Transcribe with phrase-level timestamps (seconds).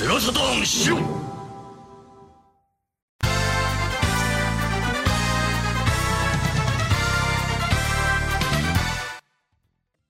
[0.00, 0.98] セラサターンしろ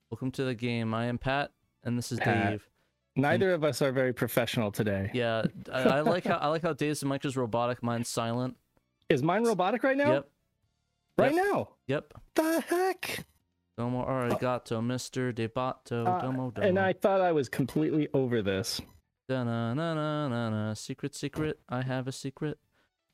[0.09, 0.93] Welcome to the game.
[0.93, 1.51] I am Pat,
[1.83, 2.51] and this is Pat.
[2.51, 2.69] Dave.
[3.15, 5.09] Neither of us are very professional today.
[5.13, 8.55] Yeah, I, I like how I like how Dave's mic is robotic, mine's silent.
[9.09, 10.13] Is mine robotic right now?
[10.13, 10.29] Yep,
[11.17, 11.45] Right Yep.
[11.45, 11.69] now?
[11.87, 12.13] yep.
[12.35, 13.25] The heck?
[13.77, 16.07] Domo arigato, Mister Debato.
[16.07, 16.67] Uh, domo domo.
[16.67, 18.79] and I thought I was completely over this.
[19.28, 20.74] Da na na na na na.
[20.74, 21.58] Secret, secret.
[21.68, 22.58] I have a secret.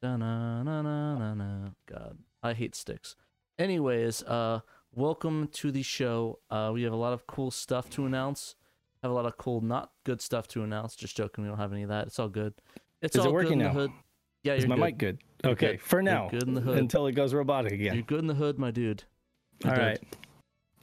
[0.02, 1.70] Da na na na na na.
[1.86, 3.14] God, I hate sticks.
[3.58, 4.60] Anyways, uh,
[4.94, 6.38] welcome to the show.
[6.50, 8.54] Uh, we have a lot of cool stuff to announce.
[9.02, 10.96] Have a lot of cool, not good stuff to announce.
[10.96, 11.44] Just joking.
[11.44, 12.06] We don't have any of that.
[12.06, 12.54] It's all good.
[13.02, 13.72] It's Is it all good working in the now?
[13.72, 13.90] hood.
[14.44, 14.80] Yeah, Is you're my good.
[14.84, 15.18] mic good?
[15.44, 15.82] You're okay, good.
[15.82, 16.28] for You're now.
[16.30, 16.78] good in the hood.
[16.78, 17.94] Until it goes robotic again.
[17.94, 19.04] You're good in the hood, my dude.
[19.62, 19.84] You're All good.
[19.86, 20.16] right.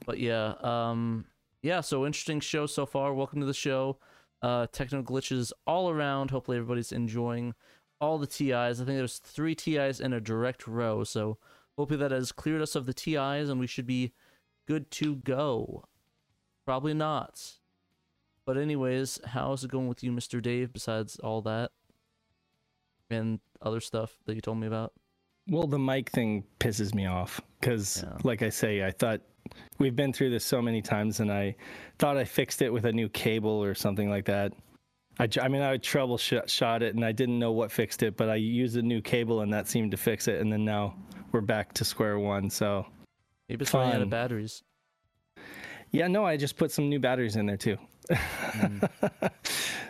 [0.06, 1.24] But yeah, um,
[1.62, 1.80] yeah.
[1.80, 3.12] So interesting show so far.
[3.12, 3.98] Welcome to the show.
[4.42, 6.30] Uh, technical glitches all around.
[6.30, 7.54] Hopefully everybody's enjoying
[8.00, 8.80] all the TIs.
[8.80, 11.04] I think there's three TIs in a direct row.
[11.04, 11.38] So
[11.76, 14.12] hopefully that has cleared us of the TIs, and we should be
[14.68, 15.84] good to go.
[16.64, 17.54] Probably not.
[18.44, 20.40] But anyways, how's it going with you, Mr.
[20.40, 20.72] Dave?
[20.72, 21.72] Besides all that
[23.10, 24.92] and other stuff that you told me about.
[25.48, 28.18] Well, the mic thing pisses me off because, Yeah.
[28.24, 29.20] like I say, I thought
[29.78, 31.56] we've been through this so many times, and I
[31.98, 34.52] thought I fixed it with a new cable or something like that.
[35.18, 38.34] I mean, I troubleshot shot it, and I didn't know what fixed it, but I
[38.34, 40.40] used a new cable, and that seemed to fix it.
[40.40, 40.94] And then now
[41.32, 42.50] we're back to square one.
[42.50, 42.86] So,
[43.48, 44.62] Maybe it's running out of batteries.
[45.90, 47.78] yeah, no, I just put some new batteries in there too.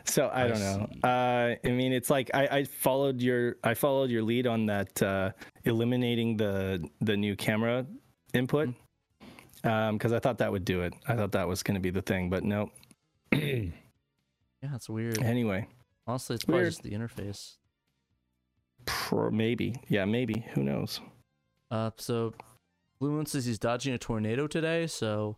[0.04, 0.88] so I, I don't know.
[1.02, 5.02] Uh, I mean, it's like I, I followed your I followed your lead on that
[5.02, 5.32] uh,
[5.64, 7.84] eliminating the the new camera
[8.32, 8.70] input
[9.92, 10.94] because I thought that would do it.
[11.08, 12.70] I thought that was going to be the thing, but nope.
[14.62, 15.22] Yeah, it's weird.
[15.22, 15.68] anyway,
[16.06, 16.72] Honestly, it's probably Weird.
[16.72, 17.56] just the interface.
[18.86, 20.44] pro- maybe, yeah, maybe.
[20.54, 21.00] Who knows?
[21.70, 22.32] Uh, so
[22.98, 24.86] Blue Moon says he's dodging a tornado today.
[24.86, 25.36] So,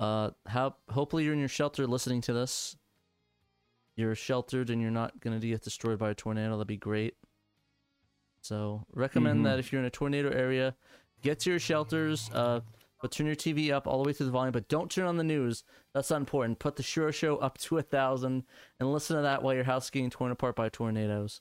[0.00, 2.76] uh, how hopefully you're in your shelter listening to this.
[3.94, 6.52] You're sheltered and you're not gonna get destroyed by a tornado.
[6.52, 7.14] That'd be great.
[8.40, 9.44] So recommend Mhm.
[9.44, 10.74] that if you're in a tornado area,
[11.22, 12.30] get to your shelters.
[12.32, 12.60] Uh,
[13.02, 15.16] but turn your TV up all the way to the volume, but don't turn on
[15.16, 15.64] the news.
[15.92, 16.58] That's not important.
[16.58, 18.44] Put the Shiro Show up to a thousand
[18.80, 21.40] and listen to that while your house is getting torn apart by tornadoes.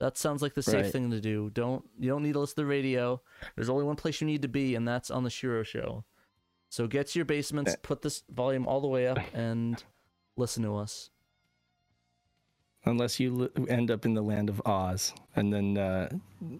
[0.00, 0.92] That sounds like the safe Right.
[0.92, 1.50] thing to do.
[1.50, 3.20] Don't you don't need to listen to the radio.
[3.56, 6.04] There's only one place you need to be, and that's on the Shiro Show.
[6.68, 7.76] So get to your basements, Eh.
[7.82, 9.82] put this volume all the way up, and
[10.36, 11.10] listen to us.
[12.84, 16.08] Unless you li- end up in the land of Oz, and then uh,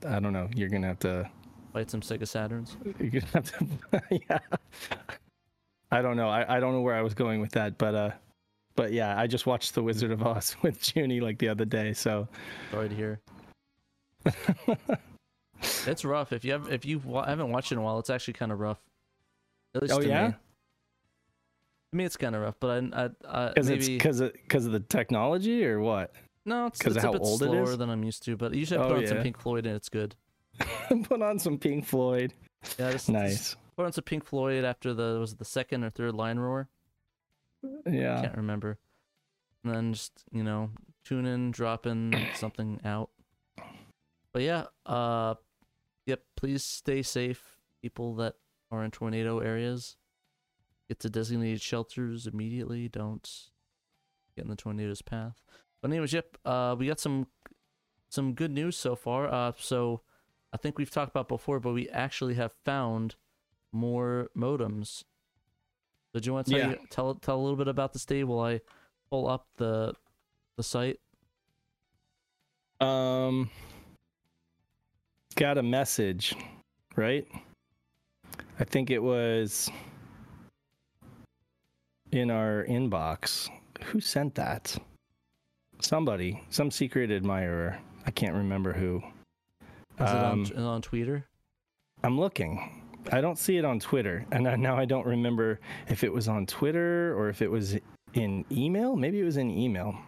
[0.07, 0.49] I don't know.
[0.55, 1.31] You're gonna have to
[1.73, 2.77] Fight some Sega Saturns.
[2.99, 3.53] You're gonna have
[4.11, 4.39] to, yeah.
[5.91, 6.29] I don't know.
[6.29, 8.11] I, I don't know where I was going with that, but uh,
[8.77, 11.93] but yeah, I just watched The Wizard of Oz with Junie like the other day.
[11.93, 12.29] So
[12.71, 13.21] Sorry to hear.
[15.89, 16.33] It's rough.
[16.33, 18.53] If you have, if you wa- haven't watched it in a while, it's actually kind
[18.53, 18.79] of rough.
[19.75, 20.27] At least Oh, to yeah?
[20.29, 20.33] me.
[21.91, 24.33] To me, it's kind of rough, but I, I, I because it's maybe because of
[24.35, 26.13] because of the technology or what?
[26.45, 27.79] no, it's, 'cause of it's a how bit old slower is?
[27.79, 28.37] than I'm used to.
[28.37, 29.19] But usually I Oh, put on some.
[29.19, 30.15] Pink Floyd and it's good.
[31.05, 32.33] Put on some Pink Floyd.
[32.79, 33.57] Yeah, just Nice.
[33.77, 36.69] put on some Pink Floyd after the was it the second or third line roar.
[37.87, 38.19] Yeah.
[38.19, 38.79] I Can't remember.
[39.65, 40.71] And then just you know
[41.05, 43.11] tune in, drop in something out.
[44.33, 45.35] But yeah, uh,
[46.07, 46.23] yep.
[46.37, 48.35] Please stay safe, people that
[48.71, 49.97] are in tornado areas.
[50.89, 52.89] Get to designated shelters immediately.
[52.89, 53.29] Don't
[54.37, 55.43] get in the tornado's path.
[55.83, 56.37] But anyways, yep.
[56.45, 57.27] Uh, we got some
[58.09, 59.29] some good news so far.
[59.29, 60.01] Uh, so
[60.53, 63.17] I think we've talked about before, but we actually have found
[63.73, 65.05] more modems.
[66.13, 66.71] So do you want to tell, Yeah.
[66.71, 68.61] you, tell tell a little bit about this day while I
[69.11, 69.95] pull up the
[70.57, 70.99] the site?
[72.81, 73.51] Um.
[75.37, 76.35] Got a message,
[76.97, 77.27] right?
[78.59, 79.71] I think it was
[82.11, 83.49] in our inbox.
[83.85, 84.77] Who sent that?
[85.81, 87.79] Somebody, some secret admirer.
[88.05, 89.01] I can't remember who.
[90.01, 91.27] Is it on Um, it on Twitter?
[92.05, 92.85] I'm looking.
[93.11, 96.29] I don't see it on Twitter, and I, now I don't remember if it was
[96.29, 97.77] on Twitter or if it was
[98.15, 98.97] in email.
[98.97, 99.99] Maybe it was in email.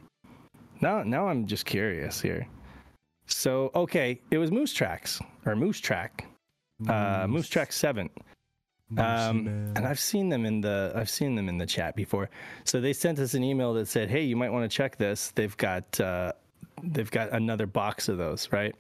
[0.81, 2.47] Now, now I'm just curious here.
[3.27, 6.27] So, okay, it was Moose Tracks or Moose Track,
[6.89, 8.11] uh, Moose Track Seven,
[8.99, 9.47] um,
[9.77, 12.29] and I've seen them in the I've seen them in the chat before.
[12.65, 15.31] So they sent us an email that said, "Hey, you might want to check this.
[15.31, 16.33] They've got uh,
[16.83, 18.75] they've got another box of those, right?"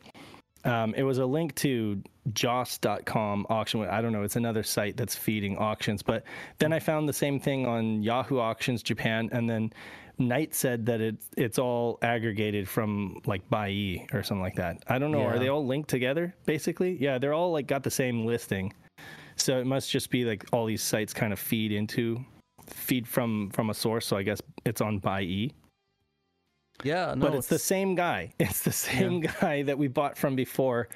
[0.65, 2.03] Um, it was a link to
[2.33, 3.81] joss.com auction.
[3.83, 4.23] I don't know.
[4.23, 6.03] It's another site that's feeding auctions.
[6.03, 6.25] But
[6.59, 9.29] then I found the same thing on Yahoo Auctions Japan.
[9.33, 9.73] And then
[10.19, 14.83] Knight said that it's it's all aggregated from like Buyee or something like that.
[14.87, 15.23] I don't know.
[15.23, 16.35] Are they all linked together?
[16.45, 18.73] Basically, yeah, they're all like got the same listing.
[19.37, 22.23] So it must just be like all these sites kind of feed into
[22.67, 24.07] feed from from a source.
[24.07, 25.53] So I guess it's on Buyee
[26.83, 28.33] Yeah, no, but it's, the same guy.
[28.39, 30.89] It's the same guy that we bought from before.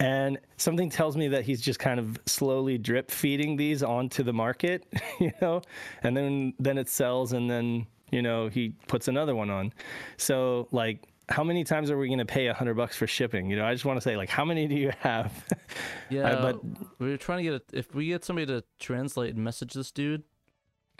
[0.00, 4.32] And something tells me that he's just kind of slowly drip feeding these onto the
[4.32, 4.86] market,
[5.20, 5.62] you know,
[6.02, 9.72] and then then it sells and then, you know, he puts another one on.
[10.16, 13.50] So like how many times are we going to pay a hundred bucks for shipping?
[13.50, 15.44] You know, I just want to say, like, how many do you have?
[16.10, 16.36] yeah.
[16.40, 16.60] but-
[16.98, 20.22] we're trying to get a, if we get somebody to translate and message this dude,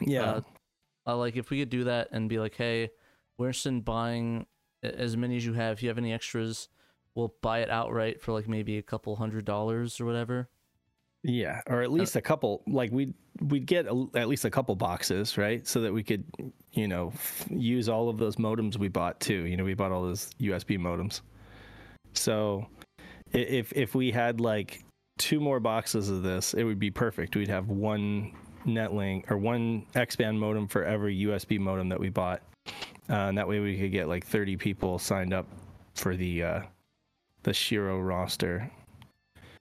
[0.00, 0.40] yeah, Uh,
[1.06, 2.90] uh, like if we could do that and be like, hey,
[3.38, 4.46] in buying
[4.82, 5.75] as many as you have.
[5.75, 6.69] If you have any extras,
[7.14, 10.49] we'll buy it outright for like maybe a couple hundred dollars or whatever.
[11.23, 12.62] yeah, or at least uh, a couple.
[12.67, 15.67] Like we we'd get a, at least a couple boxes, right?
[15.67, 16.25] So that we could,
[16.73, 19.46] you know, f- use all of those modems we bought too.
[19.46, 21.20] You know, we bought all those USB modems.
[22.14, 22.67] So
[23.32, 24.85] if if we had like
[25.19, 27.37] two more boxes of this, it would be perfect.
[27.37, 28.32] We'd have one
[28.67, 32.43] Netlink or one X-band modem for every USB modem that we bought,
[33.11, 35.47] uh, and that way we could get like 30 people signed up
[35.94, 36.61] for the uh,
[37.43, 38.70] the Shiro roster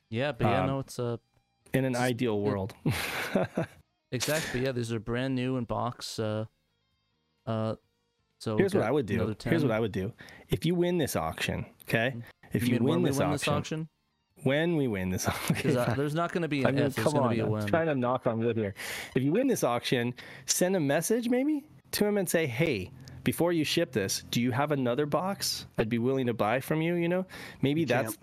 [0.10, 1.18] Yeah, but yeah, Um, no, it's uh,
[1.74, 2.74] in an ideal it- world.
[4.12, 4.64] exactly.
[4.64, 6.20] Yeah, these are brand new in box.
[6.20, 6.46] Uh,
[7.46, 7.76] uh,
[8.40, 9.36] so Here's what I would do.
[9.44, 10.14] Here's what I would do.
[10.50, 12.16] If you win this auction, okay?
[12.54, 13.90] If You you, win, this, win auction, this auction?
[14.44, 16.80] when we win this auction, uh, there's not going to be an I mean.
[16.82, 17.66] There's come on, be a I'm win.
[17.68, 18.76] trying to knock on wood here.
[19.16, 20.14] If you win this auction,
[20.46, 22.92] send a message maybe to him and say, "Hey,
[23.24, 26.82] before you ship this, do you have another box I'd be willing to buy from
[26.82, 27.26] you?" You know,
[27.62, 28.18] maybe You that's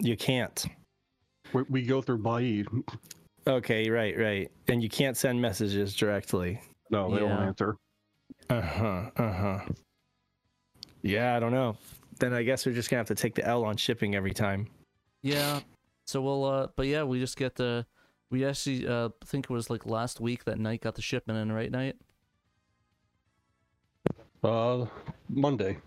[0.00, 0.66] you can't.
[1.52, 2.66] We, we go through Baid.
[3.46, 6.60] Okay, right, right, and you can't send messages directly.
[6.90, 7.28] No, they Yeah.
[7.28, 7.76] don't answer.
[8.50, 9.10] Uh huh.
[9.16, 9.58] Uh huh.
[11.02, 11.76] Yeah, I don't know.
[12.18, 14.68] Then I guess we're just gonna have to take the L on shipping every time.
[15.22, 15.60] Yeah.
[16.06, 17.86] So we'll uh but yeah, we just get the
[18.30, 21.52] we actually uh think it was like last week that Knight got the shipment in,
[21.52, 21.96] right, Knight?
[24.42, 24.86] Uh,
[25.28, 25.78] Monday.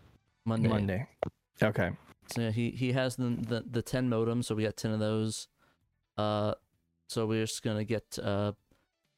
[0.45, 0.67] Monday.
[0.69, 1.07] Monday.
[1.61, 1.91] Okay.
[2.27, 4.99] So yeah, he he has the the, the ten modems, so we got ten of
[4.99, 5.47] those.
[6.17, 6.53] Uh
[7.07, 8.53] so we're just gonna get uh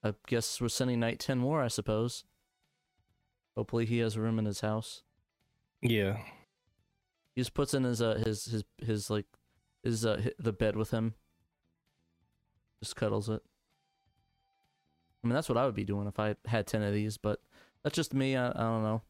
[0.03, 2.25] I guess we're sending Knight ten more, I suppose.
[3.56, 5.03] Hopefully he has room in his house.
[5.81, 6.18] Yeah.
[7.35, 9.25] He just puts in his uh his his his like
[9.83, 11.13] his uh hi- the bed with him.
[12.81, 13.41] Just cuddles it.
[15.24, 17.41] I mean that's what I would be doing if I had ten of these, but
[17.83, 18.35] that's just me.
[18.35, 19.01] I, I don't know.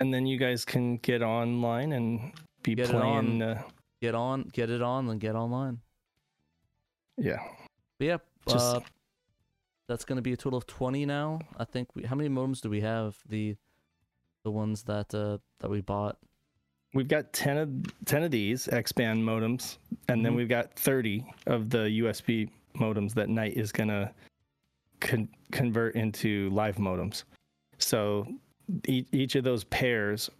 [0.00, 3.42] And then you guys can get online and be Get playing.
[3.42, 3.42] on.
[3.42, 3.62] Uh,
[4.00, 5.80] Get on, get it on, and get online.
[7.16, 7.42] yeah.
[7.98, 8.16] But yeah,
[8.48, 8.80] Just- uh,
[9.88, 11.40] that's gonna be a total of twenty now.
[11.56, 11.96] I think.
[11.96, 13.16] We, how many modems do we have?
[13.28, 13.56] The
[14.44, 16.16] the ones that uh that we bought.
[16.94, 19.76] We've got 10 of 10 of these X-band modems
[20.08, 20.36] and then Mhm.
[20.36, 24.10] we've got 30 of the USB modems that Knight is going to
[25.00, 27.24] con- convert into live modems.
[27.78, 28.26] So
[28.86, 30.30] each, of those pairs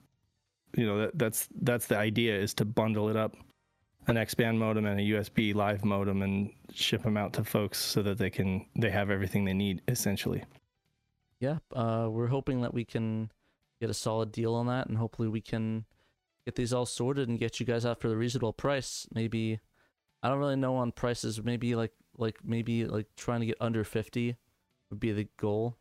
[0.76, 3.36] you know that, that's that's the idea is to bundle it up
[4.08, 8.02] an X-band modem and a USB live modem and ship them out to folks so
[8.02, 10.42] that they can they have everything they need essentially.
[11.40, 13.30] Yeah, uh, we're hoping that we can
[13.80, 15.84] get a solid deal on that, and hopefully we can
[16.44, 19.06] get these all sorted and get you guys out for the reasonable price.
[19.14, 19.60] Maybe
[20.22, 21.44] I don't really know on prices.
[21.44, 24.36] Maybe like like maybe like trying to get under fifty
[24.90, 25.76] would be the goal.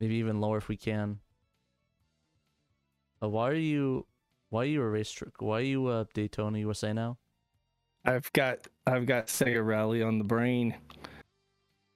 [0.00, 1.18] Maybe even lower if we can.
[3.22, 4.06] Uh, why are you?
[4.48, 5.34] Why are you a race truck?
[5.40, 7.18] Why are you uh, Daytona USA now?
[8.04, 10.74] I've got I've got Sega Rally on the brain.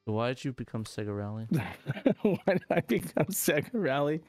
[0.05, 1.47] Why did you become Sega Rally?
[2.23, 4.21] Why did I become Sega Rally?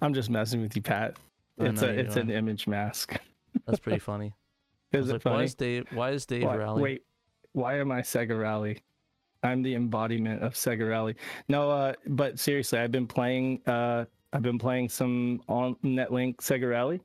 [0.00, 1.16] I'm just messing with you, Pat.
[1.58, 2.20] I It's a it's are.
[2.20, 3.16] an image mask.
[3.66, 4.32] That's pretty funny.
[4.92, 5.86] Is it like, why is Dave?
[5.92, 6.82] Why is Dave Why- Rally?
[6.82, 7.02] Wait,
[7.50, 8.78] why am I Sega Rally?
[9.44, 11.14] I'm the embodiment of Sega Rally.
[11.48, 13.60] No, uh, but seriously, I've been playing.
[13.66, 17.00] Uh, I've been playing some on Netlink Sega Rally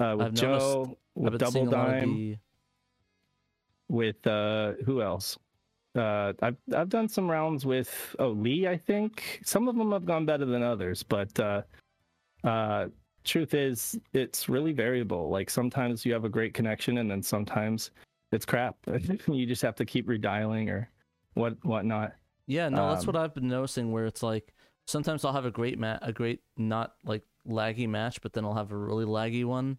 [0.00, 2.38] uh, with I've Joe, I've with Double seeing a lot of Dime, the
[3.88, 5.38] with uh, who else?
[5.96, 9.40] Uh, I've I've done some rounds with oh Lee, I think.
[9.44, 11.62] Some of them have gone better than others, but uh,
[12.44, 12.86] uh,
[13.24, 15.28] truth is, it's really variable.
[15.30, 17.90] Like sometimes you have a great connection, and then sometimes
[18.32, 18.76] it's crap.
[19.26, 20.88] you just have to keep redialing or
[21.38, 22.14] what whatnot.
[22.46, 23.92] Yeah, no, that's Um, what I've been noticing.
[23.92, 24.54] Where it's like
[24.86, 28.54] sometimes I'll have a great mat, a great not like laggy match, but then I'll
[28.54, 29.78] have a really laggy one.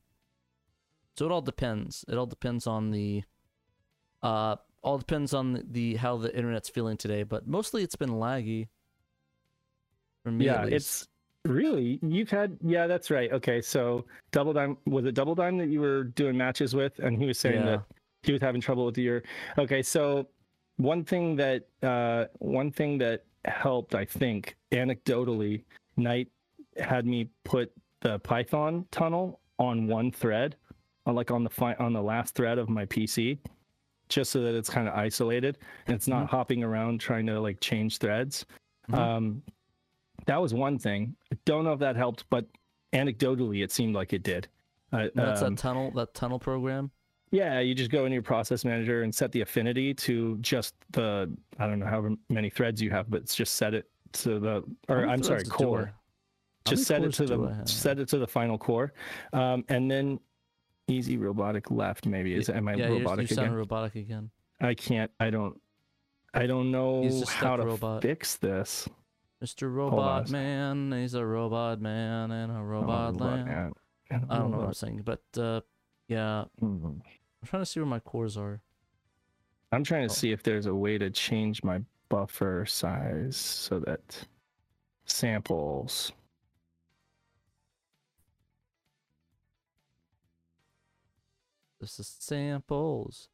[1.18, 2.06] So it all depends.
[2.08, 3.24] It all depends on the,
[4.24, 7.24] uh, all depends on the, the how the internet's feeling today.
[7.24, 8.70] But mostly it's been laggy.
[10.24, 11.08] For me, yeah, it's.
[11.46, 12.00] Really?
[12.02, 13.32] You've had yeah, that's right.
[13.32, 17.18] Okay, so Double Dime was it Double Dime that you were doing matches with, and
[17.18, 17.78] he was saying Yeah.
[17.78, 17.84] that
[18.24, 19.24] he was having trouble with your.
[19.58, 20.28] Okay, so
[20.80, 25.64] one thing that uh, one thing that helped, I think, anecdotally,
[25.98, 26.30] Knight
[26.78, 30.56] had me put the Python tunnel on one thread,
[31.06, 33.38] on like on the fi- on the last thread of my PC,
[34.08, 35.58] just so that it's kind of isolated
[35.88, 38.46] and it's not hopping around trying to like change threads.
[38.90, 38.98] Mhm.
[38.98, 39.44] Um,
[40.28, 41.14] that was one thing.
[41.34, 42.46] I don't know if that helped, but
[42.94, 44.48] anecdotally, it seemed like it did.
[44.94, 46.90] Uh, That's um, that tunnel that tunnel program.
[47.32, 51.32] Yeah, you just go in your process manager and set the affinity to just the
[51.58, 54.64] I don't know however many threads you have, but it's just set it to the
[54.88, 55.86] or I'm sorry threads do I- core.
[56.66, 58.94] how Just set it to cores do I the set it to the final core,
[59.34, 60.20] um, and then
[60.88, 63.58] easy robotic left maybe is am I yeah, you're- robotic you sound again?
[63.58, 64.30] robotic again.
[64.62, 65.12] I can't.
[65.20, 65.60] I don't.
[66.34, 68.02] I don't know how to robot.
[68.04, 68.88] fix this.
[69.44, 69.74] Mr.
[69.74, 70.30] Robot.
[70.30, 73.46] Man, he's a robot man in a Oh, robot land.
[73.48, 73.74] man.
[74.30, 75.62] I don't know what I'm saying, but uh,
[76.10, 77.00] yeah, Mhm.
[77.42, 78.62] I'm trying to see where my cores are.
[79.72, 80.16] I'm trying to Oh.
[80.16, 84.28] see if there's a way to change my buffer size so that
[85.06, 86.12] samples.
[91.80, 93.30] This is samples.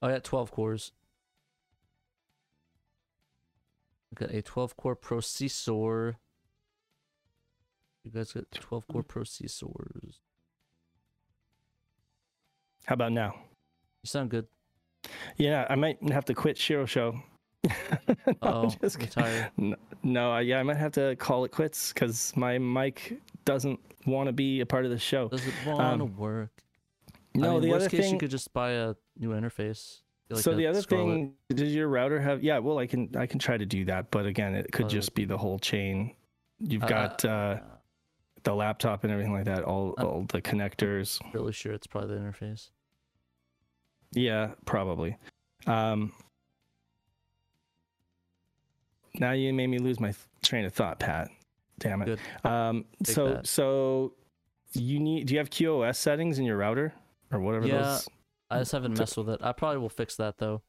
[0.00, 0.92] Oh, I got 12 cores.
[4.12, 6.16] I got a 12 core processor.
[8.04, 10.18] You guys got 12 core processors.
[12.86, 13.34] How about now?
[14.02, 14.46] You sound good.
[15.36, 17.20] Yeah, I might have to quit Shiro Show.
[18.08, 19.22] No, I'm Oh, just kidding.
[19.24, 19.50] retire.
[19.58, 23.80] N- No, I- yeah, I might have to call it quits because my mic doesn't
[24.06, 25.28] want to be a part of the show.
[25.28, 26.50] Does it want to Um, work?
[27.34, 28.12] No, I mean, the worst other case, thing.
[28.14, 30.00] you could just buy a new interface.
[30.30, 32.42] Like so the other thing, does your router have?
[32.42, 35.14] Yeah, well, I can I can try to do that, but again, it could just
[35.14, 36.14] be the whole chain.
[36.60, 37.60] You've Uh, got uh,
[38.44, 41.20] the laptop and everything like that, all all the connectors.
[41.32, 42.70] really sure it's probably the interface.
[44.12, 45.16] Yeah, probably.
[45.66, 46.12] Um,
[49.18, 51.28] now you made me lose my train of thought, Pat.
[51.78, 52.18] Damn it.
[52.44, 53.46] Um, so that.
[53.46, 54.14] so
[54.72, 55.26] you need?
[55.26, 56.92] Do you have QoS settings in your router
[57.32, 58.08] or whatever Yeah, those?
[58.50, 59.40] I just haven't messed with it.
[59.42, 60.62] I probably will fix that though.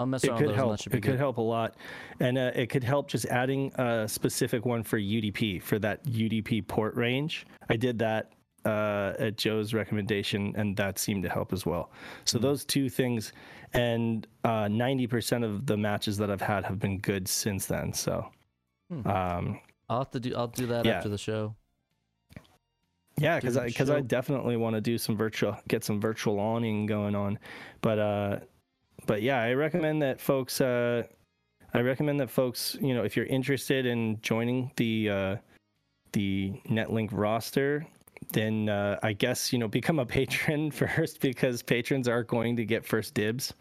[0.00, 0.94] I'll mess It around could with those and help.
[0.94, 1.76] It could help a lot,
[2.20, 6.66] and uh, it could help just adding a specific one for UDP for that UDP
[6.66, 7.46] port range.
[7.68, 8.32] I did that
[8.64, 11.90] uh, at Joe's recommendation, and that seemed to help as well.
[12.24, 12.44] So Hmm.
[12.44, 13.34] those two things,
[13.74, 17.92] and uh, ninety percent of the matches that I've had have been good since then.
[17.92, 18.26] So,
[18.90, 19.06] Hmm.
[19.06, 20.34] um, I'll have to do.
[20.34, 20.92] I'll do that Yeah.
[20.96, 21.54] after the show.
[23.18, 26.86] yeah, because I because I definitely want to do some virtual, get some virtual awning
[26.86, 27.38] going on,
[27.82, 28.38] but uh,
[29.06, 30.60] but yeah, I recommend that folks.
[30.60, 31.04] Uh,
[31.72, 35.36] I recommend that folks, you know, if you're interested in joining the uh,
[36.12, 37.86] the NetLink roster,
[38.32, 42.64] then uh, I guess you know become a patron first because patrons are going to
[42.64, 43.54] get first dibs.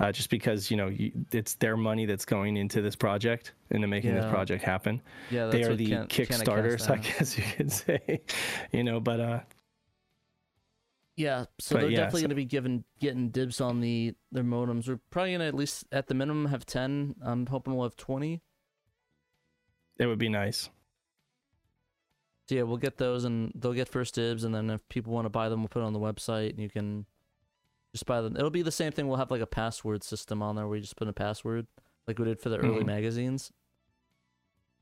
[0.00, 3.88] Uh, just because you know you, it's their money that's going into this project into
[3.88, 7.42] making this project happen Yeah, they are the Ken- Kenna cast kickstarters i guess you
[7.56, 8.20] could say
[8.70, 9.40] you know but uh
[11.18, 14.14] Yeah, so But they're yeah, definitely so- going to be given getting dibs on the
[14.30, 14.86] their modems.
[14.88, 17.16] We're probably going to at least at the minimum have ten.
[17.20, 18.40] I'm hoping we'll have twenty.
[19.98, 20.70] it would be nice
[22.48, 25.24] So yeah, we'll get those and they'll get first dibs, and then if people want
[25.26, 27.04] to buy them, we'll put it on the website, and you can
[27.92, 28.36] just buy them.
[28.36, 29.08] It'll be the same thing.
[29.08, 31.66] We'll have like a password system on there where you just put in a password,
[32.06, 32.86] like we did for the early Mhm.
[32.86, 33.50] magazines.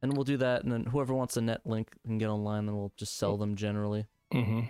[0.03, 2.67] And we'll do that, and then whoever wants a net link can get online.
[2.67, 4.05] Then we'll just sell them generally.
[4.33, 4.61] hmm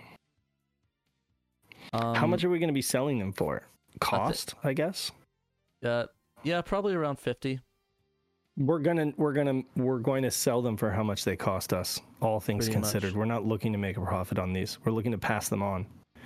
[1.93, 3.63] Um, how much are we going to be selling them for
[3.99, 5.11] cost I, guess
[5.83, 6.05] Uh,
[6.43, 7.59] yeah, probably around fifty.
[8.57, 11.99] we're gonna we're gonna we're going to sell them for how much they cost us
[12.21, 13.15] all things Pretty considered much.
[13.15, 15.85] we're not looking to make a profit on these we're looking to pass them on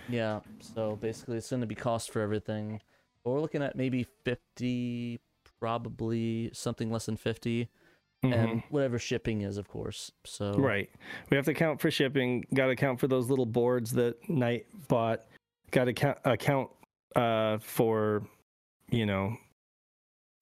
[0.10, 2.82] Yeah, so basically it's going to be cost for everything.
[3.24, 5.20] But we're looking at maybe 50,
[5.60, 7.70] probably something less than 50,
[8.26, 8.34] Mhm.
[8.34, 10.12] and whatever shipping is, of course.
[10.26, 10.90] So Right.
[11.30, 12.46] We have to account for shipping.
[12.54, 15.24] Got to account for those little boards that Knight bought.
[15.72, 16.70] Got to count, account
[17.16, 18.24] uh, for,
[18.90, 19.38] you know,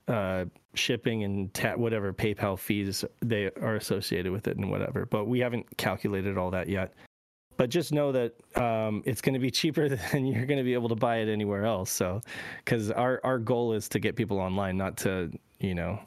[0.08, 5.06] uh, shipping and ta- whatever PayPal fees they are associated with it and whatever.
[5.06, 6.94] But we haven't calculated all that yet.
[7.58, 10.74] But just know that um, it's going to be cheaper than you're going to be
[10.74, 11.92] able to buy it anywhere else.
[11.92, 12.22] So,
[12.64, 16.00] because our our goal is to get people online, not to you know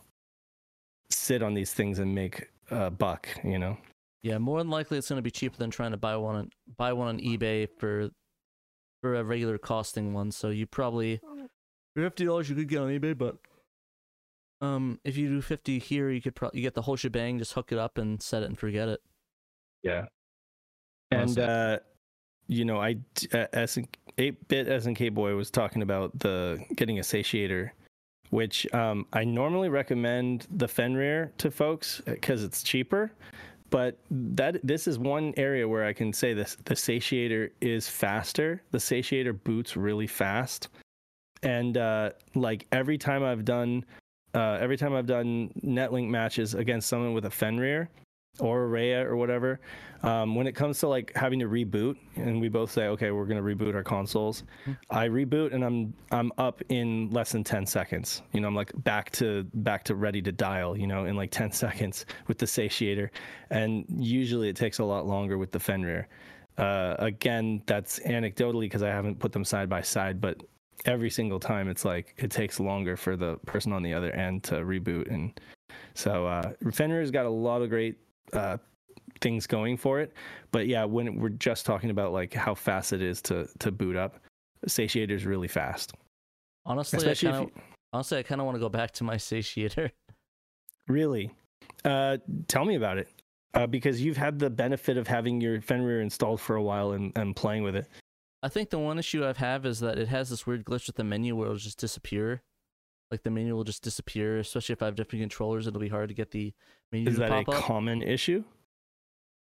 [1.11, 3.29] sit on these things and make a buck.
[3.45, 3.77] You know.
[4.23, 6.51] yeah, more than likely it's going to be cheaper than trying to buy one on,
[6.79, 8.09] buy one on eBay for
[9.03, 10.31] for a regular costing one.
[10.31, 11.21] So you probably
[11.95, 13.37] for fifty dollars you could get on eBay, but
[14.63, 17.39] um, if you do fifty here, you could probably you get the whole shebang.
[17.39, 19.01] Just hook it up and set it and forget it.
[19.83, 20.07] Yeah.
[21.11, 21.49] And said.
[21.49, 21.79] uh,
[22.47, 22.97] you know, I
[23.35, 23.77] uh, S
[24.19, 27.71] eight bit SNK boy was talking about the getting a satiator,
[28.31, 33.13] which um, I normally recommend the Fenrir to folks because it's cheaper.
[33.73, 38.63] But that this is one area where I can say this: the satiator is faster.
[38.71, 40.69] The satiator boots really fast,
[41.43, 43.83] and uh, like every time I've done,
[44.35, 47.89] uh, every time I've done netlink matches against someone with a Fenrir
[48.39, 49.61] or a Rhea or whatever,
[50.03, 53.27] um, when it comes to like having to reboot, and we both say, okay, we're
[53.27, 54.45] gonna reboot our consoles,
[54.91, 58.23] I reboot and I'm I'm up in less than ten seconds.
[58.33, 60.77] You know, I'm like back to back to ready to dial.
[60.77, 63.11] You know, in like ten seconds with the satiator,
[63.51, 66.09] and usually it takes a lot longer with the Fenrir.
[66.59, 70.43] Uh, again, that's anecdotally because I haven't put them side by side, but
[70.85, 74.43] every single time it's like it takes longer for the person on the other end
[74.45, 75.39] to reboot, and
[75.95, 77.99] so uh, Fenrir's got a lot of great
[78.33, 78.59] uh,
[79.21, 80.13] things going for it.
[80.51, 83.97] But yeah, when we're just talking about like how fast it is to to boot
[83.97, 84.19] up,
[84.67, 85.93] Satiator's really fast.
[86.65, 87.63] Honestly, Especially I kind of
[87.93, 89.91] honestly I kind of want to go back to my satiator.
[90.89, 91.31] Really,
[91.85, 92.17] uh,
[92.49, 93.09] tell me about it.
[93.55, 97.13] Uh, because you've had the benefit of having your Fenrir installed for a while and,
[97.17, 97.87] and playing with it.
[98.43, 100.97] I think the one issue I've have is that it has this weird glitch with
[100.97, 102.43] the menu where it'll just disappear.
[103.13, 105.67] Like the menu will just disappear, especially if I have different controllers.
[105.67, 106.53] It'll be hard to get the
[106.91, 107.47] menu Is to that a up.
[107.63, 108.43] common issue?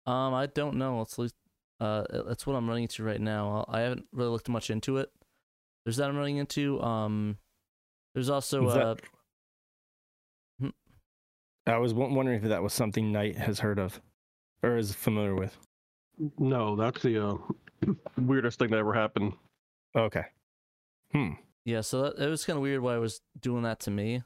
[0.07, 1.01] Um, I don't know.
[1.01, 1.35] It's least,
[1.81, 3.65] uh, that's what I'm running into right now.
[3.67, 5.11] I haven't really looked much into it.
[5.85, 6.79] There's that I'm running into.
[6.83, 7.39] Um,
[8.15, 10.71] there's also Is that- uh,
[11.67, 13.99] I was wondering if that was something Knight has heard of
[14.63, 15.57] or is familiar with.
[16.39, 17.37] No, that's the uh,
[18.19, 19.33] weirdest thing that ever happened.
[19.97, 20.25] Okay.
[21.13, 21.31] Hmm.
[21.65, 21.81] Yeah.
[21.81, 24.23] So that, it was kind of weird why I was doing that to me.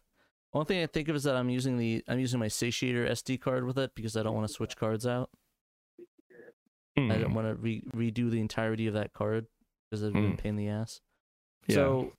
[0.52, 3.40] One thing I think of is that I'm using the I'm using my satiator SD
[3.40, 5.30] card with it because I don't want to switch cards out.
[6.96, 7.10] Hmm.
[7.12, 9.46] I don't want to re- redo the entirety of that card
[9.90, 10.38] because it'd be a Mm.
[10.38, 11.00] pain in the ass.
[11.66, 11.74] Yeah.
[11.76, 12.12] So,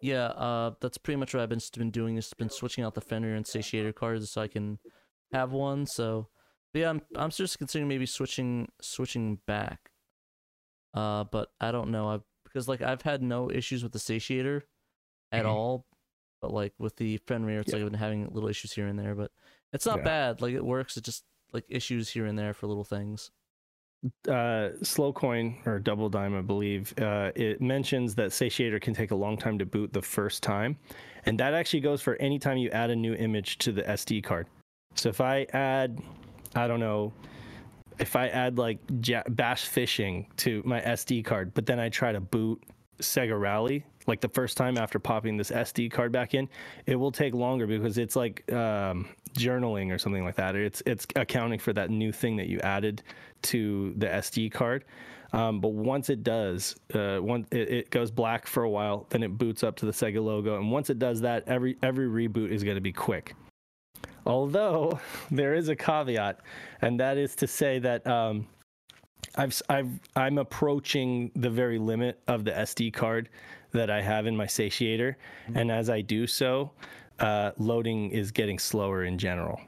[0.00, 2.16] yeah, uh, that's pretty much what I've been been doing.
[2.16, 4.78] Is been switching out the Fenrir and Satiator cards so I can
[5.32, 5.86] have one.
[5.86, 6.28] So,
[6.72, 9.90] yeah, I'm I'm just considering maybe switching switching back.
[10.94, 12.08] Uh, but I don't know.
[12.08, 12.20] I
[12.52, 14.62] because like I've had no issues with the Satiator
[15.30, 15.48] at Mhm.
[15.48, 15.86] all,
[16.40, 17.76] but like with the Fenrir, it's Yeah.
[17.76, 19.14] like I've been having little issues here and there.
[19.14, 19.30] But
[19.72, 20.04] it's not Yeah.
[20.04, 20.40] bad.
[20.42, 20.96] Like it works.
[20.96, 23.30] It's just like issues here and there for little things.
[24.28, 29.12] uh, slow coin or double dime, I believe, uh, it mentions that Satiator can take
[29.12, 30.76] a long time to boot the first time,
[31.24, 34.20] and that actually goes for any time you add a new image to the SD
[34.20, 34.48] card.
[34.96, 36.02] So if I add,
[36.56, 37.12] I don't know,
[37.98, 38.78] if I add like
[39.28, 42.62] Bash Fishing to my SD card, but then I try to boot
[42.98, 46.48] Sega Rally, like the first time after popping this SD card back in,
[46.86, 50.56] it will take longer because it's like um, journaling or something like that.
[50.56, 53.02] It's it's accounting for that new thing that you added
[53.42, 54.84] to the SD card.
[55.32, 59.22] Um, but once it does, uh, one it, it goes black for a while, then
[59.22, 62.50] it boots up to the Sega logo, and once it does that, every every reboot
[62.50, 63.34] is going to be quick.
[64.26, 66.40] Although there is a caveat,
[66.80, 68.46] and that is to say that um,
[69.36, 73.28] I've I've I'm approaching the very limit of the SD card
[73.72, 75.14] that I have in my satiator,
[75.54, 76.70] and as I do so,
[77.18, 79.60] uh, loading is getting slower in general.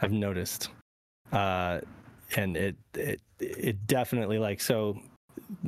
[0.00, 0.68] I've noticed,
[1.32, 1.80] uh,
[2.36, 4.98] and it it it definitely like so.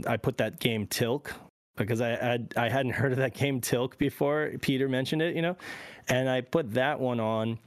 [0.06, 1.32] I put that game Tilk
[1.76, 4.52] because I had I hadn't heard of that game Tilk before.
[4.60, 5.56] Peter mentioned it, you know,
[6.08, 7.58] and I put that one on,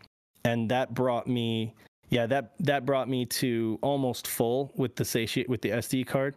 [0.48, 1.76] and that brought me
[2.10, 6.36] yeah that that brought me to almost full with the satiate with the SD card.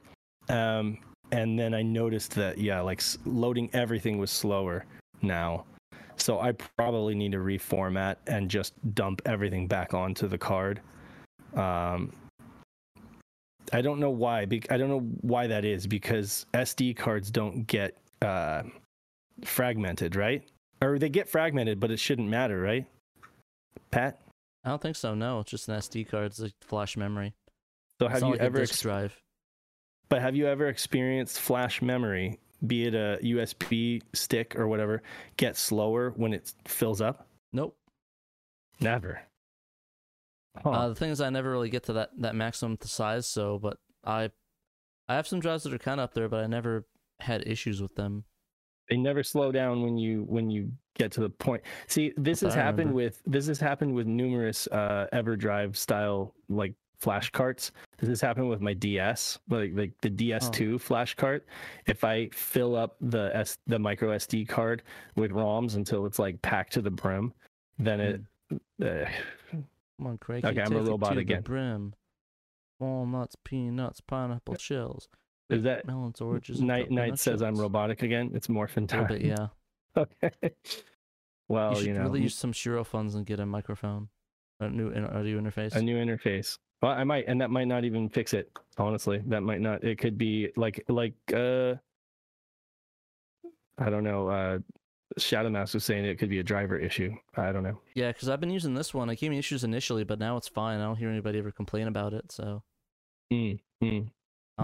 [0.49, 0.99] Um,
[1.33, 4.85] and then I noticed that yeah, like loading everything was slower
[5.23, 5.64] now.
[6.16, 10.81] So I probably need to reformat and just dump everything back onto the card.
[11.55, 12.12] Um,
[13.73, 14.40] I don't know why.
[14.40, 18.64] I don't know why that is because SD cards don't get uh,
[19.44, 20.42] fragmented, right?
[20.83, 22.85] Or they get fragmented, but it shouldn't matter, right?
[23.90, 24.20] Pat,
[24.64, 25.14] I don't think so.
[25.14, 26.26] No, it's just an SD card.
[26.26, 27.35] It's like flash memory.
[28.00, 28.59] so have you like ever?
[28.59, 29.20] a disk ex- drive?
[30.09, 35.02] but have you ever experienced flash memory, be it a USB stick or whatever,
[35.37, 37.26] get slower when it fills up?
[37.52, 37.76] Nope.
[38.80, 39.20] Never.
[40.62, 40.70] Huh.
[40.70, 43.26] Uh, the thing is, I never really get to that that maximum size.
[43.26, 44.30] So, but I,
[45.09, 46.87] I have some drives that are kind of up there, but I never
[47.20, 48.24] had issues with them.
[48.90, 52.53] They never slow down when you when you get to the point see this has
[52.53, 58.20] happened with this has happened with numerous uh everdrive style like flash carts this has
[58.20, 61.46] happened with my ds like like the ds2 flash cart
[61.87, 64.83] if i fill up the s the micro sd card
[65.16, 67.33] with roms until it's like packed to the brim
[67.79, 68.20] then it
[68.83, 69.09] uh,
[70.00, 70.44] Come on, Craig.
[70.44, 71.42] Okay, I'm a robot again.
[71.42, 71.94] Brim.
[72.79, 75.09] walnuts, peanuts, pineapple shells,
[75.50, 76.60] Is that melons, oranges.
[76.60, 78.30] Knight Knight says I'm robotic again?
[78.34, 79.06] It's morphin time.
[79.06, 79.48] bit, yeah.
[79.96, 80.30] Okay.
[81.48, 84.08] Well, you you, should know, really use some Shiro funds and get a microphone,
[84.60, 85.74] a new audio interface.
[85.74, 86.56] a new interface.
[86.80, 88.52] Well, I might, and that might not even fix it.
[88.78, 89.82] Honestly, that might not.
[89.82, 91.74] It could be like like uh,
[93.78, 94.28] I don't know.
[94.28, 94.58] Uh,
[95.18, 97.12] Shadowmask was saying it could be a driver issue.
[97.36, 97.80] I don't know.
[97.94, 99.10] Yeah, because I've been using this one.
[99.10, 100.78] I gave me issues initially, but now it's fine.
[100.78, 102.30] I don't hear anybody ever complain about it.
[102.30, 102.62] So
[103.32, 104.10] Mm, mm.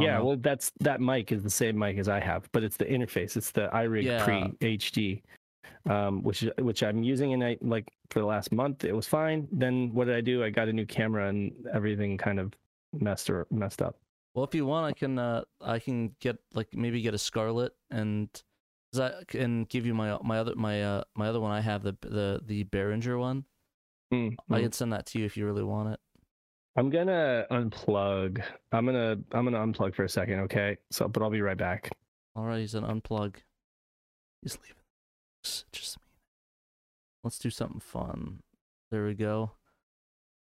[0.01, 0.25] Yeah, know.
[0.25, 3.37] well, that's that mic is the same mic as I have, but it's the interface.
[3.37, 4.25] It's the iRig Yeah.
[4.25, 5.23] Pre HD,
[5.91, 9.49] um, which which I'm using, and I like for the last month it was fine.
[9.53, 10.43] Then what did I do?
[10.45, 12.53] I got a new camera, and everything kind of
[12.93, 13.97] messed or messed up.
[14.35, 17.73] Well, if you want, I can uh I can get like maybe get a Scarlett
[17.91, 18.29] and
[18.99, 21.97] I can give you my my other my uh my other one I have the
[22.03, 23.45] the the Behringer one.
[24.13, 24.63] Mm, I mm.
[24.63, 26.01] can send that to you if you really want it.
[26.77, 28.43] I'm gonna unplug.
[28.73, 30.77] I'm gonna I'm gonna unplug for a second, okay?
[30.91, 31.91] So, but I'll be right back.
[32.35, 33.37] All right, he's an unplug.
[34.43, 34.77] He's leaving.
[35.73, 36.05] Just me.
[37.25, 38.41] Let's do something fun.
[38.91, 39.53] There we go.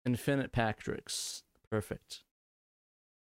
[0.05, 2.23] Infinite Patrick's perfect.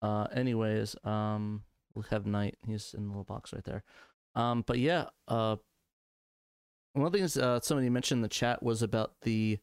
[0.00, 1.62] Uh, anyways, um,
[1.94, 2.56] we'll have Knight.
[2.66, 3.84] He's in the little box right there.
[4.34, 5.56] Um, but yeah, uh,
[6.94, 9.58] one of the things uh somebody mentioned in the chat was about the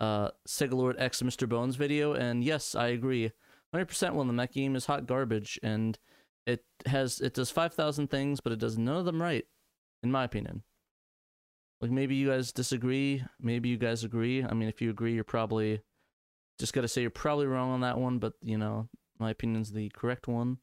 [0.00, 1.48] uh Sega Lord X Mr.
[1.48, 3.32] Bones video, and yes, I agree.
[3.74, 5.98] 100% when the mech game is hot garbage, and
[6.46, 9.44] it has it does 5000 things but it does none of them right
[10.02, 10.62] in my opinion
[11.80, 15.24] like maybe you guys disagree maybe you guys agree i mean if you agree you're
[15.24, 15.80] probably
[16.58, 19.90] just gotta say you're probably wrong on that one but you know my opinion's the
[19.90, 20.58] correct one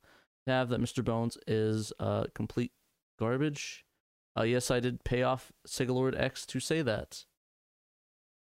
[0.48, 2.72] to have that mr bones is uh complete
[3.20, 3.86] garbage
[4.38, 7.26] uh yes i did pay off sega lord x to say that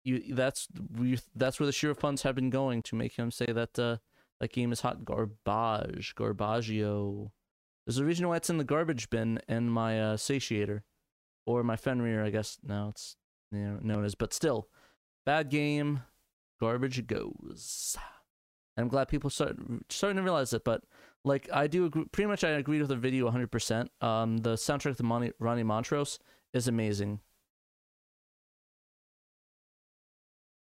[0.04, 3.48] you that's we that's where the sheer funds have been going to make him say
[3.48, 3.98] that uh
[4.40, 7.32] that game is hot garbage, garbaggio.
[7.86, 10.82] There's a reason why it's in the garbage bin in my uh, satiator,
[11.46, 13.16] or my Fenrir, I guess now it's
[13.52, 14.16] you know, known as.
[14.16, 14.68] But still,
[15.26, 16.04] bad game,
[16.60, 17.98] garbage goes.
[18.78, 19.58] I'm glad people start
[19.90, 20.64] starting to realize it.
[20.64, 20.84] But
[21.26, 23.52] like I do, agree, pretty much I agreed with the video 100.
[23.52, 26.20] percent Um, the soundtrack to Monty, Ronnie Montrose
[26.54, 27.20] is amazing.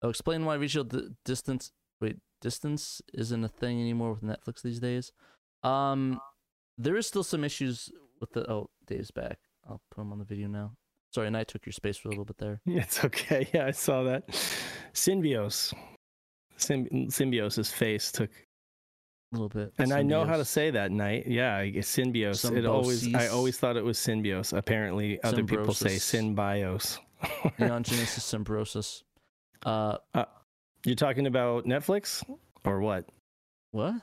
[0.03, 1.71] I'll explain why di- distance.
[2.01, 5.11] Wait, distance isn't a thing anymore with Netflix these days.
[5.63, 6.19] Um,
[6.77, 7.89] there is still some issues
[8.19, 8.49] with the.
[8.51, 9.39] Oh, Dave's back.
[9.67, 10.73] I'll put him on the video now.
[11.11, 12.59] Sorry, and I took your space for a little bit there.
[12.67, 13.47] It's okay.
[13.53, 14.27] Yeah, I saw that.
[14.93, 15.73] Symbios.
[16.57, 19.73] Symb- Symbios's face took, A little bit.
[19.79, 20.91] and I know how to say that.
[20.91, 21.27] Night.
[21.27, 22.55] Yeah, Symbios.
[22.55, 23.13] It always.
[23.15, 24.55] I always thought it was Symbios.
[24.57, 26.99] Apparently, other people say Symbiosis.
[27.21, 27.53] Synbios.
[27.59, 29.03] Neon Genesis Symbiosis.
[29.65, 29.97] Uh,
[30.85, 32.23] You're talking about Netflix
[32.65, 33.05] or what?
[33.71, 33.95] what?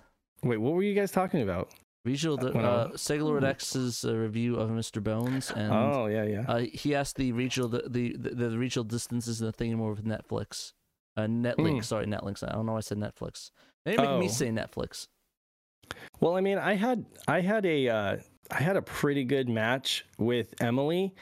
[0.42, 1.70] Wait, what were you guys talking about?
[2.02, 5.02] Well, uh, Sega Lord X's uh, review of Mr.
[5.02, 6.44] Bones, and oh yeah, yeah.
[6.48, 9.90] uh, he asked the regional, the, the, the, the regional distances and the thing more
[9.90, 10.72] with Netflix.
[11.18, 11.80] Uh, Netlink, Hmm.
[11.82, 12.42] sorry, Netlinks.
[12.42, 13.50] I don't know why I said Netflix.
[13.84, 14.28] They make me Oh.
[14.28, 15.08] say Netflix.
[16.20, 18.16] Well, I mean, I had I had a uh,
[18.50, 21.14] I had a pretty good match with Emily,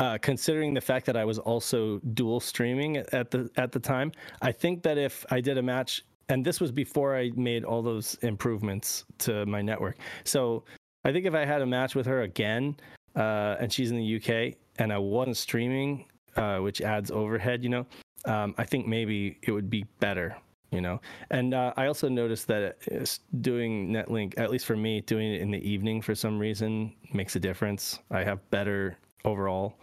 [0.00, 4.12] uh, considering the fact that I was also dual streaming at the at the time.
[4.40, 7.82] I think that if I did a match, and this was before I made all
[7.82, 10.64] those improvements to my network, so
[11.04, 12.76] I think if I had a match with her again,
[13.16, 17.70] uh, and she's in the UK, and I wasn't streaming, uh, which adds overhead, you
[17.70, 17.86] know,
[18.24, 20.36] um, I think maybe it would be better
[20.72, 21.00] you know
[21.30, 22.78] and uh, i also noticed that
[23.42, 27.36] doing netlink at least for me doing it in the evening for some reason makes
[27.36, 29.74] a difference i have better overall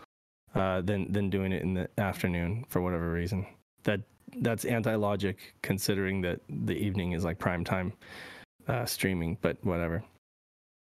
[0.55, 3.45] uh, than than doing it in the afternoon for whatever reason
[3.83, 4.01] that
[4.41, 7.93] that's anti-logic considering that the evening is like prime time
[8.67, 10.03] uh, streaming but whatever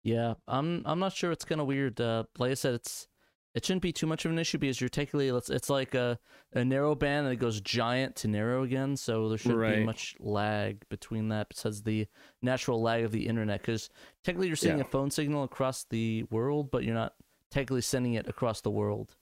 [0.04, 1.32] Yeah, I'm I'm not sure.
[1.32, 1.99] It's kind of weird.
[1.99, 3.08] Uh, like I said, it's
[3.54, 6.17] it shouldn't be too much of an issue because you're technically it's, it's like a,
[6.54, 10.15] a narrow band and it goes giant to narrow again, so there shouldn't be much
[10.19, 12.08] lag between that besides the
[12.41, 13.62] natural lag of the internet.
[13.62, 13.89] Because
[14.23, 14.86] technically you're seeing Yeah.
[14.86, 17.13] a phone signal across the world, but you're not
[17.51, 19.15] technically sending it across the world.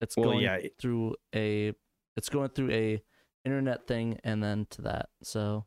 [0.00, 1.72] It's Well, going yeah, through a
[2.16, 3.02] it's going through a
[3.44, 5.08] internet thing and then to that.
[5.22, 5.64] So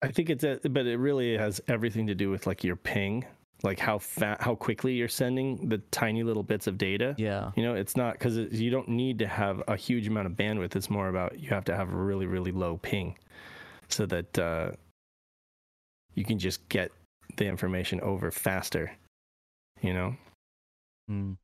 [0.00, 3.24] i think it's a, but it really has everything to do with like your ping
[3.64, 7.64] like how fat how quickly you're sending the tiny little bits of data yeah, You
[7.64, 10.76] know, it's not because you don't need to have a huge amount of bandwidth.
[10.76, 13.18] It's more about you have to have a really, really low ping
[13.88, 14.70] so that uh,
[16.14, 16.92] you can just get
[17.36, 18.92] the information over faster,
[19.82, 20.14] you know?
[21.10, 21.36] Mm,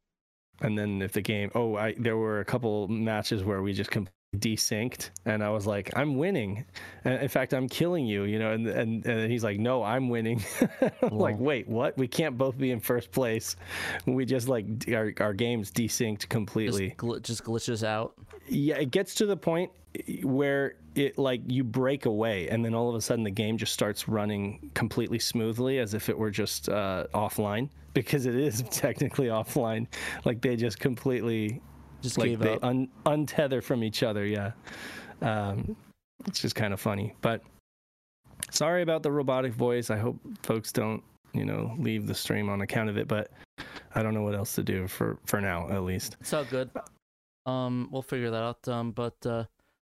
[0.60, 3.90] And then if the game, oh, I there were a couple matches where we just
[4.34, 5.10] desynced.
[5.24, 6.64] And i was like i'm winning.
[7.04, 10.08] And in fact i'm killing you you know and and, and he's like no i'm
[10.08, 10.42] winning.
[11.02, 11.96] I'm like wait what?
[11.98, 13.56] We can't both be in first place.
[14.06, 16.94] We just like our, our games desynced Just, completely.
[16.98, 18.14] gl- just glitches out.
[18.48, 19.70] yeah it gets to the point
[20.22, 23.72] where it like you break away and then all of a sudden the game just
[23.72, 29.26] starts running completely smoothly as if it were just uh, offline because it is technically
[29.28, 29.86] offline.
[30.24, 31.60] Like they just completely
[32.04, 32.64] Just like gave they up.
[32.64, 34.52] un- untether from each other yeah
[35.22, 35.74] um,
[36.26, 37.42] it's just kind of funny but
[38.50, 42.60] sorry about the robotic voice i hope folks don't you know leave the stream on
[42.60, 43.30] account of it but
[43.94, 46.70] i don't know what else to do for for now at least It's all good.
[47.46, 48.66] Um, we'll figure that out.
[48.68, 49.44] Um, but uh,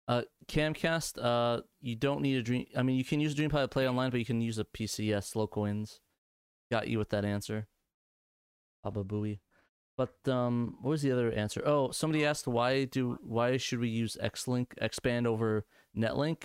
[0.08, 2.66] uh, Camcast, uh, you don't need a dream.
[2.76, 5.36] I mean, you can use DreamPod to play online, but you can use a PCS
[5.36, 6.00] local wins.
[6.72, 7.68] Got you with that answer.
[8.82, 9.38] Baba Booey.
[9.96, 11.62] But um, what was the other answer?
[11.64, 15.64] Oh, somebody asked why do why should we use XLink expand over
[15.96, 16.44] NetLink?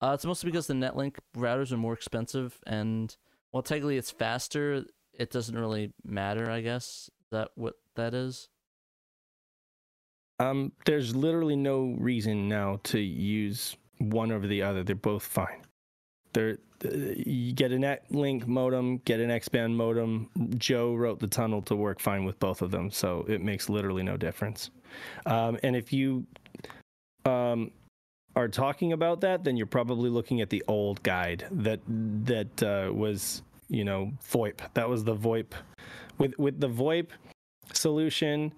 [0.00, 3.14] Uh, it's mostly because the NetLink routers are more expensive, and
[3.50, 4.84] while technically it's faster.
[5.12, 7.10] It doesn't really matter, I guess.
[7.24, 8.48] Is that what that is?
[10.38, 14.82] Um, there's literally no reason now to use one over the other.
[14.82, 15.62] They're both fine.
[16.32, 20.30] They're uh, you get a NetLink modem, get an X-band modem.
[20.56, 24.02] Joe wrote the tunnel to work fine with both of them, so it makes literally
[24.02, 24.70] no difference.
[25.26, 26.26] Um, and if you
[27.26, 27.70] um,
[28.34, 31.80] are talking about that, then you're probably looking at the old guide that
[32.24, 34.60] that uh, was you know VoIP.
[34.74, 35.52] That was the VoIP
[36.18, 37.08] with with the VoIP
[37.72, 38.52] solution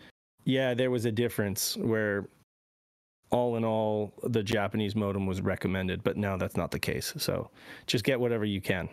[0.44, 2.26] yeah, there was a difference where
[3.32, 7.12] all in all the Japanese modem was recommended, but now that's not the case.
[7.16, 7.50] So
[7.86, 8.88] just get whatever you can.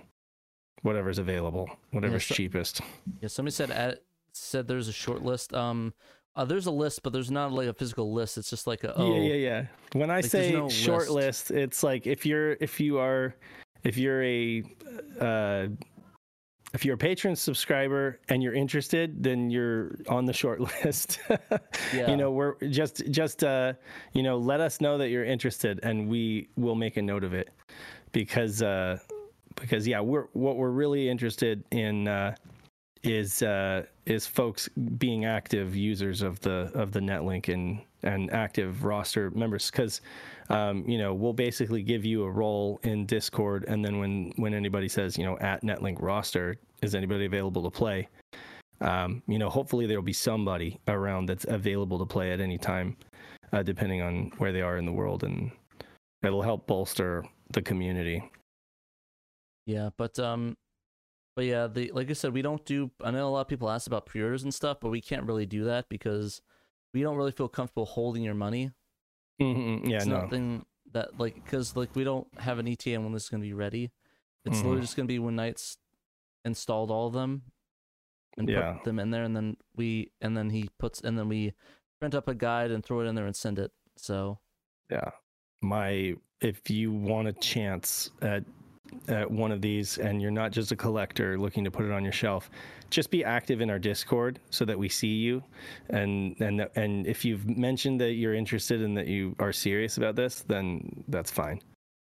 [0.82, 2.80] Whatever's available, whatever's so- cheapest.
[3.22, 4.00] Yeah, somebody said add,
[4.32, 5.54] said there's a short list.
[5.54, 5.94] Um,
[6.38, 8.38] uh, there's a list, but there's not like a physical list.
[8.38, 9.66] It's just like a oh, Yeah, yeah, yeah.
[9.92, 11.50] When I Like, say no short list.
[11.50, 11.52] list.
[11.52, 13.36] it's like if you're if you are
[13.84, 14.64] if you're a
[15.20, 15.68] uh
[16.74, 21.20] if you're a patron subscriber and you're interested, then you're on the short list.
[21.94, 22.12] Yeah.
[22.12, 23.74] You know, we're just just uh
[24.14, 27.34] you know, let us know that you're interested and we will make a note of
[27.34, 27.50] it.
[28.12, 29.00] Because uh
[29.56, 32.36] because yeah, we're what we're really interested in uh
[33.04, 38.84] is uh is folks being active users of the of the netlink and and active
[38.84, 40.02] roster members because
[40.50, 44.54] um, you know we'll basically give you a role in discord and then when when
[44.54, 48.08] anybody says you know at netlink roster is anybody available to play
[48.82, 52.96] um, you know hopefully there'll be somebody around that's available to play at any time
[53.54, 55.52] uh, depending on where they are in the world and
[56.24, 58.24] it'll help bolster the community
[59.70, 60.58] yeah, but um,
[61.36, 62.90] but yeah, the like I said, we don't do.
[63.04, 65.46] I know a lot of people ask about pre-orders and stuff, but we can't really
[65.46, 66.42] do that because
[66.92, 68.72] we don't really feel comfortable holding your money.
[69.40, 73.14] Mhm, yeah it's no nothing that like because like we don't have an ETM when
[73.14, 73.92] this is gonna be ready.
[74.46, 74.64] It's Mhm.
[74.64, 75.78] literally just gonna be when Knights
[76.46, 77.44] installed all of them
[78.38, 78.74] and Yeah.
[78.74, 81.54] put them in there, and then we and then he puts and then we
[82.00, 83.72] print up a guide and throw it in there and send it.
[83.98, 84.40] So
[84.90, 85.12] yeah
[85.62, 88.44] my if you want a chance at
[89.08, 92.04] at one of these and you're not just a collector looking to put it on
[92.04, 92.50] your shelf
[92.90, 95.44] just be active in our discord so that we see you
[95.90, 100.16] and and and if you've mentioned that you're interested and that you are serious about
[100.16, 101.60] this then that's fine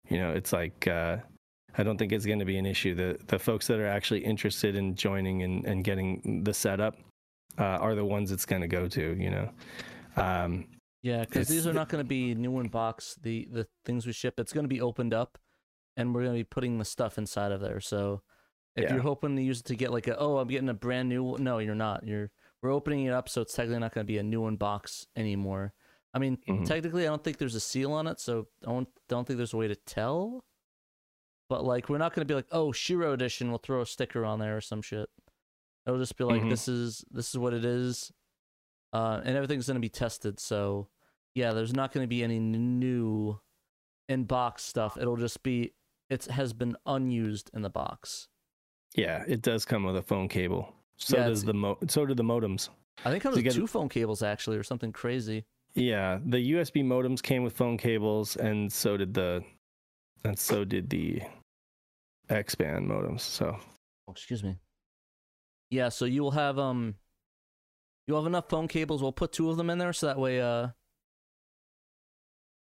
[0.09, 1.17] you know it's like uh
[1.77, 2.95] I don't think it's going to be an issue.
[2.95, 6.97] The the folks that are actually interested in joining and, and getting the setup
[7.57, 9.15] uh, are the ones it's going to go to.
[9.15, 9.49] You know,
[10.15, 10.65] um,
[11.03, 13.15] Yeah, because these are not going to be new in box.
[13.21, 15.37] The the things we ship, it's going to be opened up,
[15.97, 17.81] and we're going to be putting the stuff inside of there.
[17.81, 18.21] So
[18.75, 18.93] if Yeah.
[18.93, 21.35] you're hoping to use it to get like a oh I'm getting a brand new,
[21.39, 22.05] no, you're not.
[22.07, 22.31] You're
[22.61, 25.05] we're opening it up, so it's technically not going to be a new in box
[25.15, 25.73] anymore.
[26.13, 26.65] I mean, Mhm.
[26.65, 29.53] technically, I don't think there's a seal on it, so I don't don't think there's
[29.53, 30.45] a way to tell.
[31.49, 33.49] But like, we're not going to be like, oh, Shiro edition.
[33.49, 35.09] We'll throw a sticker on there or some shit.
[35.85, 36.49] It'll just be like, Mhm.
[36.49, 38.11] this is this is what it is,
[38.93, 40.39] uh, and everything's going to be tested.
[40.39, 40.89] So
[41.35, 43.39] yeah, there's not going to be any new
[44.09, 44.97] in box stuff.
[44.97, 45.73] It'll just be
[46.09, 48.27] it has been unused in the box.
[48.95, 50.73] yeah, it does come with a phone cable.
[50.97, 52.69] So Yeah, does the mo- so do the modems.
[53.05, 55.45] I think it comes You with two phone cables actually, or something crazy.
[55.75, 59.43] Yeah, the USB modems came with phone cables, and so did the,
[60.23, 61.21] and so did the
[62.29, 63.21] X-band modems.
[63.21, 63.57] So
[64.07, 64.55] Oh, excuse me.
[65.69, 66.95] Yeah, so you will have um,
[68.07, 69.01] you'll have enough phone cables.
[69.03, 70.69] We'll put two of them in there, so that way uh,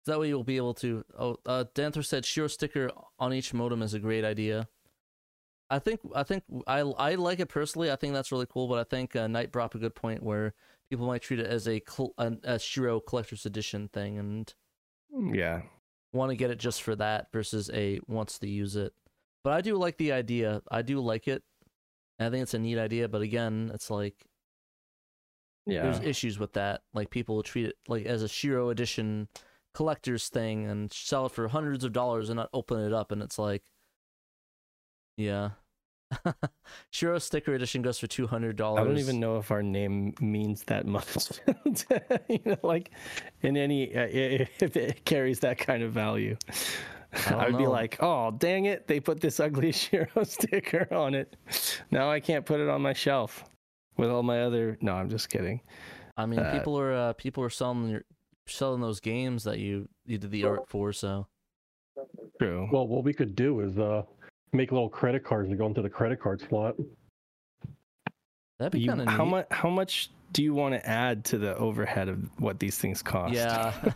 [0.04, 1.04] so that way you'll be able to.
[1.18, 4.68] Oh, uh, Danther said Shiro sticker on each modem is a great idea.
[5.70, 7.90] I think I think I I like it personally.
[7.90, 8.68] I think that's really cool.
[8.68, 10.52] But I think uh, Knight brought up a good point where
[10.90, 14.54] people might treat it as a cl- a, a Shiro collector's edition thing, and
[15.32, 15.62] Yeah.
[16.12, 18.92] want to get it just for that versus a wants to use it.
[19.42, 20.62] But I do like the idea.
[20.70, 21.42] I do like it.
[22.20, 24.26] I think it's a neat idea, but again, it's like
[25.66, 25.82] Yeah.
[25.84, 26.82] there's issues with that.
[26.92, 29.28] Like people will treat it like as a Shiro edition
[29.74, 33.22] collector's thing and sell it for hundreds of dollars and not open it up and
[33.22, 33.62] it's like
[35.16, 35.50] yeah.
[36.90, 38.80] Shiro sticker edition goes for two hundred dollars.
[38.80, 41.16] I don't even know if our name means that much.
[42.28, 42.90] you know, like
[43.42, 46.36] in any uh, if it carries that kind of value.
[47.26, 51.14] I, I would be like, oh dang it, they put this ugly Shiro sticker on
[51.14, 51.36] it.
[51.90, 53.44] Now I can't put it on my shelf
[53.96, 54.78] with all my other.
[54.80, 55.60] No, I'm just kidding.
[56.16, 58.02] I mean uh, people are uh, people are selling your
[58.46, 61.26] selling those games that you you did the art for, so
[62.40, 62.68] True.
[62.72, 64.02] Well, what we could do is uh,
[64.52, 66.74] make little credit cards and go into the credit card slot.
[68.58, 69.46] that'd be kind of how much?
[69.50, 73.34] How much do you want to add to the overhead of what these things cost?
[73.34, 73.72] Yeah.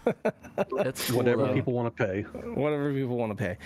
[0.79, 1.55] It's cool, Whatever though.
[1.55, 2.23] people want to pay.
[2.23, 3.57] whatever people want to pay.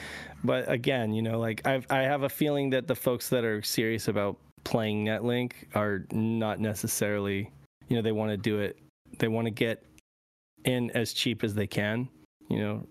[0.45, 3.62] But again, you know, like I've I have a feeling that the folks that are
[3.62, 7.51] serious about playing Netlink are not necessarily,
[7.88, 8.79] you know, they want to do it.
[9.18, 9.83] They want to get
[10.64, 12.09] in as cheap as they can,
[12.48, 12.87] you know.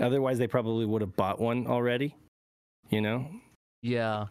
[0.00, 2.16] Otherwise, they probably would have bought one already.
[2.90, 3.30] You know,
[3.82, 4.26] Yeah.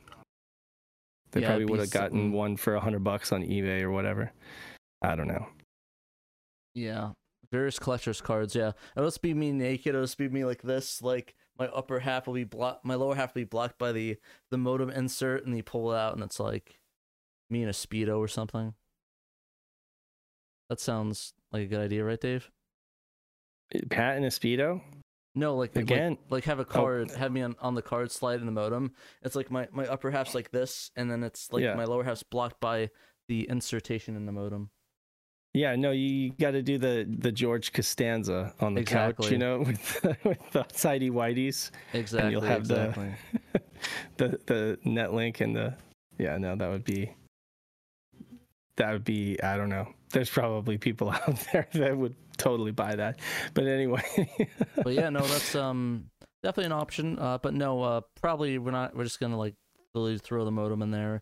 [1.32, 4.32] they Yeah, probably it'd have gotten one for a hundred bucks on eBay or whatever.
[5.02, 5.48] I don't know.
[6.76, 7.12] Yeah.
[7.52, 8.72] Various collector's cards, yeah.
[8.96, 12.26] It'll just be me naked, it'll just be me like this, like my upper half
[12.28, 14.18] will be blocked my lower half will be blocked by the
[14.50, 16.80] the modem insert and you pull it out and it's like
[17.50, 18.74] me in a speedo or something.
[20.70, 22.50] That sounds like a good idea, right, Dave?
[23.74, 24.82] Eh, Pat and a speedo
[25.36, 26.18] No, like like- again.
[26.30, 26.66] like, have a oh.
[26.66, 28.94] card, have me on, on the card slide in the modem.
[29.24, 31.76] It's like my, my upper half's like this, and then it's like Yeah.
[31.76, 32.90] my lower half's blocked by
[33.28, 34.70] the insertion in the modem.
[35.56, 39.60] Yeah, no, you got to do the the George Costanza on the couch, you know,
[39.68, 42.32] with with the sidey whiteys, Exactly.
[42.32, 43.14] you'll have the-
[44.18, 45.76] the the net link and the
[46.18, 47.14] yeah, no, that would be
[48.78, 49.88] that would be I don't know.
[50.14, 53.20] There's probably people out there that would totally buy that,
[53.54, 54.02] but anyway,
[54.84, 56.06] but yeah, no, that's um
[56.42, 57.20] definitely an option.
[57.20, 58.96] Uh, but no, uh, probably we're not.
[58.96, 59.56] We're just gonna like
[59.94, 61.22] literally throw the modem in there,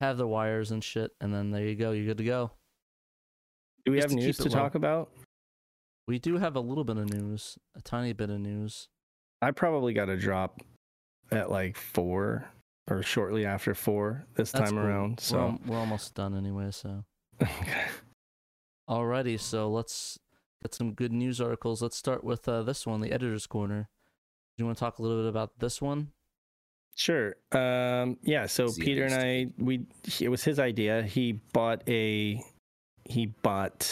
[0.00, 1.92] have the wires and shit, and then there you go.
[1.92, 2.50] You're good to go.
[3.86, 4.54] do we Just have to news to low.
[4.54, 5.10] talk about?
[6.08, 8.88] We do have a little bit of news, a tiny bit of news.
[9.40, 10.60] I probably got to drop
[11.30, 12.44] at like four
[12.90, 14.86] or shortly after four this That's time cool.
[14.86, 15.10] around.
[15.10, 16.70] We're, So we're almost done anyway.
[16.72, 17.04] So
[18.88, 20.18] alrighty, so let's
[20.62, 21.82] get some good news articles.
[21.82, 23.88] Let's start with uh, this one, the editor's corner.
[24.56, 26.12] Do you want to talk a little bit about this one?
[26.94, 27.36] Sure.
[27.52, 28.46] Um, yeah.
[28.46, 29.86] So Peter and I, we
[30.20, 31.02] it was his idea.
[31.02, 32.42] He bought a
[33.04, 33.90] he bought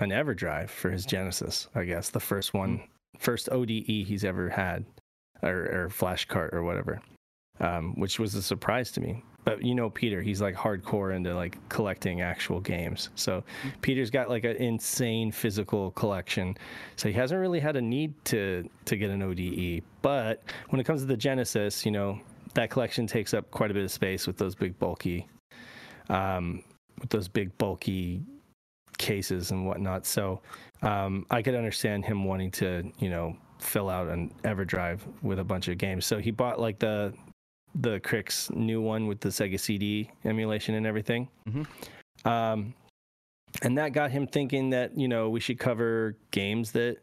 [0.00, 1.68] an EverDrive for his Genesis.
[1.74, 2.82] I guess the first one,
[3.18, 4.86] first ODE he's ever had,
[5.42, 7.00] or, or flash cart or whatever,
[7.60, 9.22] um, which was a surprise to me.
[9.44, 13.10] But you know, Peter, he's like hardcore into like collecting actual games.
[13.14, 13.42] So
[13.80, 16.56] Peter's got like an insane physical collection.
[16.96, 19.82] So he hasn't really had a need to to get an ODE.
[20.02, 22.20] But when it comes to the Genesis, you know,
[22.54, 25.26] that collection takes up quite a bit of space with those big bulky,
[26.08, 26.62] um,
[27.00, 28.22] with those big bulky
[28.98, 30.06] cases and whatnot.
[30.06, 30.40] So
[30.82, 35.44] um, I could understand him wanting to, you know, fill out an EverDrive with a
[35.44, 36.06] bunch of games.
[36.06, 37.12] So he bought like the
[37.74, 41.28] the Krikzz new one with the Sega CD emulation and everything.
[41.48, 41.66] Mhm.
[42.24, 42.74] Um,
[43.62, 46.98] and that got him thinking that you know we should cover games that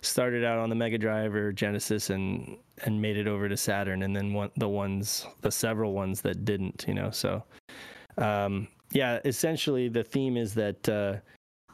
[0.00, 4.02] started out on the Mega Drive or Genesis and and made it over to Saturn,
[4.02, 7.10] and then one, the ones, the several ones that didn't, you know.
[7.10, 7.42] So,
[8.18, 11.16] um, yeah, essentially the theme is that uh,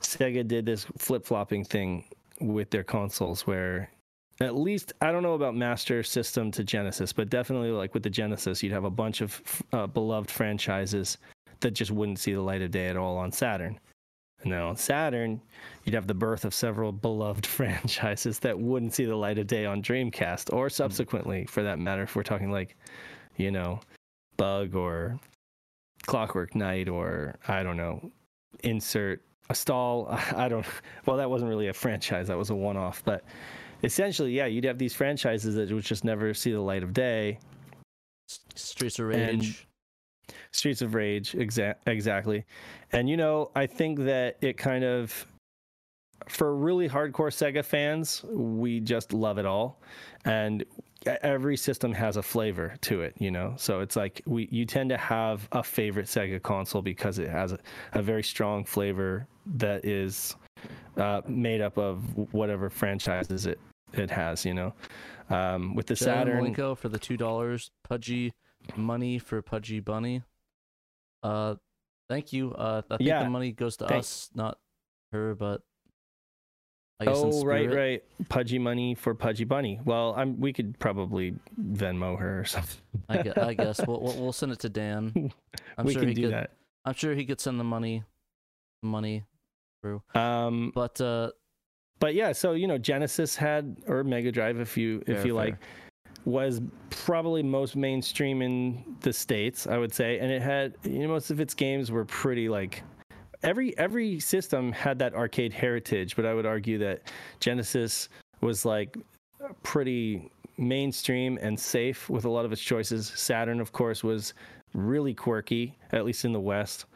[0.01, 2.05] Sega did this flip flopping thing
[2.41, 3.91] with their consoles, where
[4.40, 8.11] at least I don't know about Master System to Genesis, but definitely like with the
[8.11, 11.18] Genesis, you'd have a bunch of uh, beloved franchises
[11.61, 13.79] that just wouldn't see the light of day at all on Saturn.
[14.42, 15.40] And then on Saturn,
[15.85, 19.66] you'd have the birth of several beloved franchises that wouldn't see the light of day
[19.66, 22.77] on Dreamcast or subsequently, for that matter, if we're talking like,
[23.37, 23.81] you know,
[24.37, 25.19] Bug or
[26.06, 28.11] Clockwork Knight or I don't know,
[28.63, 30.11] insert Astal.
[30.37, 30.67] I don't,
[31.06, 33.02] well, that wasn't really a franchise, that was a one off.
[33.04, 33.25] But
[33.85, 37.39] essentially, yeah, you'd have these franchises that would just never see the light of day.
[38.55, 39.67] Streets of And- Rage.
[40.53, 42.45] Streets of Rage, exa- exactly.
[42.93, 45.27] And you know, I think that it kind of,
[46.29, 49.81] for really hardcore Sega fans, we just love it all,
[50.25, 50.65] and
[51.23, 53.15] every system has a flavor to it.
[53.19, 57.19] You know, so it's like we you tend to have a favorite Sega console because
[57.19, 57.59] it has a,
[57.93, 59.27] a very strong flavor
[59.57, 60.37] that is
[60.97, 61.99] uh, made up of
[62.33, 63.59] whatever franchises it
[63.99, 64.45] it has.
[64.45, 64.75] You know,
[65.31, 66.55] um, with the Jalen Saturn.
[66.55, 67.71] Malenko for the two dollars.
[67.83, 68.33] Pudgy
[68.77, 70.23] money for Pudgy Bunny.
[71.23, 71.55] Uh,
[72.09, 72.53] thank you.
[72.53, 74.59] Uh, I think Yeah, the money goes to thank- us, not
[75.13, 75.63] her, but
[77.01, 78.05] I guess Oh right, right.
[78.29, 79.81] Pudgy money for Pudgy Bunny.
[79.85, 80.38] Well, I'm.
[80.40, 82.81] We could probably Venmo her or something.
[83.09, 83.81] I guess, I guess.
[83.87, 85.33] We'll, we'll we'll send it to Dan.
[85.79, 86.33] I'm we sure can he do could.
[86.35, 86.51] that.
[86.85, 88.05] I'm sure he could send the money,
[88.83, 89.25] money
[89.83, 90.03] through.
[90.15, 91.31] Um, But uh,
[92.01, 95.35] but yeah, so you know, Genesis had or Mega Drive, if you if Fair, you
[95.35, 95.57] like,
[96.25, 101.09] was probably most mainstream in the states, I would say, and it had you know
[101.09, 102.83] most of its games were pretty like
[103.42, 108.09] every every system had that arcade heritage, but I would argue that Genesis
[108.40, 108.97] was like
[109.63, 113.13] pretty mainstream and safe with a lot of its choices.
[113.15, 114.35] Saturn, of course, was
[114.73, 116.87] really quirky, at least in the West.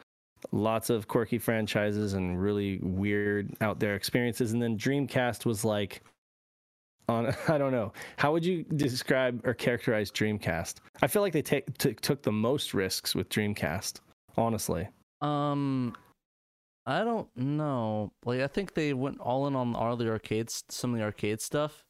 [0.51, 4.53] Lots of quirky franchises and really weird out there experiences.
[4.53, 6.01] And then Dreamcast was like,
[7.07, 10.75] on I don't know, how would you describe or characterize Dreamcast?
[11.01, 13.99] I feel like they take t- took the most risks with Dreamcast,
[14.37, 14.87] honestly.
[15.21, 15.95] um,
[16.85, 18.11] I don't know.
[18.25, 21.39] Like I think they went all in on all the arcades, some of the arcade
[21.39, 21.83] stuff.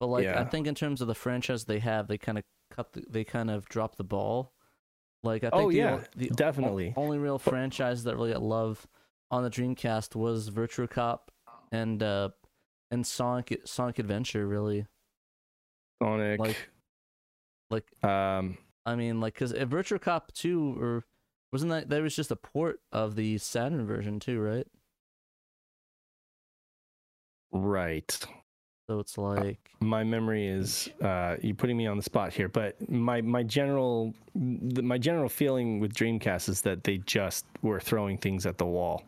[0.00, 2.44] But like I think in terms of the franchise they have, they kind of
[2.74, 2.92] cut.
[2.92, 4.52] The, they kind of dropped the ball.
[5.22, 6.94] Like I think Oh the, yeah, o- the o- definitely.
[6.96, 8.86] only real franchise that really got love
[9.30, 11.30] on the Dreamcast was Virtua Cop
[11.72, 12.30] and uh
[12.90, 14.86] and Sonic Sonic Adventure really.
[16.02, 16.38] Sonic.
[16.40, 16.68] like-
[17.70, 18.56] Like um,
[18.86, 21.04] I mean like cuz Virtua Cop 2 or
[21.52, 24.66] wasn't that that was just a port of the Saturn version too, right?
[27.52, 28.18] right.
[28.88, 32.74] So it's like my memory is uh, you putting me on the spot here, but
[32.90, 38.16] my my general the, my general feeling with Dreamcast is that they just were throwing
[38.16, 39.02] things at the wall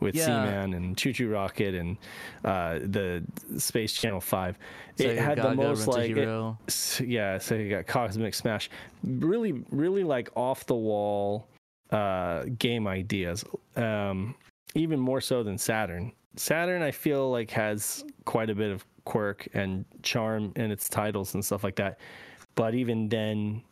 [0.00, 0.24] with Yeah.
[0.26, 1.96] Seaman and ChuChu Rocket and
[2.44, 3.22] uh, the
[3.58, 4.58] Space Channel Five.
[4.98, 8.70] It Sega had the most like it- yeah, so you got Cosmic Smash,
[9.04, 11.46] really really like off the wall
[11.92, 13.44] uh, game ideas,
[13.76, 14.34] um,
[14.74, 16.10] even more so than Saturn.
[16.34, 21.34] Saturn, I feel like has quite a bit of quirk and charm in its titles
[21.34, 21.98] and stuff like that.
[22.54, 23.62] But even then,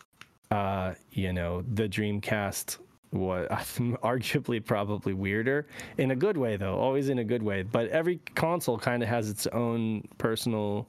[0.51, 2.78] uh, you know, the Dreamcast
[3.12, 5.66] was arguably probably weirder
[5.99, 6.76] in a good way, though.
[6.78, 7.62] Always in a good way.
[7.62, 10.89] But every console kind of has its own personal.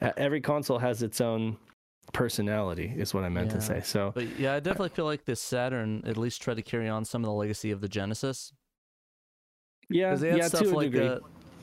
[0.00, 1.56] Uh, every console has its own
[2.14, 3.54] personality, is what I meant Yeah.
[3.56, 3.80] to say.
[3.84, 7.04] So But yeah, I definitely feel like this Saturn at least tried to carry on
[7.04, 8.52] some of the legacy of the Genesis.
[9.90, 11.06] yeah, yeah, stuff to a like degree.
[11.06, 11.18] uh,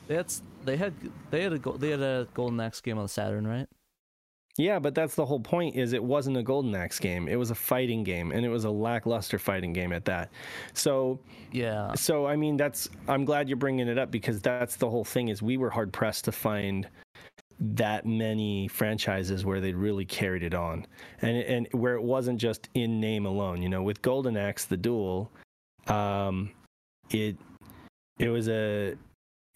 [0.08, 0.32] they had
[0.64, 0.94] they had
[1.30, 3.68] they had a they had a Golden Axe game on Saturn, right?
[4.58, 7.28] Yeah, but that's the whole point is it wasn't a Golden Axe game.
[7.28, 10.30] It was a fighting game and it was a lackluster fighting game at that.
[10.72, 11.20] So
[11.52, 11.92] Yeah.
[11.94, 15.28] so I mean that's I'm glad you're bringing it up because that's the whole thing
[15.28, 16.88] is we were hard pressed to find
[17.58, 20.86] that many franchises where they really carried it on
[21.22, 24.76] and and where it wasn't just in name alone, you know, with Golden Axe the
[24.76, 25.30] duel
[25.88, 26.50] um
[27.10, 27.36] it
[28.18, 28.94] it was a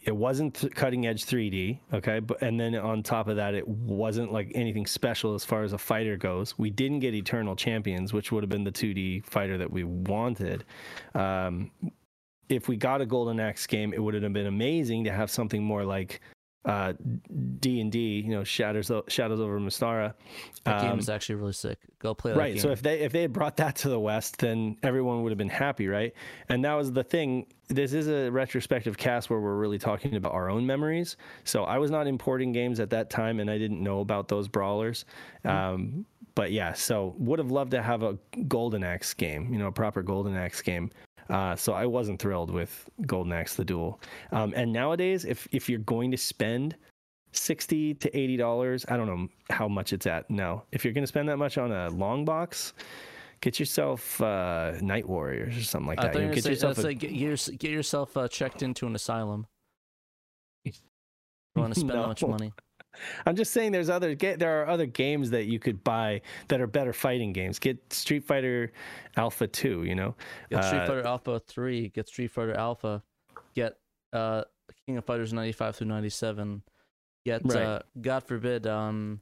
[0.03, 2.21] it wasn't th- cutting edge 3D, okay?
[2.21, 5.73] But and then on top of that, it wasn't like anything special as far as
[5.73, 6.59] a fighter goes.
[6.59, 10.65] We didn't get Eternal Champions, which would have been the 2D fighter that we wanted.
[11.15, 11.71] Um,
[12.49, 15.63] if we got a Golden Axe game, it would have been amazing to have something
[15.63, 16.21] more like
[16.65, 20.15] D and D, you know, Shadows Shadows over Mystara.
[20.65, 21.79] That game Um, is actually really sick.
[21.99, 22.63] Go play that right game.
[22.63, 25.39] so if they if they had brought that to the west then everyone would have
[25.39, 26.15] been happy right
[26.49, 30.33] and that was the thing this is a retrospective cast where we're really talking about
[30.33, 33.83] our own memories so i was not importing games at that time and i didn't
[33.83, 35.05] know about those brawlers
[35.45, 38.17] um, but yeah so would have loved to have a
[38.49, 40.91] golden axe game you know a proper golden axe game
[41.31, 44.01] uh, so I wasn't thrilled with Golden Axe the Duel.
[44.33, 46.77] Um, and nowadays, if if you're going to spend
[47.33, 48.85] sixty to eighty dollars.
[48.89, 50.65] I don't know how much it's at now.
[50.73, 52.73] If you're going to spend that much on a long box,
[53.41, 56.15] get yourself uh, Night Warriors or something like that.
[56.15, 58.95] You know, get say, yourself a, say get, yours, get yourself uh, checked into an
[58.95, 59.47] asylum.
[60.65, 60.73] You
[61.57, 62.53] want to spend that much money?
[63.27, 66.67] I'm just saying, there's other there are other games that you could buy that are
[66.67, 67.59] better fighting games.
[67.59, 68.73] Get Street Fighter
[69.17, 69.85] Alpha Two.
[69.85, 70.15] You know,
[70.51, 73.03] Get Street Uh, Fighter Alpha 3, get Street Fighter Alpha,
[73.55, 73.77] get
[74.13, 74.43] uh
[74.87, 76.63] King of Fighters 95 through 97,
[77.25, 77.57] get Right.
[77.57, 79.21] uh God forbid um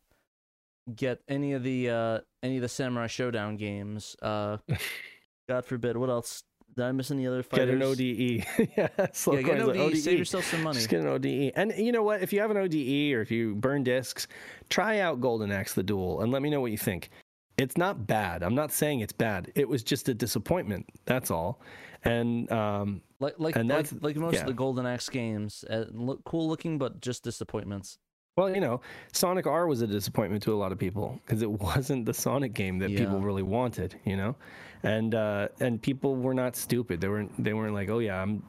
[0.94, 4.16] get any of the uh any of the Samurai Shodown games.
[4.22, 4.56] Uh
[5.48, 6.42] God forbid, what else?
[6.76, 7.66] Did I miss any other fighters?
[7.66, 8.70] get an ODE.
[8.76, 10.76] yeah, slow Yeah, get an like ODE, save yourself some money.
[10.76, 11.52] Just get an ODE.
[11.56, 12.22] And you know what?
[12.22, 14.28] If you have an ODE or if you burn discs,
[14.70, 17.10] try out Golden Axe the Duel and let me know what you think.
[17.56, 18.42] it's not bad.
[18.44, 19.50] I'm not saying it's bad.
[19.56, 20.86] It was just a disappointment.
[21.06, 21.60] That's all.
[22.04, 24.40] And um, Like like And like, like most yeah.
[24.42, 27.98] of the Golden Axe games, uh, look cool looking, but just disappointments.
[28.38, 28.80] Well, you know,
[29.12, 32.54] Sonic R was a disappointment to a lot of people because it wasn't the Sonic
[32.54, 33.98] game that people really wanted.
[34.04, 34.36] You know,
[34.84, 37.00] and uh, and people were not stupid.
[37.00, 37.32] They weren't.
[37.42, 38.44] They weren't like, oh yeah, I'm.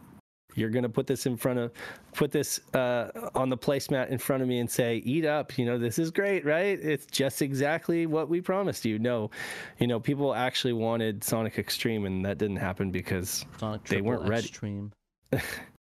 [0.53, 1.71] You're gonna put this in front of,
[2.13, 5.65] put this uh, on the placemat in front of me and say, "Eat up." You
[5.65, 6.79] know, this is great, right?
[6.79, 8.99] It's just exactly what we promised you.
[8.99, 9.31] No,
[9.79, 14.29] you know, people actually wanted Sonic X-treme, and that didn't happen because Sonic They weren't
[14.29, 14.47] ready.
[14.47, 14.91] Extreme.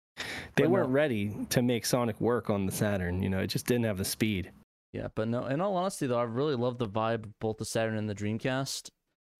[0.57, 0.95] they But weren't no.
[0.95, 3.23] ready to make Sonic work on the Saturn.
[3.23, 4.53] You know, it just didn't have the speed.
[4.93, 5.47] Yeah, but no.
[5.47, 8.15] In all honesty, though, I really love the vibe of both the Saturn and the
[8.15, 8.91] Dreamcast,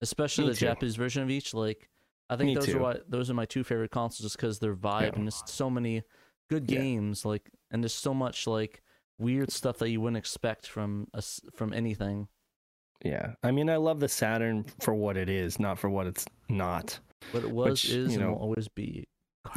[0.01, 0.65] especially Me the too.
[0.65, 1.53] Japanese version of each.
[1.53, 1.89] Like,
[2.29, 2.79] I think Me those are too.
[2.79, 5.11] why those are my two favorite consoles, just because their vibe Yeah.
[5.15, 6.03] and just so many
[6.49, 6.79] good Yeah.
[6.79, 7.23] games.
[7.25, 8.81] Like, and there's so much like
[9.19, 12.27] weird stuff that you wouldn't expect from us from anything.
[13.05, 16.25] Yeah, I mean, I love the Saturn for what it is, not for what it's
[16.49, 16.99] not.
[17.31, 19.03] What it was, Which, is, you and know, will always be.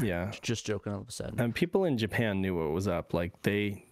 [0.02, 1.40] Yeah, Just joking all of a sudden.
[1.40, 3.14] and people in Japan knew what was up.
[3.14, 3.84] Like they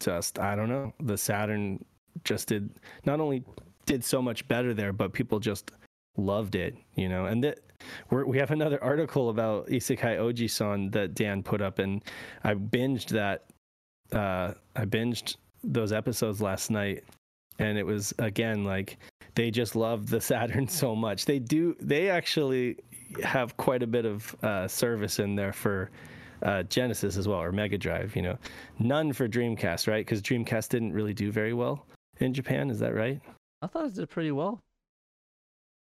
[0.00, 1.84] just, I don't know, the Saturn
[2.24, 2.70] just did
[3.04, 3.44] not only
[3.86, 5.70] did so much better there, but people just
[6.16, 7.24] loved it, you know.
[7.26, 7.60] And that
[8.10, 12.02] we're, we have another article about Isekai Oji-san that Dan put up, and
[12.44, 13.46] I binged that.
[14.12, 17.04] Uh, I binged those episodes last night,
[17.58, 18.98] and it was again like
[19.34, 21.24] they just love the Saturn so much.
[21.24, 21.74] They do.
[21.80, 22.76] They actually
[23.22, 25.90] have quite a bit of uh, service in there for
[26.42, 28.14] uh, Genesis as well, or Mega Drive.
[28.16, 28.38] You know,
[28.78, 30.04] none for Dreamcast, right?
[30.04, 31.86] Because Dreamcast didn't really do very well
[32.20, 32.70] in Japan.
[32.70, 33.20] Is that right?
[33.62, 34.60] I thought it did pretty well.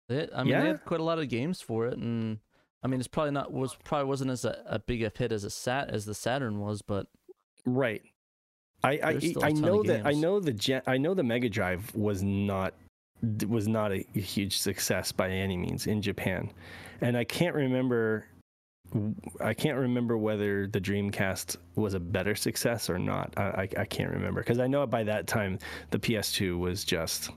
[0.09, 0.61] They, I mean, Yeah?
[0.61, 2.39] they had quite a lot of games for it, and
[2.83, 5.43] I mean, it's probably not was probably wasn't as a, a big a hit as
[5.43, 7.07] a sat as the Saturn was, but
[7.65, 8.01] Right.
[8.83, 11.23] I I, There's still a I know that I know the Gen, I know the
[11.23, 12.73] Mega Drive was not
[13.47, 16.51] was not a huge success by any means in Japan,
[17.01, 18.25] and I can't remember
[19.39, 23.33] I can't remember whether the Dreamcast was a better success or not.
[23.37, 25.59] I I, I can't remember because I know by that time
[25.91, 27.31] the PS2 was just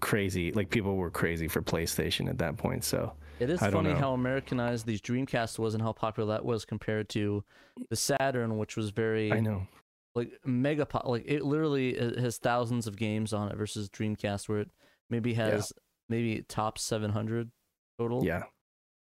[0.00, 0.52] crazy.
[0.52, 2.84] Like people were crazy for PlayStation at that point.
[2.84, 3.96] So it is funny know.
[3.96, 7.44] how Americanized these Dreamcast was and how popular that was compared to
[7.90, 9.66] the Saturn, which was very I know.
[10.14, 11.06] like mega pop.
[11.06, 14.70] Like it literally has thousands of games on it versus Dreamcast, where it
[15.10, 15.72] maybe has
[16.08, 17.50] maybe top seven hundred
[17.98, 18.24] total.
[18.24, 18.44] Yeah.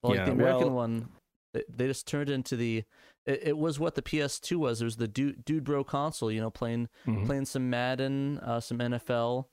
[0.02, 1.08] Like Yeah, the American well- one,
[1.52, 2.84] they, just turned into the.
[3.26, 4.80] It, it was what the PS2 was.
[4.80, 6.30] It was the dude, dude bro console.
[6.32, 7.26] You know, playing Mhm.
[7.26, 9.46] playing some Madden, uh, some NFL,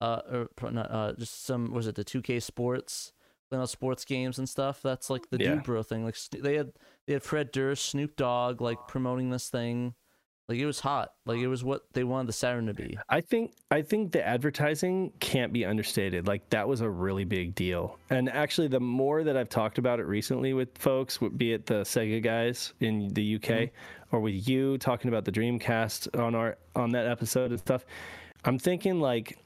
[0.00, 0.20] uh,
[0.60, 3.12] or not, uh, just some was it the 2K Sports,
[3.50, 4.82] playing all sports games and stuff.
[4.82, 5.54] That's like the Yeah.
[5.54, 6.04] dude bro thing.
[6.04, 6.72] Like they had
[7.06, 9.94] they had Fred Durst, Snoop Dogg, like promoting this thing.
[10.48, 11.14] Like it was hot.
[11.24, 12.98] Like it was what they wanted the Saturn to be.
[13.08, 16.26] I think I think the advertising can't be understated.
[16.26, 17.98] Like that was a really big deal.
[18.10, 21.80] And actually, the more that I've talked about it recently with folks, be it the
[21.82, 24.16] Sega guys in the UK mm-hmm.
[24.16, 27.86] or with you talking about the Dreamcast on our on that episode and stuff,
[28.44, 29.38] I'm thinking like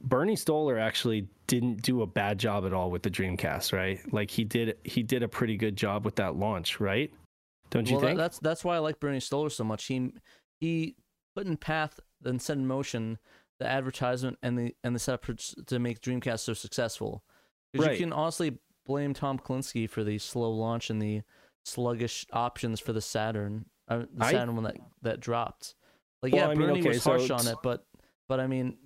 [0.00, 4.00] Bernie Stolar actually didn't do a bad job at all with the Dreamcast, right?
[4.12, 7.12] Like he did he did a pretty good job with that launch, right?
[7.70, 8.18] Don't you well, think?
[8.18, 9.86] that's that's why I like Bernie Stolar so much.
[9.86, 10.12] He
[10.60, 10.96] he
[11.34, 13.18] put in path and set in motion
[13.58, 15.26] the advertisement and the and the setup
[15.66, 17.24] to make Dreamcast so successful.
[17.72, 17.98] Because Right.
[17.98, 21.22] you can honestly blame Tom Kalinske for the slow launch and the
[21.64, 25.74] sluggish options for the Saturn, uh, the I- Saturn one that that dropped.
[26.22, 27.86] Like Well, yeah, I mean, Bernie okay, was so harsh on it, but
[28.28, 28.78] but I mean,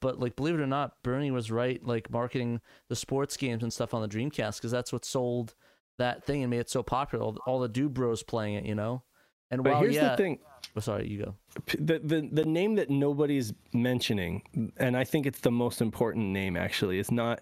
[0.00, 1.82] but like believe it or not, Bernie was right.
[1.84, 5.54] Like marketing the sports games and stuff on the Dreamcast because that's what sold
[6.00, 7.24] that thing and made it so popular.
[7.24, 9.02] All, all the dude bros playing it, you know.
[9.50, 10.38] And but while here's yeah, the thing.
[10.76, 11.34] Oh, sorry, you go.
[11.78, 14.42] The, the the name that nobody's mentioning,
[14.76, 17.40] and I think it's the most important name actually, is not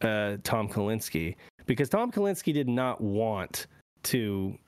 [0.00, 1.36] uh, Tom Kalinske
[1.66, 3.66] because Tom Kalinske did not want
[4.04, 4.58] to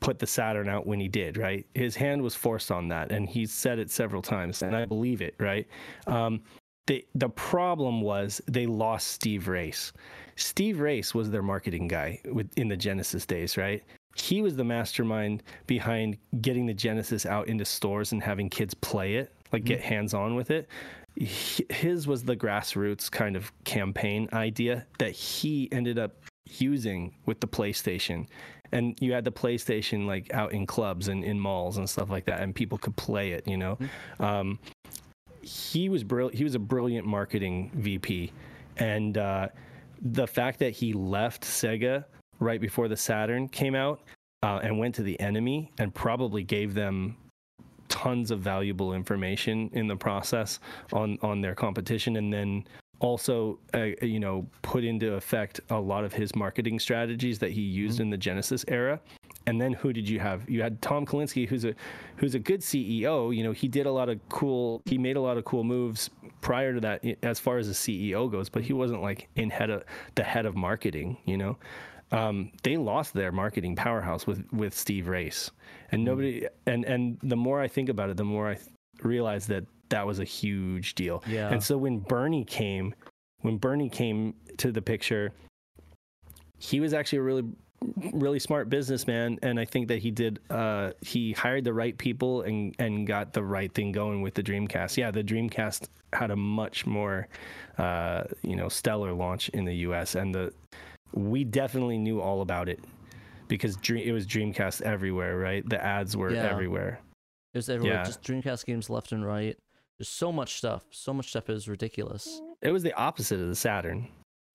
[0.00, 1.36] put the Saturn out when he did.
[1.36, 4.84] Right, his hand was forced on that, and he said it several times, and I
[4.84, 5.34] believe it.
[5.38, 5.66] Right.
[6.06, 6.42] Um,
[6.86, 9.92] the the problem was they lost Steve Race.
[10.36, 13.82] Steve Race was their marketing guy with, in the Genesis days, right?
[14.14, 19.16] He was the mastermind behind getting the Genesis out into stores and having kids play
[19.16, 20.68] it, like get hands on with it.
[21.18, 26.12] His was the grassroots kind of campaign idea that he ended up
[26.46, 28.26] using with the PlayStation.
[28.72, 32.24] And you had the PlayStation like out in clubs and in malls and stuff like
[32.26, 33.78] that, and people could play it, you know.
[34.18, 34.58] Um,
[35.42, 38.32] he was brill- he was a brilliant marketing VP,
[38.78, 39.48] and uh,
[40.02, 42.04] the fact that he left Sega
[42.38, 44.00] right before the Saturn came out
[44.42, 47.16] uh, and went to the enemy and probably gave them
[47.88, 50.58] tons of valuable information in the process
[50.92, 52.64] on on their competition and then
[53.00, 57.60] also uh, you know put into effect a lot of his marketing strategies that he
[57.60, 59.00] used in the Genesis era.
[59.46, 60.48] And then who did you have?
[60.48, 61.74] You had Tom Kalinske, who's a
[62.16, 63.34] who's a good CEO.
[63.34, 64.82] You know, he did a lot of cool.
[64.86, 68.30] He made a lot of cool moves prior to that, as far as the CEO
[68.30, 68.48] goes.
[68.48, 69.84] But he wasn't like in head of
[70.16, 71.18] the head of marketing.
[71.26, 71.58] You know,
[72.12, 75.50] um, they lost their marketing powerhouse with with Steve Race,
[75.92, 76.46] and nobody.
[76.66, 78.66] And and the more I think about it, the more I th-
[79.02, 81.22] realize that that was a huge deal.
[81.26, 81.48] Yeah.
[81.50, 82.94] And so when Bernie came,
[83.42, 85.32] when Bernie came to the picture,
[86.58, 87.44] he was actually a really
[88.12, 92.42] really smart businessman and i think that he did uh he hired the right people
[92.42, 96.36] and and got the right thing going with the dreamcast yeah the dreamcast had a
[96.36, 97.28] much more
[97.78, 100.52] uh you know stellar launch in the us and the
[101.12, 102.80] we definitely knew all about it
[103.48, 106.50] because dream, it was dreamcast everywhere right the ads were Yeah.
[106.50, 106.98] everywhere
[107.52, 108.04] There's everywhere, Yeah.
[108.04, 109.56] just Dreamcast games left and right.
[109.98, 110.84] There's so much stuff.
[110.90, 112.42] So much stuff is ridiculous.
[112.60, 114.08] it was the opposite of the Saturn.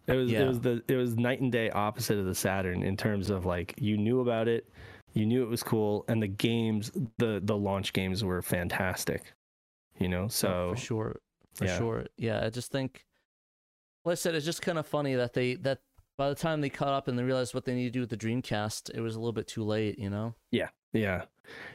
[0.08, 0.41] It was Yeah.
[0.41, 3.45] it was the it was night and day opposite of the Saturn in terms of
[3.45, 4.68] like you knew about it,
[5.14, 9.34] you knew it was cool, and the games the the launch games were fantastic.
[9.99, 11.20] You know, so for sure,
[11.54, 11.78] for yeah.
[11.78, 12.06] sure.
[12.18, 13.06] Yeah, I just think,
[14.04, 15.80] like I said, it's just kind of funny that they that
[16.18, 18.10] by the time they caught up and they realized what they need to do with
[18.10, 19.99] the Dreamcast, it was a little bit too late.
[19.99, 20.34] You know?
[20.52, 21.26] Yeah, yeah,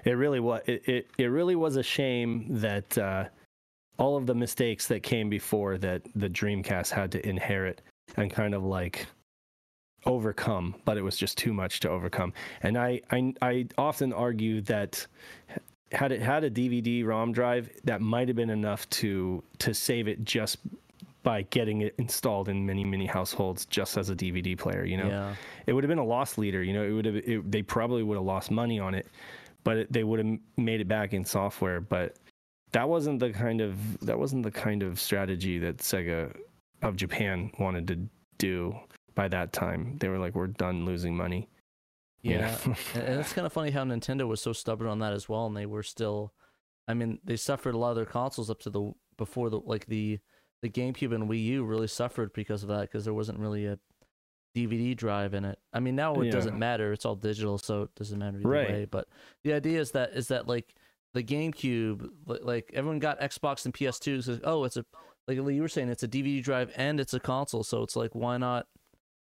[0.05, 3.27] it really was it it, it really was a shame that uh,
[3.99, 7.83] all of the mistakes that came before that the Dreamcast had to inherit
[8.17, 9.07] and kind of like
[10.05, 12.33] overcome, but it was just too much to overcome.
[12.63, 15.05] And I I, I often argue that
[15.93, 20.09] had it had a DVD ROM drive, that might have been enough to to save
[20.09, 20.59] it just
[21.23, 24.85] by getting it installed in many many households just as a DVD player.
[24.85, 25.35] You know, Yeah.
[25.67, 26.63] it would have been a loss leader.
[26.63, 29.09] You know, it would have it, they probably would have lost money on it,
[29.65, 31.81] but it, they would have made it back in software.
[31.81, 32.17] But
[32.73, 33.77] that wasn't the kind of
[34.07, 36.37] that wasn't the kind of strategy that Sega
[36.87, 38.09] of Japan wanted to
[38.39, 38.75] do
[39.15, 39.97] by that time.
[39.99, 41.49] They were like, we're done losing money.
[42.23, 42.57] you Yeah.
[42.67, 42.75] know?
[42.95, 45.57] and it's kind of funny how Nintendo was so stubborn on that as well, and
[45.57, 46.33] they were still.
[46.89, 49.87] I mean, they suffered a lot of their consoles up to the before the like
[49.87, 50.19] the
[50.63, 53.79] the GameCube and Wii U really suffered because of that because there wasn't really a
[54.57, 55.59] DVD drive in it.
[55.73, 56.33] I mean, now it Yeah.
[56.33, 58.69] doesn't matter; it's all digital, so it doesn't matter either Right.
[58.71, 58.85] way.
[58.87, 59.09] But
[59.45, 60.75] the idea is that is that like
[61.13, 64.85] the GameCube, like everyone got Xbox and PS2, so oh, it's a
[65.29, 68.15] like you were saying, it's a DVD drive and it's a console, so it's like
[68.15, 68.67] why not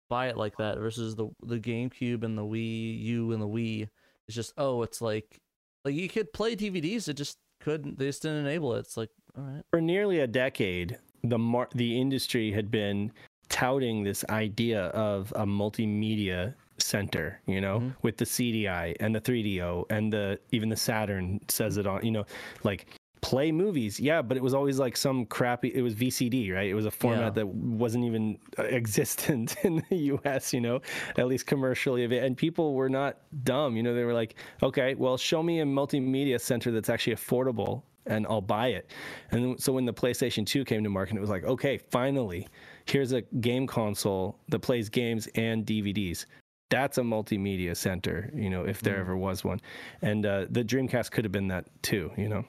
[0.09, 3.87] buy it like that versus the the GameCube and the Wii U and the Wii.
[4.27, 5.39] It's just oh, it's like
[5.85, 7.97] like you could play DVDs, it just couldn't.
[7.99, 8.79] They just didn't enable it.
[8.79, 13.11] It's like all right, For nearly a decade, the mar- the industry had been
[13.49, 17.95] touting this idea of a multimedia center, you know, Mhm.
[18.03, 22.11] with the CDI and the 3DO and the even the Saturn says it on, you
[22.11, 22.25] know,
[22.63, 22.87] like
[23.21, 23.99] play movies.
[23.99, 26.69] Yeah, but it was always like some crappy it was VCD, right?
[26.69, 27.43] It was a format Yeah.
[27.43, 30.81] that wasn't even uh, existent in the US, you know,
[31.17, 32.23] at least commercially of it.
[32.23, 35.65] And people were not dumb, you know, they were like, "Okay, well, show me a
[35.65, 38.89] multimedia center that's actually affordable and I'll buy it."
[39.31, 42.47] And so when the PlayStation 2 came to market, it was like, "Okay, finally,
[42.85, 46.25] here's a game console that plays games and DVDs."
[46.69, 48.99] That's a multimedia center, you know, if there Mm.
[49.01, 49.59] ever was one.
[50.03, 52.45] And uh, the Dreamcast could have been that too, you know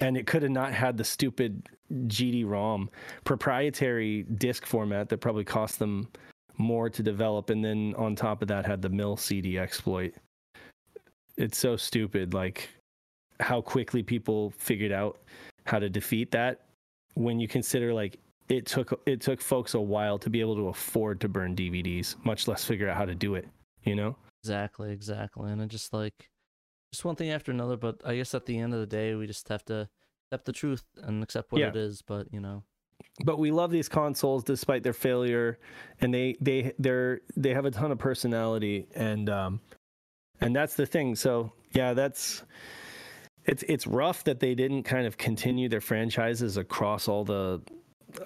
[0.00, 2.90] and it could have not had the stupid GD-ROM
[3.24, 6.08] proprietary disc format that probably cost them
[6.58, 10.14] more to develop, and then on top of that had the MIL-CD exploit.
[11.36, 12.68] It's so stupid, like
[13.40, 15.18] how quickly people figured out
[15.64, 16.62] how to defeat that.
[17.14, 20.68] When you consider like it took it took folks a while to be able to
[20.68, 23.48] afford to burn DVDs, much less figure out how to do it.
[23.84, 24.16] You know?
[24.42, 25.50] exactly, exactly.
[25.50, 26.29] And it just like
[26.92, 27.76] just one thing after another.
[27.76, 29.88] But I guess at the end of the day, we just have to
[30.30, 31.68] accept the truth and accept what Yeah.
[31.68, 32.02] it is.
[32.02, 32.64] But you know,
[33.24, 35.58] but we love these consoles despite their failure
[36.00, 39.60] and they they they're they have a ton of personality and um
[40.40, 42.42] and that's the thing so yeah that's
[43.46, 47.60] it's it's rough that they didn't kind of continue their franchises across all the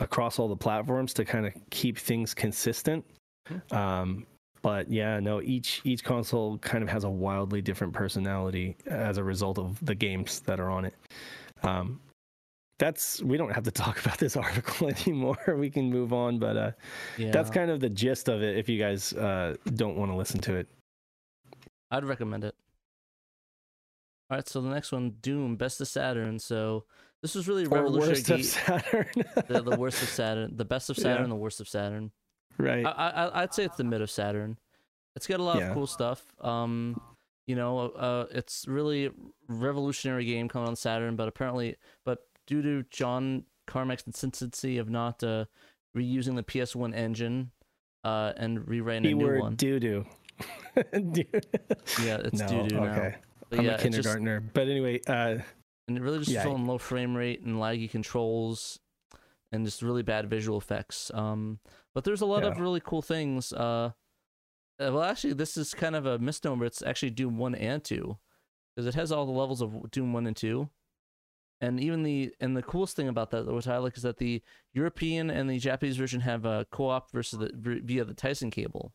[0.01, 3.05] across all the platforms to kind of keep things consistent
[3.71, 4.27] um
[4.65, 9.23] but yeah no each each console kind of has a wildly different personality as a
[9.23, 10.95] result of the games that are on it
[11.62, 12.01] um
[12.79, 15.39] that's we don't have to talk about this article anymore.
[15.57, 16.71] We can move on, but uh,
[17.17, 18.59] yeah, that's kind of the gist of it.
[18.59, 20.67] If you guys uh, don't want to listen to it,
[21.93, 22.55] I'd recommend it.
[24.31, 26.39] All right, so the next one, Doom, Best of Saturn.
[26.39, 26.85] So
[27.23, 28.09] this was really revolutionary.
[28.15, 28.45] worst of
[28.83, 29.07] Saturn,
[29.49, 31.05] the, the worst of Saturn, the best of Yeah.
[31.05, 32.11] Saturn, the worst of Saturn.
[32.59, 32.85] Right?
[32.87, 34.59] I, I I'd say it's the mid of Saturn.
[35.17, 35.69] It's got a lot Yeah.
[35.69, 36.25] of cool stuff.
[36.41, 37.01] Um,
[37.47, 39.11] you know, uh, it's really
[39.49, 45.23] revolutionary game coming on Saturn, but apparently, but due to John Carmack's consistency of not
[45.23, 45.45] uh,
[45.97, 47.51] reusing the PS1 engine
[48.03, 49.55] uh, and rewriting a new one.
[49.57, 50.05] doo doo.
[52.03, 53.13] Yeah, it's no, doo-doo now.
[53.51, 54.41] But I'm yeah, a it's just- kindergartner.
[54.53, 55.39] But anyway, uh,
[55.89, 56.43] and it really just Yeah.
[56.43, 58.79] showing low frame rate and laggy controls
[59.53, 61.59] and just really bad visual effects um
[61.95, 63.90] but there's a lot of really cool things uh
[64.80, 68.16] uh, well actually this is kind of a misnomer it's actually doom 1 and 2
[68.74, 70.68] because it has all the levels of doom 1 and 2
[71.61, 74.42] and even the and the coolest thing about that which i like is that the
[74.72, 77.51] european and the japanese version have a co-op versus the
[77.84, 78.92] via the Taisen cable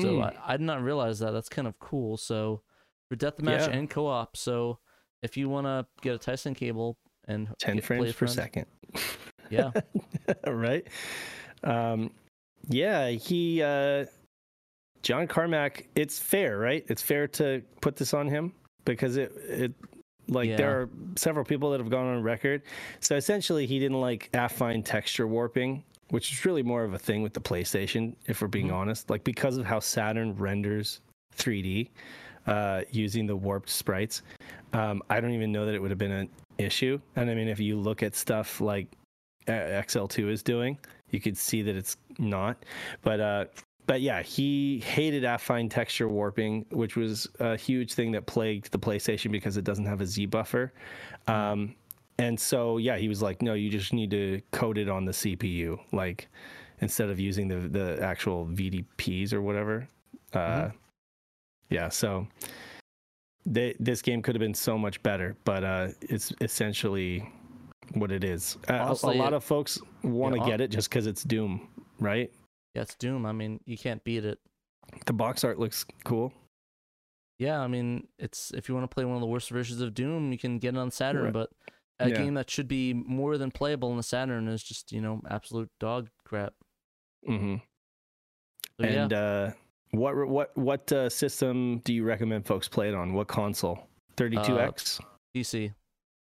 [0.00, 1.32] so mm, I, I did not realize that.
[1.32, 2.16] That's kind of cool.
[2.16, 2.62] So
[3.10, 3.76] for deathmatch Yeah.
[3.76, 4.38] and co-op.
[4.38, 4.78] So
[5.22, 6.96] if you want to get a Taisen cable
[7.28, 8.66] and 10 frames per friends- second.
[9.50, 9.70] Yeah.
[10.46, 10.86] right?
[11.64, 12.10] Um,
[12.68, 14.06] yeah, he, uh,
[15.02, 16.84] John Carmack, it's fair, right?
[16.88, 18.52] It's fair to put this on him
[18.84, 19.74] because it, it,
[20.28, 20.56] like Yeah.
[20.56, 22.62] there are several people that have gone on record.
[23.00, 27.22] So essentially, he didn't like affine texture warping, which is really more of a thing
[27.22, 28.74] with the PlayStation, if we're being Mhm.
[28.74, 29.10] honest.
[29.10, 31.00] Like because of how Saturn renders
[31.36, 31.90] 3D
[32.46, 34.22] uh, using the warped sprites,
[34.72, 36.28] um, I don't even know that it would have been an
[36.58, 37.00] issue.
[37.16, 38.86] And I mean, if you look at stuff like
[39.46, 40.78] XL2 is doing,
[41.10, 42.64] you could see that it's not.
[43.02, 43.44] But uh,
[43.86, 48.78] but yeah, he hated affine texture warping, which was a huge thing that plagued the
[48.78, 50.72] PlayStation because it doesn't have a Z buffer.
[51.26, 51.74] Um,
[52.18, 55.12] and so yeah, he was like, no, you just need to code it on the
[55.12, 56.28] CPU, like
[56.80, 59.88] instead of using the the actual VDPs or whatever.
[60.32, 60.72] Uh, Mhm.
[61.70, 62.26] Yeah, so
[63.46, 67.28] they, this game could have been so much better, but uh, it's essentially
[67.94, 68.56] what it is.
[68.68, 71.22] Uh, a- Honestly, a lot it- of folks want to get it just because it's
[71.22, 71.68] Doom,
[72.00, 72.30] right?
[72.74, 73.26] yeah, it's Doom.
[73.26, 74.38] I mean, you can't beat it.
[75.06, 76.32] The box art looks cool.
[77.38, 79.94] Yeah, I mean, it's if you want to play one of the worst versions of
[79.94, 81.24] Doom, you can get it on Saturn.
[81.24, 81.32] Right.
[81.32, 81.50] But
[81.98, 82.16] a Yeah.
[82.16, 85.70] game that should be more than playable on the Saturn is just you know absolute
[85.80, 86.54] dog crap.
[87.26, 87.56] hmm
[88.78, 89.50] So yeah, and uh,
[89.92, 93.12] what what what uh, system do you recommend folks play it on?
[93.12, 93.86] What console?
[94.16, 95.00] 32x,
[95.34, 95.72] PC.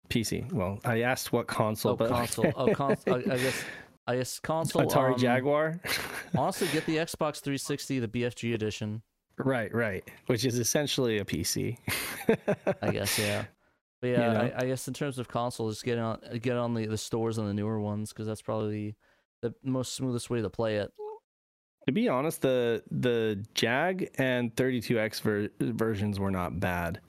[0.09, 0.51] PC.
[0.51, 2.51] Well, I asked what console, Oh, but console.
[2.55, 3.15] Oh, console.
[3.15, 3.63] I, I guess.
[4.07, 4.83] I guess console.
[4.87, 5.79] Atari um, Jaguar.
[6.37, 9.03] Honestly, get the Xbox 360, the BFG edition.
[9.37, 10.03] right, right.
[10.25, 11.77] Which is essentially a PC.
[12.81, 13.45] I guess, yeah.
[14.01, 14.39] But You yeah, know?
[14.57, 17.45] I, I guess in terms of consoles, get on get on the, the stores on
[17.45, 18.95] the newer ones because that's probably
[19.41, 20.91] the, the most smoothest way to play it.
[21.87, 26.99] To be honest, the the Jag and 32X ver- versions were not bad.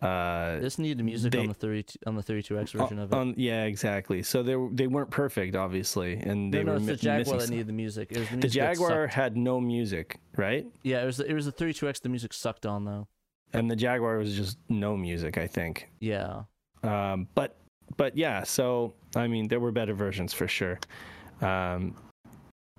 [0.00, 3.16] Uh, This needed music on the 32 on the 32x version of it.
[3.16, 4.22] on- yeah, exactly.
[4.22, 6.96] So they were- they weren't perfect, obviously, and they no, no, were it's mi- the
[6.98, 8.12] Jaguar missing that needed the music.
[8.12, 10.66] It was the, The music that Jaguar had no music, right?
[10.84, 12.00] Yeah, it was the, it was the 32x.
[12.00, 13.08] The music sucked on though.
[13.52, 15.88] And the Jaguar was just no music, I think.
[16.00, 16.42] Yeah,
[16.84, 17.56] Um, but
[17.96, 20.78] but yeah, so I mean, there were better versions for sure.
[21.40, 21.96] Um,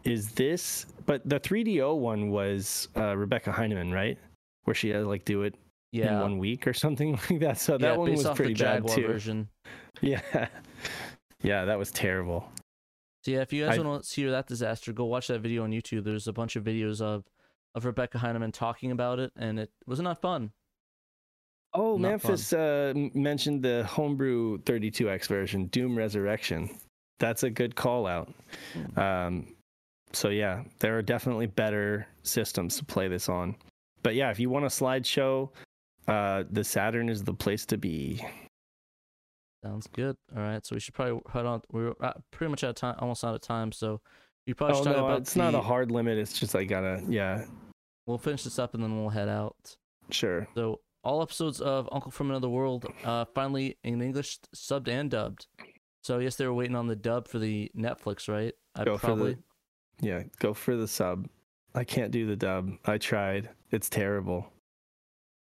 [0.05, 0.85] is this?
[1.05, 4.17] But the 3DO one was uh, Rebecca Heineman, right?
[4.65, 5.55] Where she had like do it
[5.91, 6.21] in yeah.
[6.21, 7.59] one week or something like that.
[7.59, 9.07] So yeah, that one was pretty bad too.
[9.07, 9.49] version.
[10.01, 10.47] Yeah,
[11.41, 12.49] yeah, that was terrible.
[13.25, 15.63] So yeah, if you guys I- want to see that disaster, go watch that video
[15.65, 16.05] on YouTube.
[16.05, 17.25] There's a bunch of videos of
[17.75, 20.51] of Rebecca Heineman talking about it, and it was not fun.
[21.73, 26.69] Oh, Not Memphis uh, mentioned the homebrew 32x version, Doom Resurrection.
[27.19, 28.33] That's a good call out.
[28.73, 28.99] Hmm.
[28.99, 29.55] Um,
[30.13, 33.55] so yeah, there are definitely better systems to play this on.
[34.01, 35.49] But yeah, if you want a slideshow,
[36.09, 38.21] uh, the Saturn is the place to be.
[39.63, 40.15] Sounds good.
[40.35, 41.61] All right, so we should probably head on.
[41.71, 43.71] We're uh, pretty much out of time, almost out of time.
[43.71, 43.99] So
[44.45, 46.17] you probably Oh should talk no, it's not a hard limit.
[46.17, 47.03] It's just I gotta.
[47.07, 47.45] Yeah,
[48.07, 49.55] We'll finish this up and then we'll head out.
[50.11, 50.47] sure.
[50.55, 55.45] So all episodes of Uncle from Another World, uh, finally in English, subbed and dubbed.
[56.03, 58.53] So yes, they were waiting on the dub for the Netflix, right?
[58.75, 59.33] I Go for probably.
[59.33, 61.27] the- Yeah, go for the sub.
[61.75, 62.71] I can't do the dub.
[62.85, 63.49] I tried.
[63.71, 64.51] It's terrible.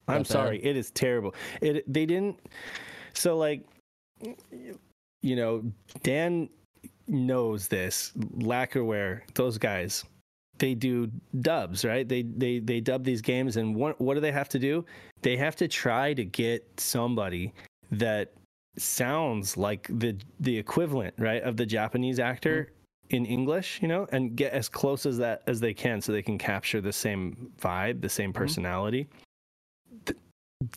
[0.08, 0.64] I'm That sorry.
[0.64, 1.34] It is terrible.
[1.62, 2.39] It they didn't
[3.14, 3.66] so like
[5.24, 5.64] you know,
[6.04, 6.49] Dan
[7.08, 8.12] knows this.
[8.38, 10.04] Lacquerware, those guys,
[10.60, 11.10] they do
[11.41, 12.08] dubs, right?
[12.08, 14.86] They they they dub these games and what what do they have to do?
[15.22, 17.54] They have to try to get somebody
[17.91, 18.34] that
[18.78, 22.70] sounds like the the equivalent, right, of the Japanese actor
[23.10, 23.16] mm-hmm.
[23.16, 26.22] in English, you know, and get as close as that as they can so they
[26.22, 28.39] can capture the same vibe, the same mm-hmm.
[28.39, 29.08] personality.
[30.06, 30.18] Th-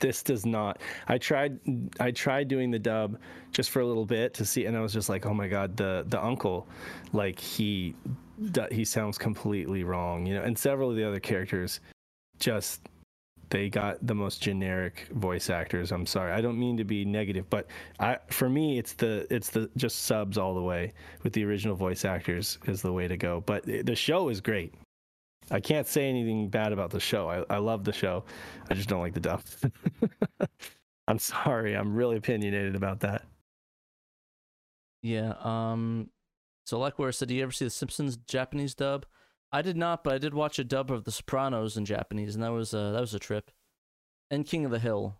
[0.01, 0.81] This does not.
[1.09, 1.61] I tried
[2.01, 3.19] I tried doing the dub
[3.53, 5.77] just for a little bit to see and I was just like, "Oh my god,
[5.77, 6.67] the the uncle
[7.13, 7.95] like he
[8.71, 11.81] he sounds completely wrong, you know." And several of the other characters
[12.39, 12.89] just
[13.51, 15.93] they got the most generic voice actors.
[15.93, 16.33] I'm sorry.
[16.33, 17.69] I don't mean to be negative, but
[18.01, 20.93] I for me it's the it's the just subs all the way
[21.23, 23.43] with the original voice actors is the way to go.
[23.47, 24.75] But the show is great.
[25.51, 27.29] I can't say anything bad about the show.
[27.29, 28.25] I, I love the show.
[28.69, 29.43] I just don't like the dub.
[31.09, 31.75] I'm sorry.
[31.75, 33.23] I'm really opinionated about that.
[35.03, 35.35] Yeah.
[35.41, 36.11] Um.
[36.65, 39.07] So, like where I said, do you ever see the Simpsons Japanese dub?
[39.53, 42.43] I did not, but I did watch a dub of The Sopranos in Japanese, and
[42.43, 43.53] that was uh, that was a trip.
[44.31, 45.17] And King of the Hill.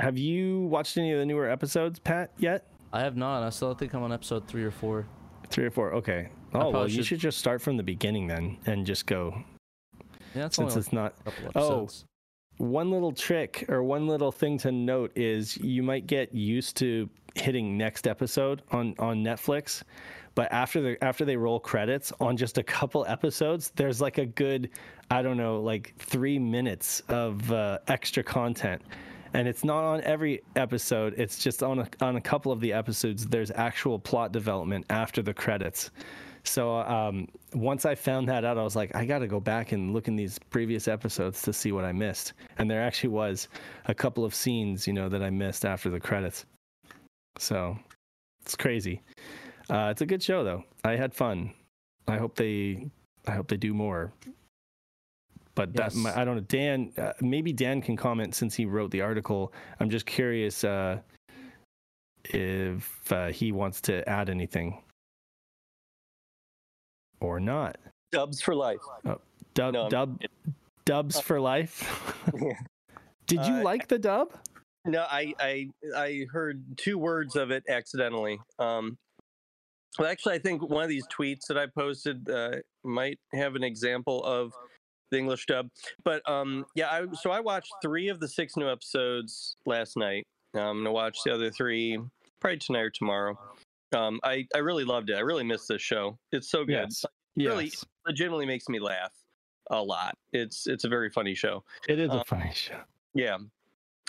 [0.00, 2.32] Have you watched any of the newer episodes, Pat?
[2.38, 2.66] Yet?
[2.92, 3.42] I have not.
[3.44, 5.06] I still think I'm on episode three or four.
[5.48, 5.92] Three or four.
[5.94, 6.30] Okay.
[6.54, 7.06] Oh well, you should...
[7.06, 9.42] should just start from the beginning then, and just go.
[10.34, 11.14] Yeah, since it's not.
[11.54, 11.88] Oh,
[12.58, 17.08] one little trick or one little thing to note is you might get used to
[17.34, 19.82] hitting next episode on on Netflix,
[20.34, 24.26] but after the after they roll credits on just a couple episodes, there's like a
[24.26, 24.70] good,
[25.10, 28.82] I don't know, like three minutes of uh, extra content
[29.32, 31.14] and it's not on every episode.
[31.16, 33.26] It's just on a, on a couple of the episodes.
[33.26, 35.90] There's actual plot development after the credits.
[36.44, 39.72] So um, once I found that out, I was like, I got to go back
[39.72, 42.32] and look in these previous episodes to see what I missed.
[42.58, 43.48] And there actually was
[43.86, 46.46] a couple of scenes, you know, that I missed after the credits.
[47.38, 47.76] So
[48.42, 49.02] it's crazy.
[49.68, 50.64] Uh, it's a good show, though.
[50.84, 51.52] I had fun.
[52.08, 52.90] I hope they,
[53.26, 54.12] I hope they do more.
[55.54, 55.94] But yes.
[55.94, 56.42] that, I don't know.
[56.42, 59.52] Dan, uh, maybe Dan can comment since he wrote the article.
[59.78, 61.00] I'm just curious uh,
[62.24, 64.78] if uh, he wants to add anything
[67.20, 67.76] or not.
[68.12, 68.80] Dubs for life.
[69.06, 69.20] Oh,
[69.54, 70.20] dub, no, dub,
[70.84, 72.16] dubs for life.
[73.26, 74.34] Did you uh, like the dub?
[74.84, 78.40] No, I, I I heard two words of it accidentally.
[78.58, 78.96] Um,
[79.98, 83.62] well, actually, I think one of these tweets that I posted uh, might have an
[83.62, 84.52] example of
[85.10, 85.68] the English dub.
[86.04, 90.26] But um, yeah, I, so I watched three of the six new episodes last night.
[90.54, 91.98] I'm gonna watch the other three
[92.40, 93.38] probably tonight or tomorrow.
[93.92, 95.16] Um, I I really loved it.
[95.16, 96.18] I really miss this show.
[96.32, 96.88] It's so good.
[96.88, 97.04] Yes.
[97.36, 97.84] It really, yes.
[98.06, 99.12] legitimately makes me laugh
[99.70, 100.16] a lot.
[100.32, 101.64] It's it's a very funny show.
[101.88, 102.80] It is um, a funny show.
[103.14, 103.38] Yeah,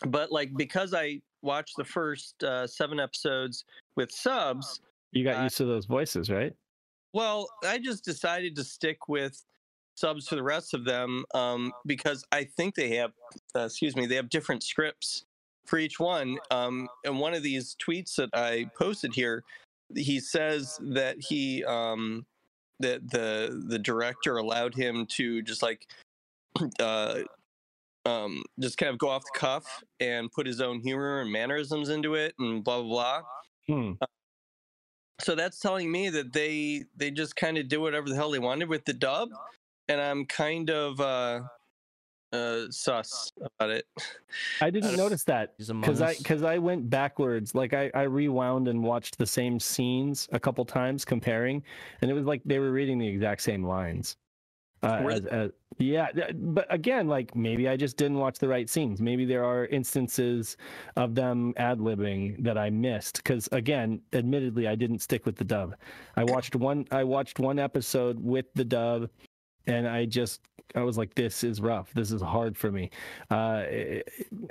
[0.05, 3.65] but like because I watched the first uh, seven episodes
[3.95, 6.53] with subs, you got uh, used to those voices, right?
[7.13, 9.43] Well, I just decided to stick with
[9.95, 13.11] subs for the rest of them um, because I think they have,
[13.55, 15.25] uh, excuse me, they have different scripts
[15.65, 16.37] for each one.
[16.49, 19.43] Um, and one of these tweets that I posted here,
[19.95, 22.25] he says that he um,
[22.79, 25.87] that the the director allowed him to just like
[26.79, 27.19] uh,
[28.05, 31.89] um, just kind of go off the cuff and put his own humor and mannerisms
[31.89, 33.21] into it and blah blah blah.
[33.67, 33.91] Hmm.
[34.01, 34.05] Uh,
[35.19, 38.39] so that's telling me that they they just kind of do whatever the hell they
[38.39, 39.29] wanted with the dub,
[39.87, 41.41] and I'm kind of uh,
[42.31, 43.85] uh, sus about it.
[44.61, 47.55] I didn't notice that because I because I went backwards.
[47.55, 51.63] Like I, I rewound and watched the same scenes a couple times comparing,
[52.01, 54.17] and it was like they were reading the exact same lines.
[54.83, 58.99] Uh, as, as, yeah, but again, like maybe I just didn't watch the right scenes.
[58.99, 60.57] Maybe there are instances
[60.95, 63.17] of them ad libbing that I missed.
[63.17, 65.75] Because again, admittedly, I didn't stick with the dub.
[66.15, 66.87] I watched one.
[66.91, 69.09] I watched one episode with the dub,
[69.67, 70.41] and I just
[70.75, 71.91] I was like, this is rough.
[71.93, 72.89] This is hard for me.
[73.29, 73.63] Uh,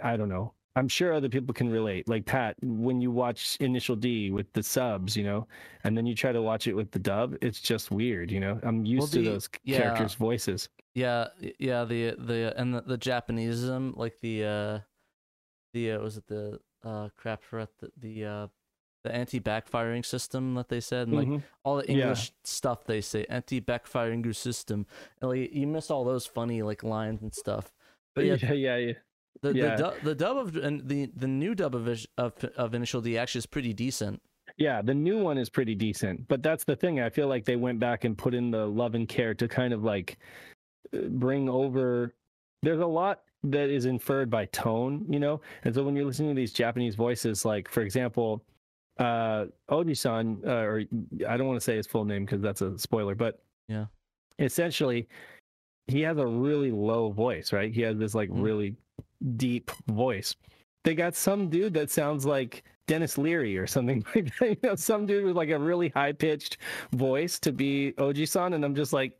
[0.02, 0.52] I don't know.
[0.76, 2.08] I'm sure other people can relate.
[2.08, 5.48] Like Pat, when you watch Initial D with the subs, you know,
[5.82, 8.60] and then you try to watch it with the dub, it's just weird, you know.
[8.62, 10.68] I'm used well, the, to those yeah, characters' voices.
[10.94, 14.78] Yeah, yeah, the the and the, the Japaneseism, like the uh
[15.74, 18.46] the uh, was it the uh crap for the the uh
[19.02, 21.44] the anti-backfiring system that they said, and like mm-hmm.
[21.64, 22.40] all the English yeah.
[22.44, 24.86] stuff they say, anti-backfiring system,
[25.20, 27.72] and like you miss all those funny like lines and stuff.
[28.14, 28.76] But yeah, yeah, yeah.
[28.76, 28.92] yeah.
[29.42, 29.76] The, yeah.
[29.76, 31.88] the, the dub of and the the new dub of,
[32.18, 34.20] of of Initial D actually is pretty decent.
[34.58, 37.00] Yeah, the new one is pretty decent, but that's the thing.
[37.00, 39.72] I feel like they went back and put in the love and care to kind
[39.72, 40.18] of like
[40.92, 42.14] bring over.
[42.62, 46.34] There's a lot that is inferred by tone, you know, and so when you're listening
[46.34, 48.44] to these Japanese voices, like for example,
[49.00, 50.84] uh, Oji-san, uh, or
[51.26, 53.86] I don't want to say his full name because that's a spoiler, but yeah,
[54.38, 55.08] essentially,
[55.86, 57.72] he has a really low voice, right?
[57.72, 58.42] He has this like mm.
[58.42, 58.76] really
[59.36, 60.36] deep voice.
[60.84, 64.50] They got some dude that sounds like Denis Leary or something like that.
[64.50, 66.58] You know, some dude with like a really high pitched
[66.92, 69.18] voice to be Oji-san, and I'm just like,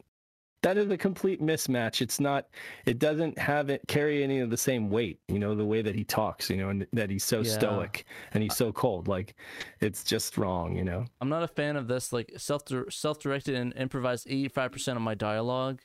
[0.63, 2.03] that is a complete mismatch.
[2.03, 2.47] It's not.
[2.87, 5.19] It doesn't have it carry any of the same weight.
[5.29, 6.51] You know, the way that he talks.
[6.51, 7.53] You know, and that he's so yeah.
[7.53, 9.09] stoic and he's so cold.
[9.09, 9.35] Like,
[9.81, 10.77] it's just wrong.
[10.77, 11.05] You know.
[11.21, 12.13] I'm not a fan of this.
[12.13, 15.81] Like self self directed and improvised 85 percent of my dialogue.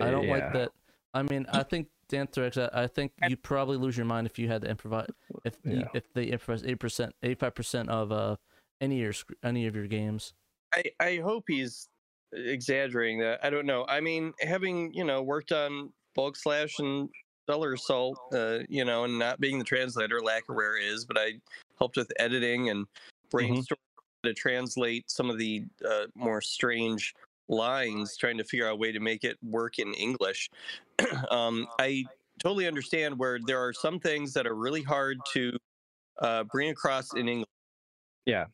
[0.00, 0.32] I don't yeah.
[0.32, 0.72] like that.
[1.14, 4.48] I mean, I think Anthrax, I, I think you'd probably lose your mind if you
[4.48, 5.08] had to improvise.
[5.44, 5.88] If you, Yeah.
[5.94, 8.36] if they improvise eight percent, eighty five percent of uh
[8.80, 10.34] any of your sc- any of your games.
[10.74, 11.88] I, I hope he's
[12.32, 13.44] exaggerating that.
[13.44, 13.84] I don't know.
[13.88, 17.08] I mean, having you know worked on Bulk Slash and
[17.44, 21.34] Stellar Assault, uh, you know, and not being the translator, Lacquerware is, but I
[21.78, 22.86] helped with editing and
[23.32, 23.76] brainstorming
[24.24, 27.14] to translate some of the uh, more strange
[27.48, 30.48] lines, trying to figure out a way to make it work in English.
[31.30, 32.04] um, I
[32.40, 35.56] totally understand where there are some things that are really hard to
[36.20, 37.48] uh, bring across in English.
[38.26, 38.46] Yeah.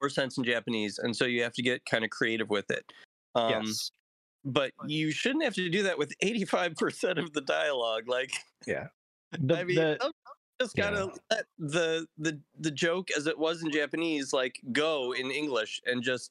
[0.00, 2.84] Or sense in Japanese, and so you have to get kind of creative with it.
[3.36, 3.90] Um, yes.
[4.44, 8.32] but you shouldn't have to do that with 85% of the dialogue like
[8.66, 8.88] Yeah.
[9.40, 10.12] The, i mean the-
[10.60, 15.30] just gotta let the the the joke as it was in japanese like go in
[15.30, 16.30] english and just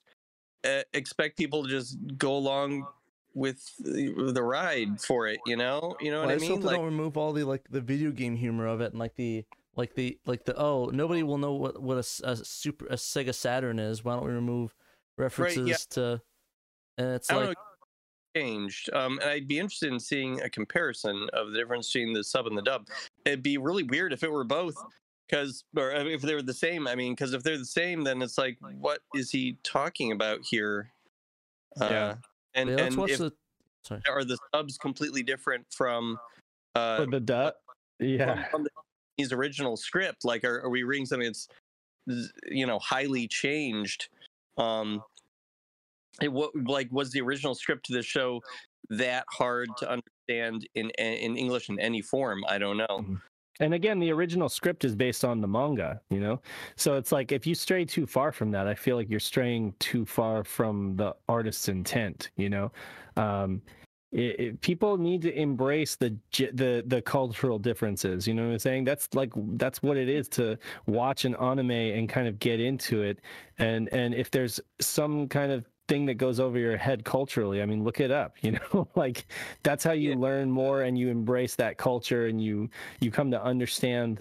[0.64, 2.88] uh, expect people to just go along
[3.36, 6.76] with the, the ride for it you know you know Well, what I mean like
[6.78, 9.46] don't remove all the like the video game humor of it and like the
[9.76, 13.78] like the like the oh nobody will know what what a super a Sega Saturn
[13.78, 14.04] is.
[14.04, 14.74] Why don't we remove
[15.18, 16.22] references to?
[16.98, 17.64] And it's I don't like know,
[18.36, 22.24] changed um and i'd be interested in seeing a comparison of the difference between the
[22.24, 22.86] sub and the dub
[23.24, 24.76] it'd be really weird if it were both
[25.28, 28.22] because or if they were the same i mean because if they're the same then
[28.22, 30.92] it's like what is he talking about here
[31.80, 32.16] uh Yeah.
[32.56, 33.34] and yeah, and watch if the.
[33.86, 34.02] Sorry.
[34.10, 36.18] are the subs completely different from
[36.76, 37.54] uh for the dub?
[38.00, 38.44] yeah.
[38.50, 38.70] from the,
[39.16, 41.48] his original script like are, are we reading something that's
[42.52, 44.10] you know highly changed
[44.58, 45.02] um
[46.22, 48.42] it, what like was the original script to the show
[48.90, 53.06] that hard to understand in in english in any form i don't know
[53.62, 56.42] And again, the original script is based on the manga, you know?
[56.76, 59.76] So it's like if you stray too far from that, I feel like you're straying
[59.80, 62.74] too far from the artist's intent, you know?
[63.16, 63.62] Um,
[64.12, 66.18] it, it- people need to embrace the
[66.54, 68.28] the the cultural differences.
[68.28, 68.84] You know what I'm saying?
[68.84, 73.04] That's like that's what it is to watch an anime and kind of get into
[73.04, 73.22] it.
[73.58, 77.66] And and if there's some kind of thing that goes over your head culturally, I
[77.66, 78.36] mean, look it up.
[78.42, 79.26] You know, like
[79.64, 80.18] that's how you Yeah.
[80.18, 82.70] learn more and you embrace that culture and you
[83.00, 84.20] you come to understand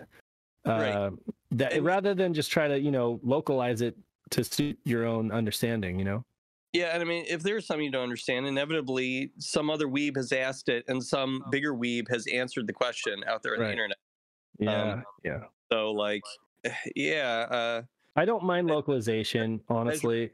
[0.67, 1.13] uh, Right.
[1.53, 3.97] that And- rather than just try to you know localize it
[4.31, 5.99] to suit your own understanding.
[5.99, 6.25] You know.
[6.73, 10.33] yeah and i mean if there's something you don't understand inevitably some other weeb has
[10.33, 13.67] asked it and some bigger weeb has answered the question out there on Right.
[13.67, 13.99] the internet
[14.59, 14.93] Yeah.
[14.95, 15.41] Um, yeah.
[15.71, 16.23] so like
[16.97, 17.83] yeah uh
[18.17, 20.31] I don't mind localization, honestly.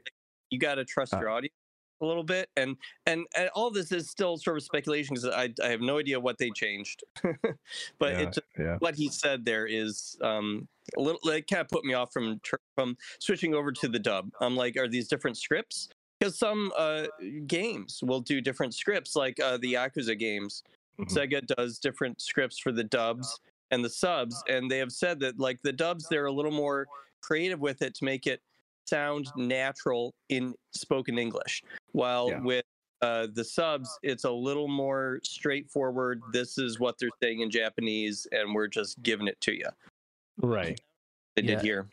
[0.51, 1.55] You got to trust Uh, your audience
[2.01, 2.75] a little bit and
[3.05, 6.19] and, and all this is still sort of speculation because I, I have no idea
[6.19, 8.77] what they changed but yeah, it just, yeah.
[8.79, 12.41] what he said there is um a little it kind of put me off from
[12.75, 15.89] from switching over to the dub i'm like are these different scripts
[16.19, 17.05] because some uh
[17.45, 20.63] games will do different scripts like uh the yakuza games
[20.99, 21.07] Mhm.
[21.15, 23.39] sega does different scripts for the dubs
[23.69, 26.87] and the subs and they have said that like the dubs they're a little more
[27.21, 28.41] creative with it to make it
[28.85, 31.61] sound natural in spoken english
[31.93, 32.39] while Yeah.
[32.41, 32.65] with
[33.01, 38.27] uh, the subs it's a little more straightforward this is what they're saying in japanese
[38.31, 39.65] and we're just giving it to you
[40.41, 40.79] Right.
[41.35, 41.55] they Yeah.
[41.55, 41.89] did here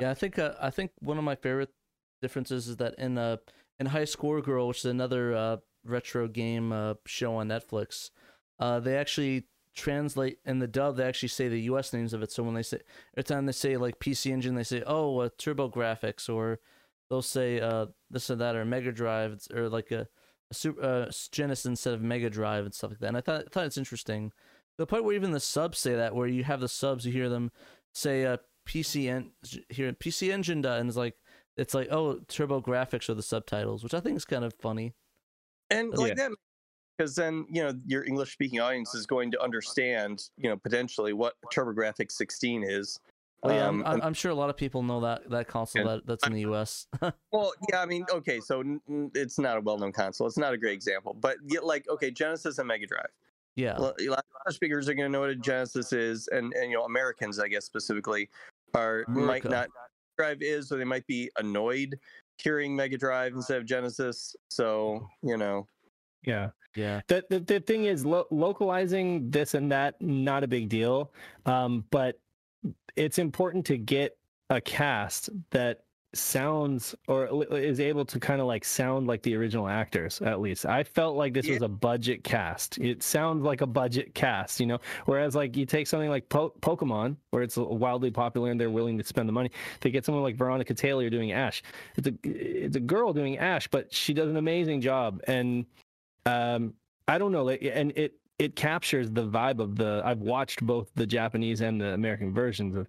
[0.00, 1.70] Yeah, I think uh, I think one of my favorite
[2.22, 3.36] differences is that in uh
[3.78, 8.10] in High Score Girl, which is another uh, retro game uh, show on Netflix,
[8.58, 9.44] uh, they actually
[9.76, 10.96] translate in the dub.
[10.96, 11.92] They actually say the U.S.
[11.92, 12.32] names of it.
[12.32, 12.80] So when they say
[13.16, 16.58] every time they say like PC Engine, they say oh uh, TurboGrafx, or
[17.08, 20.08] they'll say uh this or that or Mega Drive, or like a,
[20.50, 23.08] a super uh, Genesis instead of Mega Drive and stuff like that.
[23.08, 24.32] And I thought I thought it's interesting.
[24.78, 27.28] The part where even the subs say that, where you have the subs, you hear
[27.28, 27.50] them
[27.94, 28.36] say uh,
[28.68, 29.30] PC en-
[29.70, 31.14] here PC Engine and it's like
[31.56, 34.94] it's like oh TurboGrafx are the subtitles, which I think is kind of funny.
[35.70, 35.98] and Yeah.
[36.00, 36.32] like that
[36.96, 41.12] because then you know your english speaking audience is going to understand you know potentially
[41.12, 43.00] what TurboGrafx 16 is
[43.42, 46.06] Well, yeah, Um, I'm, I'm, sure a lot of people know that that console that,
[46.06, 46.86] that's in the U.S.
[47.32, 48.64] Well, yeah, I mean, okay, so
[49.14, 50.26] it's not a well-known console.
[50.26, 53.10] It's not a great example, but yet, like, okay, Genesis and Mega Drive.
[53.54, 56.70] yeah, A lot of speakers are going to know what a Genesis is, and, and
[56.70, 58.30] you know, Americans, I guess specifically,
[58.74, 59.68] are might not
[60.16, 61.98] drive is, or they might be annoyed
[62.38, 64.34] hearing Mega Drive instead of Genesis.
[64.50, 65.66] So you know,
[66.26, 66.50] Yeah.
[66.74, 71.12] yeah, the, the the thing is lo- localizing this and that not a big deal.
[71.46, 72.20] Um but
[72.96, 74.16] it's important to get
[74.50, 75.80] a cast that
[76.14, 80.64] sounds or is able to kind of like sound like the original actors at least.
[80.64, 81.54] I felt like this Yeah.
[81.54, 82.78] was a budget cast.
[82.78, 84.78] It sounds like a budget cast you know?
[85.04, 88.96] Whereas like you take something like po- pokemon where it's wildly popular and they're willing
[88.98, 89.50] to spend the money
[89.80, 91.62] they get someone like veronica taylor doing ash.
[91.96, 95.20] It's a it's a girl doing ash but she does an amazing job.
[95.26, 95.66] And
[96.26, 96.74] um
[97.08, 100.90] i don't know like and it it captures the vibe of the I've watched both
[100.94, 102.86] the Japanese and the American versions of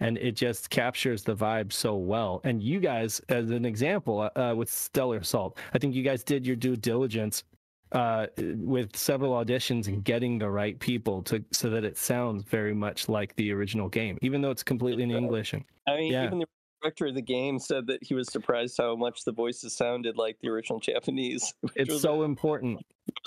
[0.00, 2.42] and it just captures the vibe so well.
[2.44, 6.46] And you guys as an example uh, with Stellar Assault, I think you guys did
[6.46, 7.44] your due diligence
[7.92, 12.74] uh, with several auditions and getting the right people to so that it sounds very
[12.74, 15.54] much like the original game, even though it's completely in English.
[15.54, 16.26] And I mean, Yeah.
[16.26, 16.46] even the
[16.82, 20.38] director of the game said that he was surprised how much the voices sounded like
[20.40, 21.54] the original Japanese.
[21.76, 22.80] it's so important.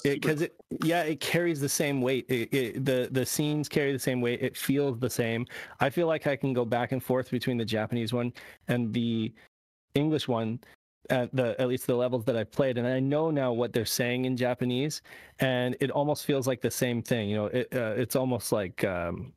[0.03, 2.25] because it, yeah it carries the same weight.
[2.29, 4.41] It, it, the the scenes carry the same weight.
[4.41, 5.45] It feels the same.
[5.79, 8.33] I feel like i can go back and forth between the japanese one
[8.67, 9.33] and the
[9.95, 10.59] english one
[11.09, 13.85] at the at least the levels that i played and i know now what they're
[13.85, 15.01] saying in japanese
[15.39, 17.45] and it almost feels like the same thing you know?
[17.47, 19.33] It, uh, it's almost like um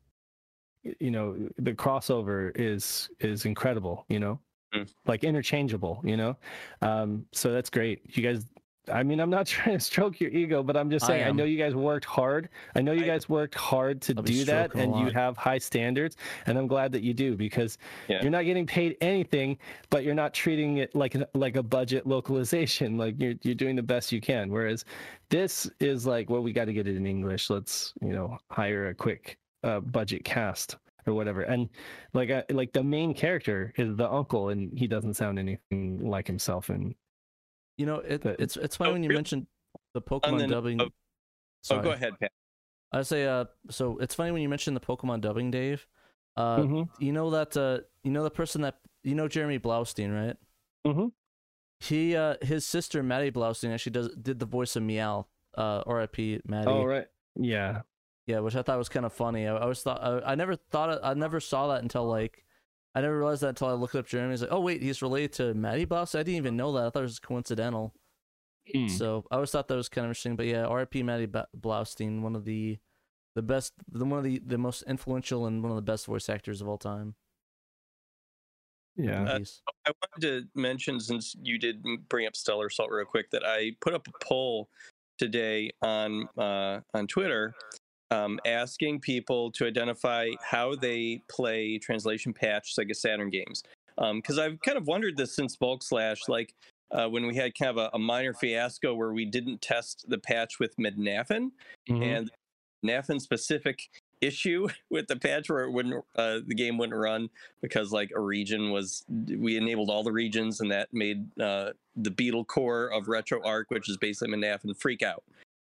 [0.99, 4.39] you know the crossover is is incredible you know
[4.75, 4.85] Mm.
[5.05, 6.35] like interchangeable you know
[6.81, 8.45] um so that's great you guys
[8.89, 11.35] I mean, I'm not trying to stroke your ego, but I'm just saying, I, am.
[11.35, 12.47] know you guys worked hard.
[12.73, 15.57] I know you I- guys worked hard to I'll do that, and you have high
[15.57, 16.15] standards,
[16.45, 17.77] and I'm glad that you do because
[18.07, 18.21] Yeah.
[18.21, 19.57] you're not getting paid anything,
[19.89, 22.97] but you're not treating it like a, like a budget localization.
[23.03, 24.49] Like you're you're doing the best you can.
[24.49, 24.85] Whereas
[25.29, 27.49] this is like, well, we got to get it in English.
[27.49, 29.37] Let's you know hire a quick
[29.67, 31.41] uh, budget cast or whatever.
[31.41, 31.69] And
[32.13, 36.27] like uh, like the main character is the uncle, and he doesn't sound anything like
[36.27, 36.69] himself.
[36.69, 36.95] And
[37.77, 39.47] You know, it, But- it's it's funny Oh, when you real- mentioned
[39.93, 40.81] the Pokemon the note dubbing.
[40.81, 40.91] of-
[41.63, 41.79] Sorry.
[41.81, 42.31] Oh, go ahead, Pat.
[42.91, 45.85] I say, uh, so it's funny when you mentioned the Pokemon dubbing, Dave.
[46.37, 46.89] Uh, Mhm.
[46.99, 50.37] you know that uh, you know the person that you know Jeremy Blaustein, right?
[50.85, 51.11] Mhm.
[51.79, 55.25] He uh, his sister Maddie Blaustein actually does did the voice of Meowth.
[55.57, 56.41] Uh, R.I.P.
[56.45, 56.67] Maddie.
[56.69, 57.81] oh right, yeah.
[58.27, 59.47] Yeah, which I thought was kind of funny.
[59.47, 62.43] I, I always thought I, I never thought it, I never saw that until like
[62.93, 64.29] I never realized that until I looked up Jeremy.
[64.29, 66.19] I was like, oh wait, he's related to Maddie Blaustein.
[66.19, 66.87] I didn't even know that.
[66.87, 67.93] I thought it was coincidental.
[68.73, 68.87] Hmm.
[68.87, 70.35] So I always thought that was kind of interesting.
[70.35, 71.03] But yeah, R.I.P.
[71.03, 72.77] Maddie Ba- Blaustein, one of the
[73.35, 76.27] the best, the one of the the most influential and one of the best voice
[76.27, 77.15] actors of all time.
[78.97, 79.23] Yeah.
[79.23, 79.39] Uh,
[79.85, 83.73] I wanted to mention, since you did bring up Stellar Assault real quick, that I
[83.79, 84.69] put up a poll
[85.19, 87.53] today on uh, on Twitter,
[88.11, 93.63] um, asking people to identify how they play translation patch Sega Saturn games.
[93.97, 96.53] Because I've kind of wondered this since Bulk Slash, like
[96.91, 100.17] uh, when we had kind of a, a minor fiasco where we didn't test the
[100.17, 101.51] patch with Mednafen,
[101.89, 102.03] Mhm.
[102.03, 102.31] and
[102.85, 103.89] Nafin specific
[104.21, 107.29] issue with the patch where it wouldn't uh, the game wouldn't run
[107.61, 112.09] because like a region was we enabled all the regions and that made uh, the
[112.11, 115.23] beetle core of RetroArch which is basically Nafin freak out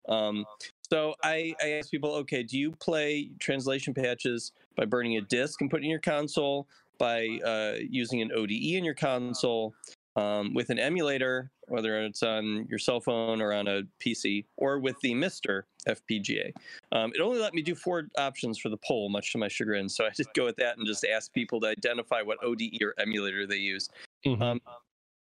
[0.08, 0.44] um,
[0.88, 5.60] so I, I asked people okay do you play translation patches by burning a disk
[5.60, 6.66] and putting in your console
[6.98, 9.74] by uh, using an ode in your console
[10.16, 14.78] um, with an emulator whether it's on your cell phone or on a pc or
[14.78, 16.52] with the mister fpga
[16.92, 19.88] um, it only let me do four options for the poll, much to my chagrin.
[19.88, 22.94] So I did go with that and just ask people to identify what ODE or
[22.98, 23.88] emulator they use.
[24.24, 24.40] Mhm.
[24.40, 24.60] Um,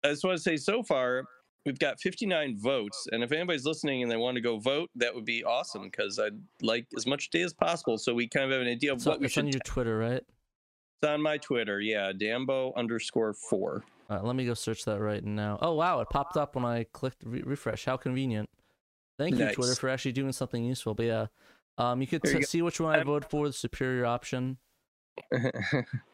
[0.03, 1.25] I just want to say so far,
[1.66, 3.07] we've got 59 votes.
[3.11, 6.20] And if anybody's listening and they want to go vote, that would be awesome because
[6.20, 8.97] I'd like as much data as possible so we kind of have an idea of
[8.97, 10.24] It's, what on, we it's should on your Twitter, right?
[11.01, 11.80] It's on my Twitter.
[11.80, 13.84] Yeah, Dambo underscore four.
[14.09, 15.57] All right, let me go search that right now.
[15.61, 17.86] Oh wow, it popped up when I clicked re- refresh.
[17.86, 18.49] How convenient.
[19.18, 20.93] Thank you, Twitter, for actually doing something useful.
[20.93, 21.26] But yeah,
[21.78, 24.57] um, you could There you see which one I voted for, the superior option.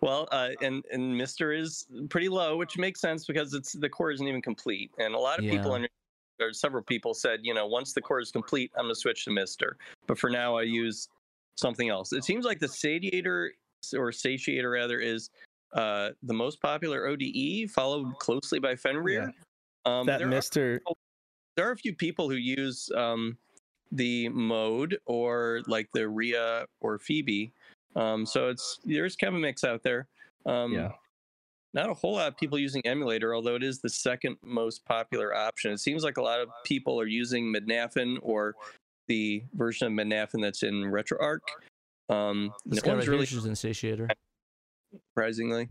[0.00, 4.10] well, uh, and and Mister is pretty low, which makes sense because it's the core
[4.10, 5.88] isn't even complete, and a lot of people under
[6.40, 9.30] or several people said, you know, once the core is complete, I'm gonna switch to
[9.30, 9.76] Mister.
[10.06, 11.08] But for now, I use
[11.56, 12.12] something else.
[12.12, 13.50] It seems like the Satiator
[13.94, 15.30] or Satiator rather is
[15.74, 19.32] uh, the most popular ODE, followed closely by Fenrir.
[19.84, 20.80] Um, that there are- Mister.
[21.56, 23.36] there are a few people who use um,
[23.92, 27.52] the mode or like the Rhea or Phoebe.
[27.96, 30.08] Um, so it's there's kind of a mix out there.
[30.46, 30.92] Um, Yeah.
[31.72, 35.32] Not a whole lot of people using emulator, although it is the second most popular
[35.32, 35.70] option.
[35.70, 38.56] It seems like a lot of people are using Mednafen or
[39.06, 41.38] the version of Mednafen that's in RetroArch.
[42.08, 44.10] Um, This no guy one's right really here is an insatiator.
[45.10, 45.68] surprisingly.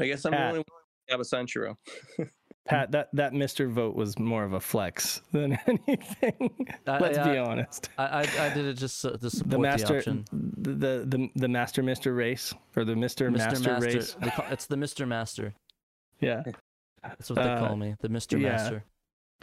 [0.00, 0.46] I guess I'm the Pat.
[0.48, 0.64] only one
[1.08, 1.76] who have a Sanchiro.
[2.64, 6.68] Pat, that that Mister vote was more of a flex than anything.
[6.86, 7.90] I- Let's I- be honest.
[7.98, 10.24] I, I I did it just so- to support The master, option.
[10.32, 13.36] the, the the the master Mister race or the Mister Mr.
[13.38, 13.86] Master, Master.
[13.88, 14.16] race.
[14.36, 15.06] Call- it's the Mr.
[15.06, 15.54] Master.
[16.20, 16.44] Yeah,
[17.02, 18.40] That's what they Uh, call me, the Mr.
[18.40, 18.50] yeah.
[18.52, 18.84] Master.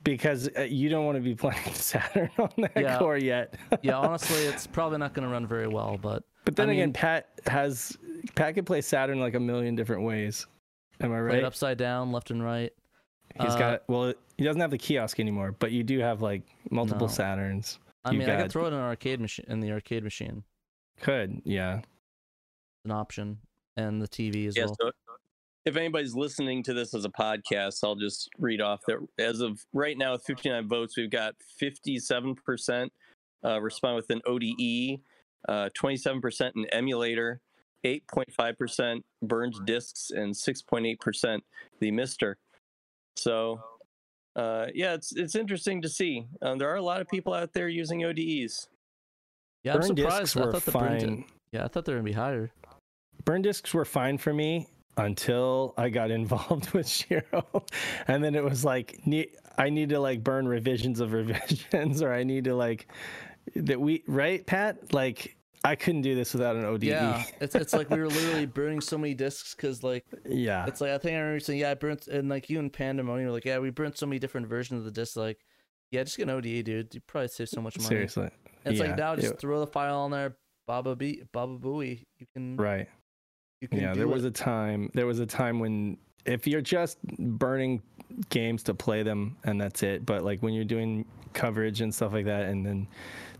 [0.06, 2.98] because uh, you don't want to be playing Saturn on that Yeah.
[3.00, 3.56] core yet.
[3.82, 6.88] Yeah, honestly, it's probably not going to run very well, but But then I again,
[6.88, 7.98] mean- Pat has
[8.36, 10.48] Pat can play Saturn like a million different ways.
[11.02, 11.44] Am I right right?
[11.44, 12.72] upside down, left and right.
[13.42, 16.44] He's uh, got well, he doesn't have the kiosk anymore, but you do have like
[16.72, 17.14] multiple No.
[17.14, 17.78] Saturns.
[18.06, 20.44] I You mean, I could throw it in an arcade machine in the arcade machine.
[21.02, 21.82] Could yeah.
[22.86, 23.40] An option
[23.78, 24.76] and the TV as Yeah, well.
[24.82, 24.92] so
[25.66, 29.60] if anybody's listening to this as a podcast, I'll just read off that as of
[29.74, 32.90] right now, with 59 votes, we've got 57%
[33.46, 35.00] uh, respond with an ODE,
[35.48, 37.42] uh, 27% an emulator,
[37.86, 41.40] 8.5% burned discs, and 6.8%
[41.80, 42.38] the Mister.
[43.16, 43.60] So,
[44.36, 46.26] uh, yeah, it's it's interesting to see.
[46.42, 48.68] Um, there are a lot of people out there using ODEs.
[49.64, 50.20] Yeah, I'm burn surprised.
[50.22, 51.26] discs I were thought the burn fine.
[51.52, 52.52] Yeah, I thought they were gonna be higher.
[53.26, 54.68] burn discs were fine for me
[54.98, 57.66] until I got involved with Shiro,
[58.08, 62.14] and then it was like ne- I need to like burn revisions of revisions, or
[62.14, 62.88] I need to like
[63.56, 66.84] that we right Pat like I couldn't do this without an ODE.
[66.84, 70.80] Yeah, it's it's like we were literally burning so many discs because like yeah, it's
[70.82, 73.34] like I think I remember saying yeah I burnt and like you and Pandemonium were
[73.34, 75.40] like yeah we burnt so many different versions of the disc like
[75.92, 77.90] yeah just get an ODE dude you probably save so much money.
[77.90, 78.30] seriously,
[78.64, 81.58] And it's yeah, like now just it- throw the file on there, Baba Be Baba
[81.58, 82.06] Booey.
[82.20, 82.88] You can right.
[83.60, 84.30] you can Yeah, there was it.
[84.30, 84.90] a time.
[84.94, 87.82] There was a time when if you're just burning
[88.30, 92.14] games to play them and that's it, but like when you're doing coverage and stuff
[92.14, 92.88] like that, and then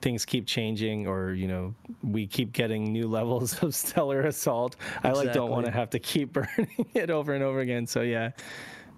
[0.02, 4.76] things keep changing, or you know, we keep getting new levels of Stellar Assault.
[5.04, 7.86] I like don't want to have to keep burning it over and over again.
[7.88, 8.32] So yeah,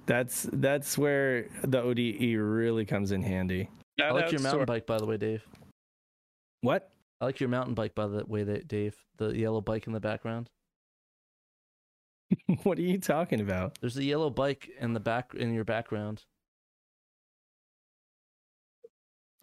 [0.05, 3.69] that's that's where the ODE really comes in handy.
[4.01, 5.45] I like your mountain our- bike by the way, Dave.
[6.61, 6.91] What?
[7.19, 8.95] I like your mountain bike by the way, that Dave.
[9.17, 10.49] The yellow bike in the background.
[12.63, 13.77] what are you talking about?
[13.81, 16.23] There's a yellow bike in the back in your background.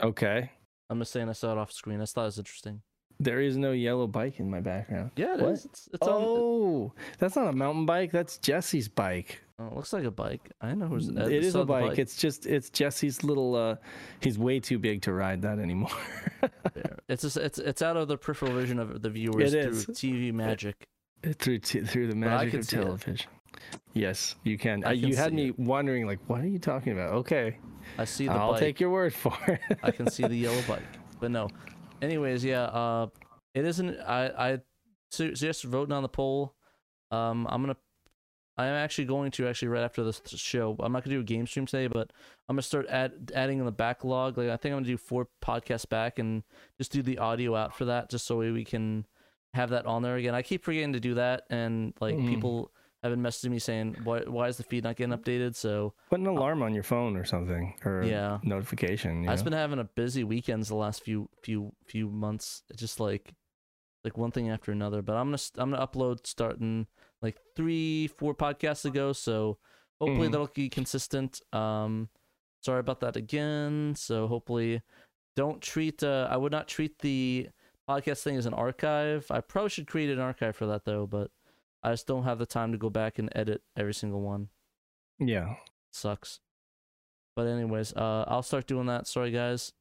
[0.03, 0.51] Okay,
[0.91, 2.01] I'm just saying I saw it off screen.
[2.01, 2.83] I thought it was interesting.
[3.21, 5.11] there is no yellow bike in my background.
[5.17, 5.51] Yeah, it What?
[5.53, 5.65] is.
[5.65, 6.23] It's, it's on.
[6.25, 8.13] oh, that's not a mountain bike.
[8.13, 9.43] That's Jesse's bike.
[9.61, 10.53] Oh, it looks like a bike.
[10.61, 11.09] I know who's.
[11.11, 11.99] I It is a the bike.
[11.99, 13.57] It's just it's Jesse's little.
[13.57, 13.75] uh
[14.21, 15.91] He's way too big to ride that anymore.
[16.75, 16.97] there.
[17.09, 19.87] It's just, it's it's out of the peripheral vision of the viewers It through is.
[19.87, 20.87] TV magic.
[21.25, 23.15] It, through t- through the magic of television.
[23.15, 23.27] it.
[23.59, 23.81] Television.
[23.95, 24.85] Yes, you can.
[24.85, 25.59] I Uh, can you had me it.
[25.59, 27.11] wondering, like, what are you talking about?
[27.11, 27.59] Okay,
[27.99, 28.61] I see the I'll bike.
[28.61, 29.61] take your word for it.
[29.83, 30.83] I can see the yellow bike.
[31.21, 31.49] But no.
[32.03, 33.09] Anyways, yeah, uh
[33.55, 34.59] it isn't I I
[35.11, 36.55] su- suggest voting on the poll.
[37.11, 37.81] Um I'm going to
[38.57, 40.75] I am actually going to actually right after this show.
[40.81, 42.11] I'm not going to do a game stream today, but
[42.49, 44.37] I'm going to start add, adding in the backlog.
[44.37, 46.43] Like I think I'm going to do four podcasts back and
[46.77, 49.07] just do the audio out for that just so we can
[49.55, 50.35] have that on there again.
[50.35, 52.29] I keep forgetting to do that and like Mm.
[52.29, 52.73] people
[53.03, 55.55] have been messaging me saying why why is the feed not getting updated?
[55.55, 58.39] So Put an alarm on your phone or something, or Yeah.
[58.43, 59.23] notification.
[59.25, 59.45] You I've know?
[59.45, 62.63] been having a busy weekends the last few few few months.
[62.71, 63.35] It's just like
[64.05, 65.03] like one thing after another.
[65.03, 66.87] But I'm gonna I'm gonna upload starting
[67.23, 69.13] like three four podcasts ago.
[69.13, 69.59] So
[70.01, 70.33] hopefully Mhm.
[70.33, 71.41] that'll be consistent.
[71.53, 72.09] Um,
[72.63, 73.95] sorry about that again.
[73.97, 74.83] So hopefully
[75.37, 77.49] don't treat uh I would not treat the
[77.89, 79.27] podcast thing as an archive.
[79.31, 81.31] I probably should create an archive for that though, but
[81.83, 84.49] I just don't have the time to go back and edit every single one
[85.19, 85.55] yeah.
[85.93, 86.41] sucks.
[87.37, 89.07] But anyways, uh, I'll start doing that.
[89.07, 89.73] Sorry guys,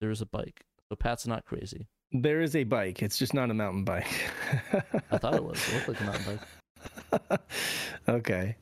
[0.00, 1.86] there is a bike, so Pat's not crazy.
[2.12, 3.02] There is a bike.
[3.02, 4.08] It's just not a mountain bike.
[5.10, 5.60] I thought it was.
[5.68, 6.40] It looked like a mountain
[7.28, 7.40] bike.
[8.08, 8.56] okay.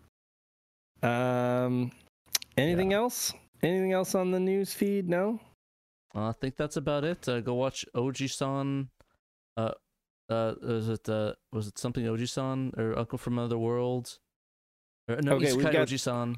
[1.02, 1.92] Um,
[2.56, 3.32] anything else?
[3.62, 5.08] Anything else on the news feed?
[5.08, 5.40] No.
[6.14, 7.28] Uh, I think that's about it.
[7.28, 8.88] Uh, go watch Oji-san.
[9.56, 9.72] Uh,
[10.32, 14.18] uh, was it uh, was it something Oji-san or Uncle from Another World?
[15.08, 16.36] Or, no, Okay, Isekai got- Oji-san.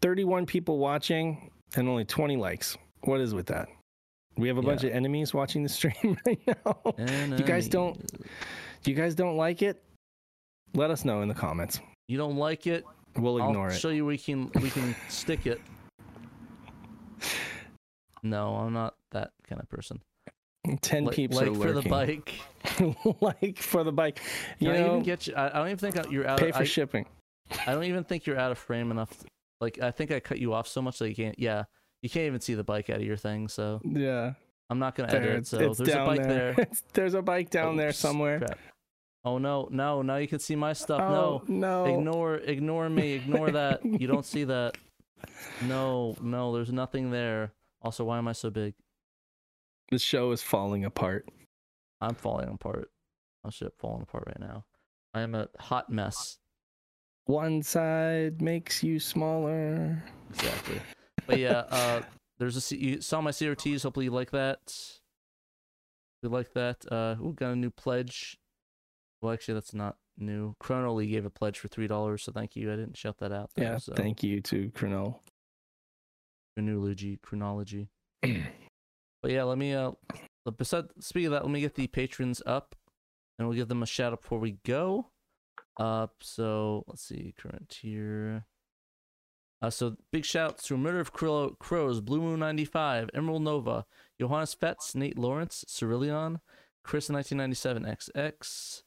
[0.00, 2.76] Thirty-one people watching and only twenty likes.
[3.02, 3.68] What is with that?
[4.36, 6.94] We have a bunch of enemies watching the stream right now.
[7.36, 7.98] You guys don't-
[8.84, 9.82] you guys don't like it?
[10.74, 11.80] Let us know in the comments.
[12.08, 12.84] You don't like it?
[13.16, 13.78] We'll ignore I'll it.
[13.80, 15.60] show you we can we can stick it.
[18.22, 20.00] No, I'm not that kind of person.
[20.80, 22.34] Ten Like, peeps like are for the bike.
[23.20, 24.20] like for the bike.
[24.58, 25.34] You I know, even get you?
[25.34, 26.38] I, I don't even think you're out.
[26.40, 27.06] pay Of, for I, shipping.
[27.66, 29.10] I don't even think you're out of frame enough.
[29.18, 29.26] To,
[29.60, 31.38] like I think I cut you off so much that you can't.
[31.38, 31.64] Yeah,
[32.02, 33.48] you can't even see the bike out of your thing.
[33.48, 34.32] So Yeah.
[34.68, 35.36] I'm not gonna There, edit.
[35.38, 36.52] it's, So there's a bike there.
[36.54, 36.66] there.
[36.92, 38.38] there's a bike down oh, there somewhere.
[38.40, 38.58] crap.
[39.24, 40.02] Oh no, no!
[40.02, 41.00] Now you can see my stuff.
[41.00, 41.84] Oh, no, no.
[41.98, 43.12] ignore, ignore me.
[43.12, 43.84] Ignore that.
[44.00, 44.76] You don't see that.
[45.62, 46.52] No, no.
[46.54, 47.52] There's nothing there.
[47.82, 48.74] Also, why am I so big?
[49.90, 51.28] The show is falling apart.
[52.00, 52.90] I'm falling apart.
[53.44, 54.64] Oh shit, falling apart right now.
[55.14, 56.38] I am a hot mess.
[57.26, 60.02] One side makes you smaller.
[60.30, 60.80] Exactly.
[61.26, 62.02] But yeah, uh,
[62.38, 63.82] there's a C- you saw my CRTs.
[63.84, 64.58] Hopefully you like that.
[66.22, 66.84] You like that.
[66.90, 68.38] Uh, ooh, got a new pledge.
[69.22, 70.54] Well, actually, that's not new.
[70.60, 72.72] Chrono Lee gave a pledge for three dollars, so thank you.
[72.72, 73.50] I didn't shout that out.
[73.54, 73.94] There, Yeah, so.
[73.94, 75.20] thank you to Chronol.
[76.56, 77.88] Chronology, chronology.
[79.26, 79.90] but yeah, let me uh,
[80.56, 82.76] besides speaking of that, let me get the patrons up,
[83.36, 85.08] and we'll give them a shout out before we go.
[85.80, 88.44] Uh, so let's see, current tier.
[89.60, 93.84] Uh, so big shouts to Murder of Crow, Crows, Blue Moon 95, Emerald Nova,
[94.20, 96.38] Johannes Fetz, Nate Lawrence, Cerillion,
[96.84, 98.82] Chris 1997 XX,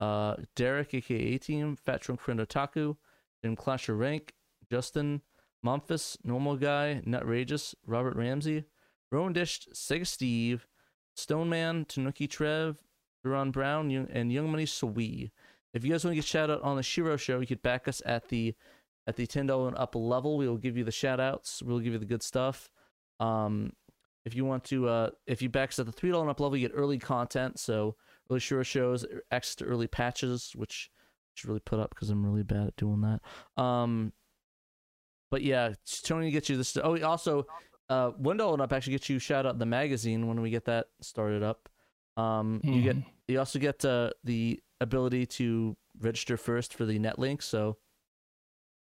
[0.00, 2.96] uh, Derek aka A Team, Fat Trunk Friend Otaku,
[3.44, 4.32] Jim Clasher Rank,
[4.72, 5.22] Justin,
[5.64, 8.64] Momphis, Normal Guy, Nutrageous, Robert Ramsey,
[9.10, 10.66] Rowan Dish, Sega Steve,
[11.16, 12.76] Stoneman, Tanuki Trev,
[13.24, 15.30] Duran Brown, and Young Money Sawee.
[15.74, 17.88] If you guys want to get shout out on the Shiro show, you could back
[17.88, 18.54] us at the
[19.06, 20.36] at the ten dollar and up level.
[20.36, 21.62] We will give you the shout outs.
[21.62, 22.70] We'll give you the good stuff.
[23.20, 23.72] Um,
[24.24, 26.40] if you want to, uh, if you back us at the three dollar and up
[26.40, 27.58] level, you get early content.
[27.58, 27.96] So
[28.30, 32.24] early Shiro shows, access to early patches, which I should really put up because I'm
[32.24, 33.62] really bad at doing that.
[33.62, 34.12] Um,
[35.30, 35.74] but yeah,
[36.04, 36.76] Tony gets you this.
[36.76, 37.46] Oh, also,
[37.88, 41.42] uh, and up actually gets you shout out the magazine when we get that started
[41.42, 41.68] up.
[42.16, 42.96] Um, you get
[43.28, 47.42] you also get uh, the ability to register first for the net link.
[47.42, 47.76] So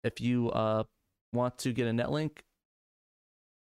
[0.03, 0.83] if you uh,
[1.33, 2.43] want to get a net link,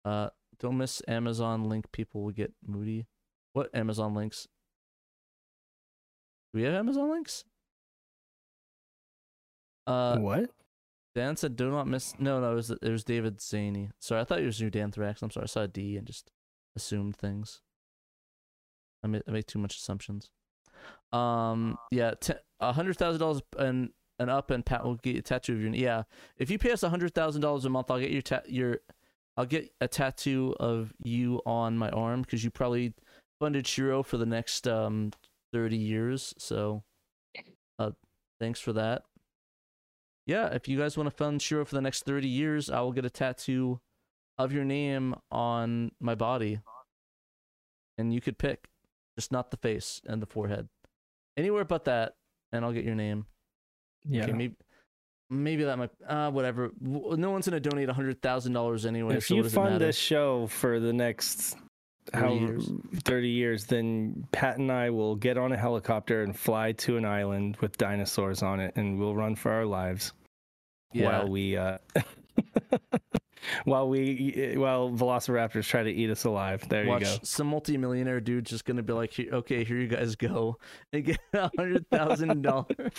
[0.03, 0.29] uh,
[0.59, 1.91] don't miss Amazon link.
[1.91, 3.07] People will get moody.
[3.53, 4.47] What Amazon links?
[6.53, 7.43] Do we have Amazon links?
[9.87, 10.49] Uh, what?
[11.15, 13.89] Dan said, "Do not miss." No, no, it was it was David Zaney.
[13.99, 15.21] Sorry, I thought it was New Dan Thrax.
[15.21, 16.29] I'm sorry, I saw a D and just
[16.75, 17.61] assumed things.
[19.01, 20.29] I make, I too much assumptions.
[21.13, 22.13] Um, yeah,
[22.59, 25.73] a hundred thousand dollars and and up, and Pat will get a tattoo of your.
[25.73, 26.03] Yeah,
[26.37, 28.79] if you pay us a hundred thousand dollars a month, I'll get your ta- your,
[29.37, 32.93] I'll get a tattoo of you on my arm because you probably
[33.39, 35.11] funded Shiro for the next um
[35.53, 36.33] thirty years.
[36.37, 36.83] So,
[37.79, 37.91] uh,
[38.37, 39.03] thanks for that
[40.25, 42.91] yeah, if you guys want to fund Shiro for the next 30 years, I will
[42.91, 43.79] get a tattoo
[44.37, 46.59] of your name on my body.
[47.97, 48.67] And you could pick,
[49.17, 50.67] just not the face and the forehead.
[51.37, 52.15] Anywhere but that,
[52.51, 53.25] and I'll get your name.
[54.07, 54.23] Yeah.
[54.23, 54.55] Okay, maybe,
[55.29, 56.71] maybe that might, uh, whatever.
[56.81, 59.15] No one's going to donate $100,000 anyway.
[59.15, 61.55] If so you fund this show for the next
[62.13, 62.71] 30 how years.
[63.03, 67.05] 30 years, then Pat and I will get on a helicopter and fly to an
[67.05, 70.13] island with dinosaurs on it, and we'll run for our lives
[70.93, 71.05] Yeah.
[71.19, 71.77] while we uh,
[73.65, 76.67] while we while velociraptors try to eat us alive.
[76.69, 77.17] There Watch you go.
[77.23, 80.57] some multimillionaire dude just gonna be like, okay, here you guys go
[80.93, 82.93] and get a hundred thousand dollars.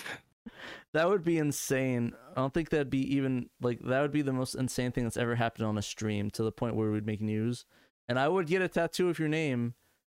[0.94, 2.12] That would be insane.
[2.32, 5.16] I don't think that'd be even like that would be the most insane thing that's
[5.16, 7.64] ever happened on a stream to the point where we'd make news.
[8.08, 9.74] And I would get a tattoo of your name,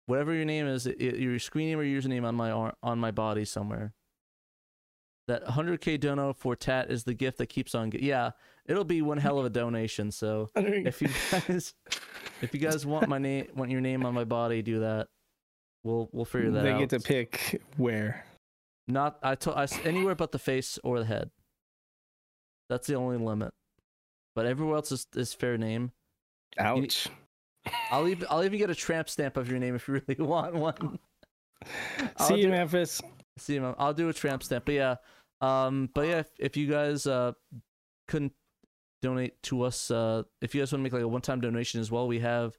[0.07, 3.11] whatever your name is, i- your screen name or username on my ar- on my
[3.11, 3.95] body somewhere.
[5.29, 7.91] That 100k dono for tat is the gift that keeps on.
[7.91, 8.31] Gi- yeah,
[8.65, 10.11] it'll be one hell of a donation.
[10.13, 11.75] So if you guys
[12.43, 15.09] if you guys want my name want your name on my body do that
[15.83, 18.25] we'll we'll figure that they out They get to pick where.
[18.89, 21.31] not i told us anywhere but the face or the head
[22.69, 23.55] that's the only limit
[24.35, 25.93] but everywhere else is, is fair name
[26.59, 27.09] Ouch.
[27.91, 30.55] I'll even i'll even get a tramp stamp of your name if you really want
[30.55, 30.99] one.
[32.19, 33.01] I'll See you, do- Memphis.
[33.39, 34.97] see Mom, i'll do a tramp stamp but yeah
[35.41, 37.33] um but yeah if, if you guys uh
[38.09, 38.33] couldn't
[39.03, 41.91] donate to us uh if you guys want to make like a one-time donation as
[41.91, 42.57] well we have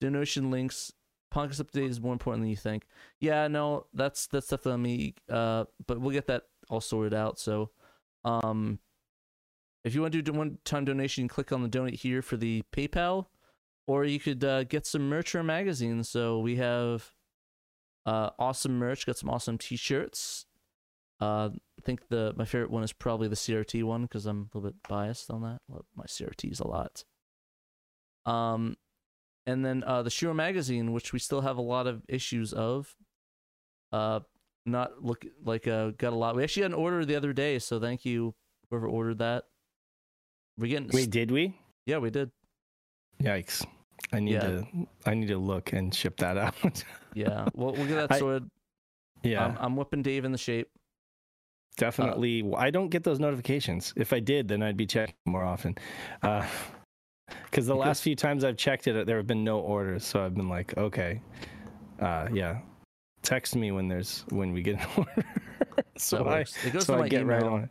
[0.00, 0.92] donation links.
[1.34, 2.86] Podcast update is more important than you think.
[3.20, 7.38] Yeah no that's that's definitely on me uh but we'll get that all sorted out
[7.38, 7.70] so
[8.24, 8.78] um
[9.84, 13.26] if you want to do one-time donation click on the donate here for the paypal
[13.86, 16.02] or you could uh, get some merch or magazine.
[16.04, 17.12] So we have
[18.04, 20.46] uh awesome merch got some awesome t-shirts.
[21.20, 24.56] Uh i think the my favorite one is probably the crt one because i'm a
[24.56, 25.58] little bit biased on that.
[25.68, 27.04] Love my crts a lot.
[28.24, 28.76] Um
[29.46, 32.94] and then uh the Shiro magazine which we still have a lot of issues of.
[33.92, 34.20] Uh
[34.66, 36.36] not look like uh got a lot.
[36.36, 38.34] We actually got an order the other day so thank you
[38.70, 39.44] whoever ordered that.
[40.58, 41.54] We're getting Wait, did we?
[41.86, 42.30] yeah we did.
[43.22, 43.66] Yikes.
[44.12, 44.40] I need Yeah.
[44.40, 44.66] to
[45.06, 46.54] I need to look and ship that out.
[47.14, 48.40] yeah we'll, we'll get that I-
[49.22, 49.44] yeah.
[49.46, 50.68] I'm, I'm whipping dave in the shape
[51.78, 52.42] Definitely.
[52.56, 53.92] I don't get those notifications.
[53.96, 55.76] If I did, then I'd be checking more often.
[57.50, 60.04] Because the last few times I've checked it, there have been no orders.
[60.04, 61.20] So I've been like, okay,
[62.00, 62.60] uh, yeah.
[63.22, 65.24] Text me when there's when we get an order.
[65.96, 67.70] so I it goes so to I get email right on it.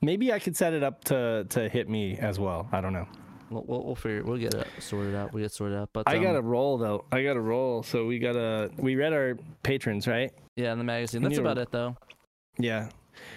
[0.00, 2.68] Maybe I could set it up to to hit me as well.
[2.72, 3.06] I don't know.
[3.50, 6.16] We'll, we'll, we'll figure we'll get it sorted out we get sorted out but I
[6.16, 7.04] um, got to roll though.
[7.12, 7.82] I got to roll.
[7.82, 10.32] So we got to we read our patrons, right?
[10.56, 11.96] yeah in the magazine that's about it though
[12.58, 12.88] Yeah.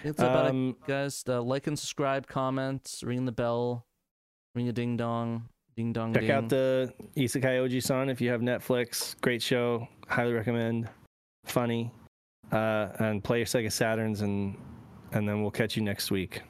[0.02, 3.84] that's about it Um, guys uh, like and subscribe comments ring the bell
[4.54, 6.30] ring a ding dong Ding dong Check ding.
[6.32, 9.18] out the Isekai Oji-san if you have Netflix.
[9.20, 9.86] Great show.
[10.08, 10.88] Highly recommend.
[11.44, 11.92] Funny.
[12.50, 14.56] Uh, and play your Sega Saturns and
[15.12, 16.42] and then we'll catch you next week.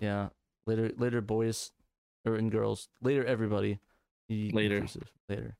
[0.00, 0.28] yeah.
[0.66, 1.70] Later, later, boys,
[2.24, 2.88] or and girls.
[3.02, 3.80] Later, everybody.
[4.28, 4.86] Later.
[5.28, 5.56] Later.